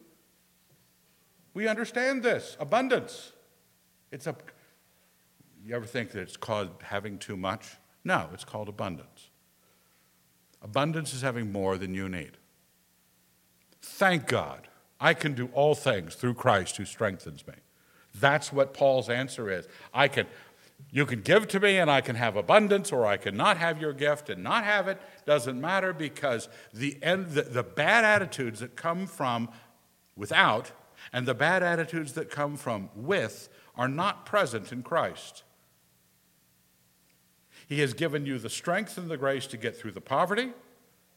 We 1.55 1.67
understand 1.67 2.23
this 2.23 2.57
abundance. 2.61 3.33
It's 4.13 4.27
a. 4.27 4.37
You 5.65 5.75
ever 5.75 5.87
think 5.87 6.13
that 6.13 6.21
it's 6.21 6.37
called 6.37 6.71
having 6.83 7.19
too 7.19 7.37
much? 7.37 7.77
No, 8.05 8.29
it's 8.33 8.45
called 8.45 8.69
abundance. 8.69 9.31
Abundance 10.63 11.13
is 11.13 11.23
having 11.23 11.53
more 11.53 11.77
than 11.77 11.95
you 11.95 12.09
need. 12.09 12.33
Thank 13.83 14.27
God, 14.27 14.69
I 15.01 15.15
can 15.15 15.35
do 15.35 15.51
all 15.53 15.75
things 15.75 16.15
through 16.15 16.35
Christ 16.35 16.77
who 16.77 16.85
strengthens 16.85 17.47
me. 17.47 17.55
That's 18.15 18.53
what 18.53 18.75
Paul's 18.75 19.09
answer 19.09 19.51
is. 19.51 19.69
I 19.95 20.09
can, 20.09 20.27
you 20.91 21.05
can 21.05 21.21
give 21.21 21.49
to 21.49 21.61
me 21.61 21.79
and 21.79 21.91
I 21.91 22.01
can 22.01 22.17
have 22.17 22.37
abundance, 22.37 22.93
or 22.93 23.05
I 23.05 23.17
can 23.17 23.37
not 23.37 23.59
have 23.59 23.81
your 23.81 23.93
gift 23.93 24.31
and 24.31 24.43
not 24.43 24.65
have 24.65 24.89
it. 24.89 25.01
Doesn't 25.27 25.61
matter 25.61 25.93
because 25.93 26.49
the, 26.73 26.99
end, 27.03 27.31
the, 27.31 27.43
the 27.43 27.63
bad 27.63 28.05
attitudes 28.05 28.61
that 28.61 28.75
come 28.77 29.07
from 29.07 29.51
without 30.17 30.73
and 31.13 31.27
the 31.27 31.35
bad 31.35 31.63
attitudes 31.63 32.15
that 32.15 32.31
come 32.31 32.57
from 32.57 32.91
with 32.95 33.49
are 33.77 33.89
not 33.89 34.27
present 34.27 34.73
in 34.73 34.83
Christ. 34.83 35.43
He 37.69 37.81
has 37.81 37.93
given 37.93 38.25
you 38.25 38.39
the 38.39 38.51
strength 38.51 38.97
and 38.97 39.11
the 39.11 39.19
grace 39.19 39.47
to 39.49 39.57
get 39.57 39.77
through 39.77 39.93
the 39.93 40.01
poverty 40.01 40.53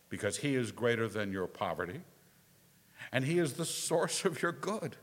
because 0.10 0.38
He 0.38 0.56
is 0.56 0.72
greater 0.72 1.08
than 1.08 1.32
your 1.32 1.48
poverty, 1.48 2.02
and 3.12 3.24
He 3.24 3.40
is 3.40 3.54
the 3.54 3.66
source 3.66 4.26
of 4.26 4.42
your 4.42 4.52
good. 4.52 4.98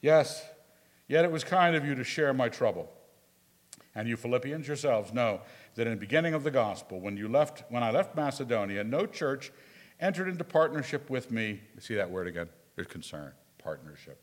Yes, 0.00 0.42
yet 1.08 1.24
it 1.24 1.32
was 1.32 1.42
kind 1.42 1.74
of 1.74 1.84
you 1.84 1.94
to 1.94 2.04
share 2.04 2.32
my 2.32 2.48
trouble. 2.48 2.88
And 3.94 4.06
you 4.06 4.16
Philippians 4.16 4.68
yourselves 4.68 5.12
know 5.12 5.40
that 5.74 5.86
in 5.86 5.94
the 5.94 5.98
beginning 5.98 6.34
of 6.34 6.44
the 6.44 6.50
gospel, 6.50 7.00
when 7.00 7.16
you 7.16 7.26
left, 7.26 7.64
when 7.68 7.82
I 7.82 7.90
left 7.90 8.14
Macedonia, 8.14 8.84
no 8.84 9.06
church 9.06 9.50
entered 9.98 10.28
into 10.28 10.44
partnership 10.44 11.10
with 11.10 11.30
me. 11.30 11.60
See 11.80 11.94
that 11.94 12.10
word 12.10 12.28
again? 12.28 12.48
There's 12.76 12.86
concern, 12.86 13.32
partnership. 13.58 14.22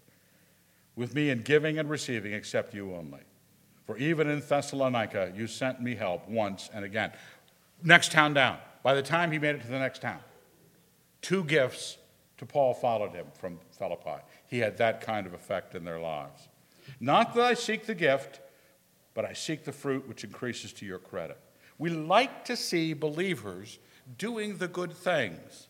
With 0.95 1.13
me 1.13 1.29
in 1.29 1.41
giving 1.41 1.77
and 1.77 1.89
receiving, 1.89 2.31
except 2.31 2.73
you 2.73 2.95
only. 2.95 3.19
For 3.85 3.97
even 3.97 4.29
in 4.29 4.39
Thessalonica, 4.39 5.33
you 5.35 5.47
sent 5.47 5.81
me 5.81 5.95
help 5.95 6.27
once 6.29 6.69
and 6.73 6.85
again. 6.85 7.11
Next 7.83 8.11
town 8.11 8.33
down. 8.33 8.57
By 8.81 8.93
the 8.93 9.01
time 9.01 9.31
he 9.31 9.39
made 9.39 9.55
it 9.55 9.61
to 9.61 9.67
the 9.67 9.79
next 9.79 10.01
town, 10.01 10.19
two 11.21 11.43
gifts 11.43 11.97
to 12.37 12.45
Paul 12.45 12.73
followed 12.73 13.11
him 13.11 13.25
from 13.33 13.59
Philippi. 13.77 14.21
He 14.47 14.59
had 14.59 14.77
that 14.77 15.01
kind 15.01 15.27
of 15.27 15.33
effect 15.33 15.75
in 15.75 15.83
their 15.83 15.99
lives. 15.99 16.47
Not 16.99 17.33
that 17.35 17.43
I 17.43 17.53
seek 17.53 17.85
the 17.85 17.95
gift, 17.95 18.39
but 19.13 19.25
I 19.25 19.33
seek 19.33 19.63
the 19.63 19.71
fruit 19.71 20.07
which 20.07 20.23
increases 20.23 20.73
to 20.73 20.85
your 20.85 20.99
credit. 20.99 21.39
We 21.77 21.89
like 21.89 22.45
to 22.45 22.55
see 22.55 22.93
believers 22.93 23.79
doing 24.17 24.57
the 24.57 24.67
good 24.67 24.93
things. 24.93 25.67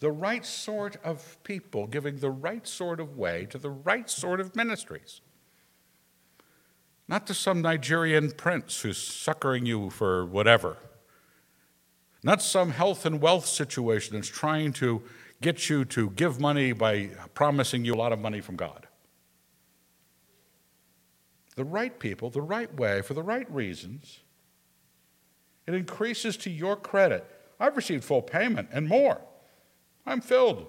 The 0.00 0.10
right 0.10 0.46
sort 0.46 0.96
of 1.04 1.42
people 1.44 1.86
giving 1.86 2.18
the 2.18 2.30
right 2.30 2.66
sort 2.66 3.00
of 3.00 3.18
way 3.18 3.46
to 3.50 3.58
the 3.58 3.68
right 3.68 4.08
sort 4.08 4.40
of 4.40 4.56
ministries. 4.56 5.20
Not 7.06 7.26
to 7.26 7.34
some 7.34 7.60
Nigerian 7.60 8.30
prince 8.30 8.80
who's 8.80 9.02
suckering 9.02 9.66
you 9.66 9.90
for 9.90 10.24
whatever 10.24 10.78
not 12.22 12.42
some 12.42 12.70
health 12.70 13.06
and 13.06 13.20
wealth 13.20 13.46
situation 13.46 14.14
that's 14.14 14.28
trying 14.28 14.72
to 14.74 15.02
get 15.40 15.68
you 15.68 15.84
to 15.86 16.10
give 16.10 16.40
money 16.40 16.72
by 16.72 17.06
promising 17.34 17.84
you 17.84 17.94
a 17.94 17.96
lot 17.96 18.12
of 18.12 18.18
money 18.18 18.40
from 18.40 18.56
God. 18.56 18.86
The 21.56 21.64
right 21.64 21.98
people, 21.98 22.30
the 22.30 22.42
right 22.42 22.72
way, 22.74 23.02
for 23.02 23.14
the 23.14 23.22
right 23.22 23.50
reasons, 23.52 24.20
it 25.66 25.74
increases 25.74 26.36
to 26.38 26.50
your 26.50 26.76
credit. 26.76 27.24
I've 27.58 27.76
received 27.76 28.04
full 28.04 28.22
payment 28.22 28.68
and 28.72 28.88
more. 28.88 29.20
I'm 30.06 30.20
filled. 30.20 30.66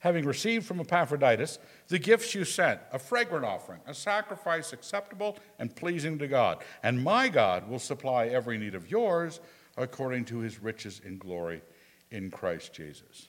Having 0.00 0.26
received 0.26 0.66
from 0.66 0.80
Epaphroditus 0.80 1.58
the 1.88 1.98
gifts 1.98 2.34
you 2.34 2.44
sent, 2.44 2.78
a 2.92 2.98
fragrant 2.98 3.44
offering, 3.44 3.80
a 3.86 3.94
sacrifice 3.94 4.74
acceptable 4.74 5.38
and 5.58 5.74
pleasing 5.74 6.18
to 6.18 6.28
God. 6.28 6.62
And 6.82 7.02
my 7.02 7.28
God 7.28 7.68
will 7.68 7.78
supply 7.78 8.26
every 8.26 8.58
need 8.58 8.74
of 8.74 8.90
yours 8.90 9.40
according 9.78 10.26
to 10.26 10.38
his 10.40 10.62
riches 10.62 11.00
in 11.04 11.16
glory 11.16 11.62
in 12.10 12.30
Christ 12.30 12.74
Jesus. 12.74 13.28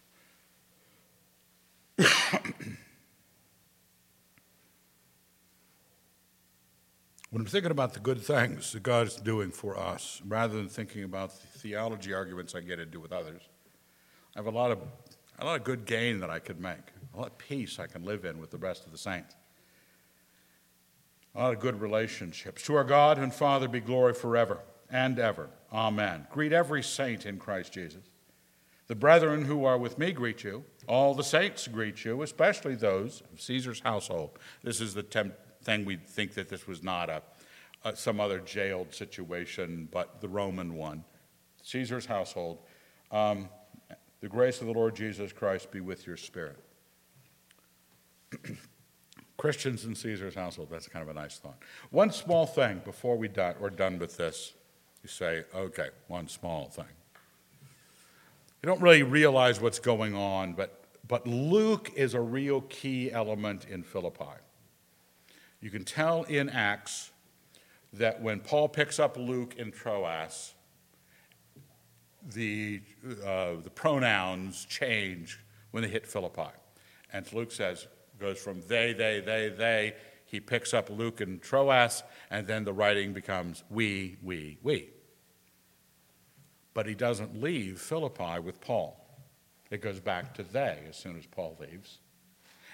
when 7.30 7.42
I'm 7.42 7.46
thinking 7.46 7.72
about 7.72 7.94
the 7.94 8.02
good 8.02 8.22
things 8.22 8.74
that 8.74 8.84
God 8.84 9.08
is 9.08 9.16
doing 9.16 9.52
for 9.52 9.78
us, 9.78 10.22
rather 10.28 10.58
than 10.58 10.68
thinking 10.68 11.04
about 11.04 11.32
the 11.32 11.48
theology 11.60 12.14
arguments 12.14 12.54
I 12.54 12.62
get 12.62 12.80
into 12.80 13.00
with 13.00 13.14
others, 13.14 13.42
I 14.36 14.40
have 14.40 14.48
a 14.48 14.52
lot 14.52 14.72
of, 14.72 14.80
a 15.40 15.46
lot 15.46 15.58
of 15.58 15.64
good 15.64 15.86
gain 15.86 16.20
that 16.20 16.30
I 16.30 16.40
could 16.40 16.60
make, 16.60 16.92
a 17.14 17.18
lot 17.18 17.28
of 17.28 17.38
peace 17.38 17.80
I 17.80 17.88
can 17.88 18.04
live 18.04 18.26
in 18.26 18.40
with 18.40 18.52
the 18.52 18.58
rest 18.58 18.86
of 18.86 18.92
the 18.92 18.98
saints, 18.98 19.34
a 21.34 21.40
lot 21.40 21.54
of 21.54 21.62
good 21.62 21.80
relationships. 21.80 22.64
To 22.64 22.76
our 22.76 22.84
God 22.84 23.18
and 23.18 23.34
Father 23.34 23.70
be 23.70 23.80
glory 23.80 24.14
forever 24.14 24.60
and 24.90 25.18
ever. 25.18 25.50
Amen. 25.72 26.28
Greet 26.30 26.52
every 26.52 26.84
saint 26.84 27.26
in 27.26 27.38
Christ 27.38 27.72
Jesus. 27.72 28.04
The 28.88 28.96
brethren 28.96 29.46
who 29.46 29.66
are 29.66 29.78
with 29.78 29.98
me 29.98 30.12
greet 30.12 30.44
you. 30.44 30.64
All 30.88 31.16
the 31.16 31.24
saints 31.24 31.68
greet 31.68 32.06
you, 32.06 32.22
especially 32.22 32.76
those 32.76 33.24
of 33.34 33.42
Caesar's 33.42 33.80
household. 33.80 34.38
This 34.64 34.80
is 34.80 34.94
the 34.94 35.04
temp- 35.04 35.34
thing 35.64 35.84
we 35.84 35.96
think 35.96 36.36
that 36.36 36.50
this 36.50 36.68
was 36.68 36.84
not 36.84 37.10
a, 37.10 37.24
a, 37.84 37.96
some 37.96 38.20
other 38.20 38.40
jailed 38.40 38.94
situation, 38.94 39.90
but 39.92 40.22
the 40.22 40.30
Roman 40.30 40.76
one. 40.76 41.04
Caesar's 41.64 42.06
household. 42.06 42.60
Um, 43.12 43.50
the 44.22 44.30
grace 44.30 44.62
of 44.62 44.68
the 44.68 44.74
Lord 44.74 44.96
Jesus 44.96 45.34
Christ 45.34 45.72
be 45.72 45.82
with 45.82 46.06
your 46.06 46.18
spirit. 46.18 46.60
Christians 49.38 49.86
in 49.86 49.96
Caesar's 49.96 50.36
household, 50.36 50.70
that's 50.72 50.88
kind 50.88 51.04
of 51.04 51.10
a 51.10 51.20
nice 51.20 51.38
thought. 51.40 51.58
One 51.90 52.12
small 52.12 52.46
thing 52.46 52.82
before 52.86 53.18
we 53.18 53.30
we're 53.60 53.70
done 53.70 54.00
with 54.00 54.18
this. 54.18 54.54
You 55.04 55.10
say, 55.10 55.44
okay, 55.54 55.90
one 56.08 56.28
small 56.28 56.70
thing. 56.70 56.86
You 58.66 58.72
don't 58.72 58.82
really 58.82 59.04
realize 59.04 59.62
what's 59.62 59.78
going 59.78 60.16
on, 60.16 60.54
but, 60.54 60.86
but 61.08 61.28
Luke 61.28 61.92
is 61.96 62.16
a 62.16 62.20
real 62.20 62.62
key 62.62 63.12
element 63.12 63.66
in 63.66 63.84
Philippi. 63.84 64.40
You 65.62 65.70
can 65.70 65.84
tell 65.86 66.24
in 66.24 66.50
Acts 66.50 67.12
that 67.94 68.24
when 68.24 68.40
Paul 68.40 68.68
picks 68.68 69.00
up 69.00 69.18
Luke 69.18 69.54
in 69.60 69.72
Troas, 69.72 70.56
the, 72.34 72.82
uh, 73.24 73.58
the 73.64 73.70
pronouns 73.70 74.66
change 74.66 75.40
when 75.70 75.84
they 75.84 75.90
hit 75.90 76.08
Philippi. 76.08 76.50
And 77.14 77.32
Luke 77.34 77.52
says, 77.52 77.86
goes 78.20 78.40
from 78.40 78.64
they, 78.68 78.94
they, 78.94 79.20
they, 79.20 79.50
they. 79.50 79.94
He 80.26 80.40
picks 80.40 80.74
up 80.74 80.90
Luke 80.90 81.22
in 81.22 81.38
Troas, 81.38 82.02
and 82.32 82.48
then 82.48 82.64
the 82.64 82.74
writing 82.74 83.14
becomes 83.14 83.64
we, 83.70 84.18
we, 84.24 84.58
we 84.64 84.90
but 86.76 86.86
he 86.86 86.94
doesn't 86.94 87.42
leave 87.42 87.80
Philippi 87.80 88.40
with 88.40 88.62
Paul. 88.62 89.02
It 89.72 89.82
goes 89.82 90.00
back 90.00 90.36
to 90.36 90.44
they 90.44 90.78
as 90.88 90.96
soon 90.96 91.18
as 91.18 91.26
Paul 91.26 91.58
leaves. 91.60 91.98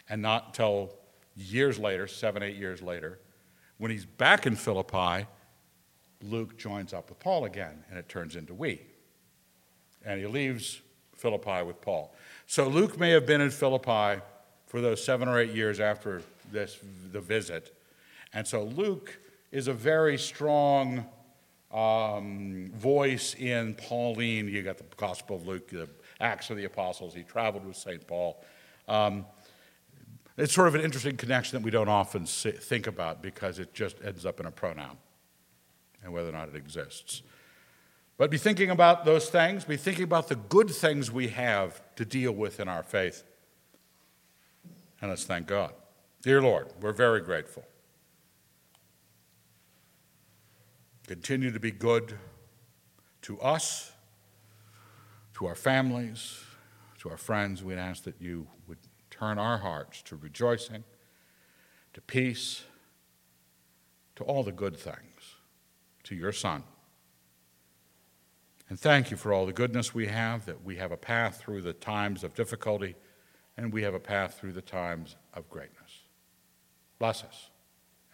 And 0.10 0.22
not 0.22 0.48
until 0.48 0.94
years 1.38 1.80
later, 1.80 2.08
seven, 2.08 2.44
eight 2.44 2.58
years 2.58 2.82
later, 2.82 3.20
when 3.78 3.92
he's 3.92 4.06
back 4.06 4.46
in 4.46 4.56
Philippi, 4.56 5.28
Luke 6.24 6.58
joins 6.58 6.94
up 6.94 7.10
with 7.10 7.20
Paul 7.20 7.46
again, 7.46 7.84
and 7.90 7.98
it 7.98 8.10
turns 8.10 8.36
into 8.36 8.54
we. 8.54 8.82
And 10.04 10.20
he 10.20 10.26
leaves 10.26 10.82
Philippi 11.16 11.64
with 11.64 11.80
Paul. 11.80 12.14
So 12.48 12.68
Luke 12.68 13.00
may 13.00 13.12
have 13.12 13.28
been 13.28 13.40
in 13.40 13.52
Philippi 13.52 14.22
for 14.66 14.82
those 14.82 15.04
seven 15.04 15.28
or 15.28 15.40
eight 15.40 15.54
years 15.54 15.80
after 15.80 16.24
this, 16.52 16.80
the 17.12 17.22
visit. 17.22 17.76
And 18.34 18.48
so 18.48 18.64
Luke 18.64 19.20
is 19.52 19.68
a 19.68 19.74
very 19.74 20.18
strong 20.18 21.06
um, 21.74 22.72
voice 22.76 23.36
in 23.36 23.76
Pauline. 23.76 24.48
You 24.48 24.62
got 24.64 24.78
the 24.78 24.86
Gospel 24.98 25.38
of 25.38 25.48
Luke, 25.48 25.70
the 25.70 25.90
Acts 26.20 26.50
of 26.50 26.58
the 26.58 26.66
Apostles. 26.66 27.14
He 27.14 27.24
traveled 27.24 27.66
with 27.66 27.78
St. 27.78 28.06
Paul. 28.06 28.44
Um, 28.88 29.26
it's 30.38 30.54
sort 30.54 30.68
of 30.68 30.76
an 30.76 30.82
interesting 30.82 31.18
connection 31.18 31.58
that 31.58 31.64
we 31.64 31.72
don't 31.72 31.90
often 31.90 32.26
think 32.26 32.88
about 32.88 33.22
because 33.22 33.60
it 33.60 33.74
just 33.74 33.98
ends 34.04 34.26
up 34.26 34.40
in 34.40 34.46
a 34.46 34.52
pronoun 34.52 34.98
and 36.04 36.12
whether 36.14 36.30
or 36.30 36.34
not 36.34 36.50
it 36.50 36.56
exists. 36.56 37.22
But 38.18 38.30
be 38.30 38.38
thinking 38.38 38.70
about 38.70 39.06
those 39.06 39.30
things, 39.30 39.66
be 39.66 39.78
thinking 39.78 40.04
about 40.04 40.28
the 40.28 40.36
good 40.36 40.70
things 40.70 41.12
we 41.12 41.30
have 41.30 41.82
to 41.96 42.06
deal 42.06 42.32
with 42.32 42.60
in 42.60 42.68
our 42.68 42.84
faith. 42.84 43.24
And 45.02 45.10
let's 45.10 45.26
thank 45.26 45.48
God. 45.48 45.74
Dear 46.22 46.42
Lord, 46.42 46.68
we're 46.80 46.94
very 46.94 47.22
grateful 47.22 47.66
Continue 51.12 51.52
to 51.52 51.60
be 51.60 51.72
good 51.72 52.18
to 53.24 53.38
us, 53.42 53.92
to 55.34 55.46
our 55.46 55.56
families, 55.56 56.40
to 57.00 57.10
our 57.10 57.18
friends. 57.18 57.62
We'd 57.62 57.78
ask 57.78 58.04
that 58.04 58.22
you 58.22 58.48
would 58.66 58.78
turn 59.10 59.38
our 59.38 59.58
hearts 59.58 60.02
to 60.04 60.16
rejoicing, 60.16 60.86
to 61.96 62.00
peace, 62.00 62.64
to 64.16 64.24
all 64.24 64.42
the 64.42 64.54
good 64.54 64.78
things, 64.78 65.36
to 66.04 66.16
your 66.16 66.32
Son. 66.32 66.64
And 68.70 68.80
thank 68.80 69.12
you 69.12 69.18
for 69.18 69.34
all 69.34 69.46
the 69.46 69.52
goodness 69.52 69.94
we 69.94 70.08
have, 70.08 70.46
that 70.46 70.64
we 70.64 70.78
have 70.78 70.94
a 70.94 70.98
path 70.98 71.42
through 71.42 71.64
the 71.64 71.74
times 71.74 72.24
of 72.24 72.34
difficulty 72.36 72.96
and 73.58 73.74
we 73.74 73.84
have 73.84 73.94
a 73.94 74.00
path 74.00 74.40
through 74.40 74.54
the 74.54 74.62
times 74.62 75.18
of 75.34 75.50
greatness. 75.50 76.04
Bless 77.00 77.22
us 77.22 77.50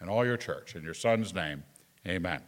and 0.00 0.10
all 0.10 0.26
your 0.26 0.36
church. 0.36 0.74
In 0.74 0.82
your 0.82 0.94
Son's 0.94 1.32
name, 1.32 1.62
amen. 2.04 2.42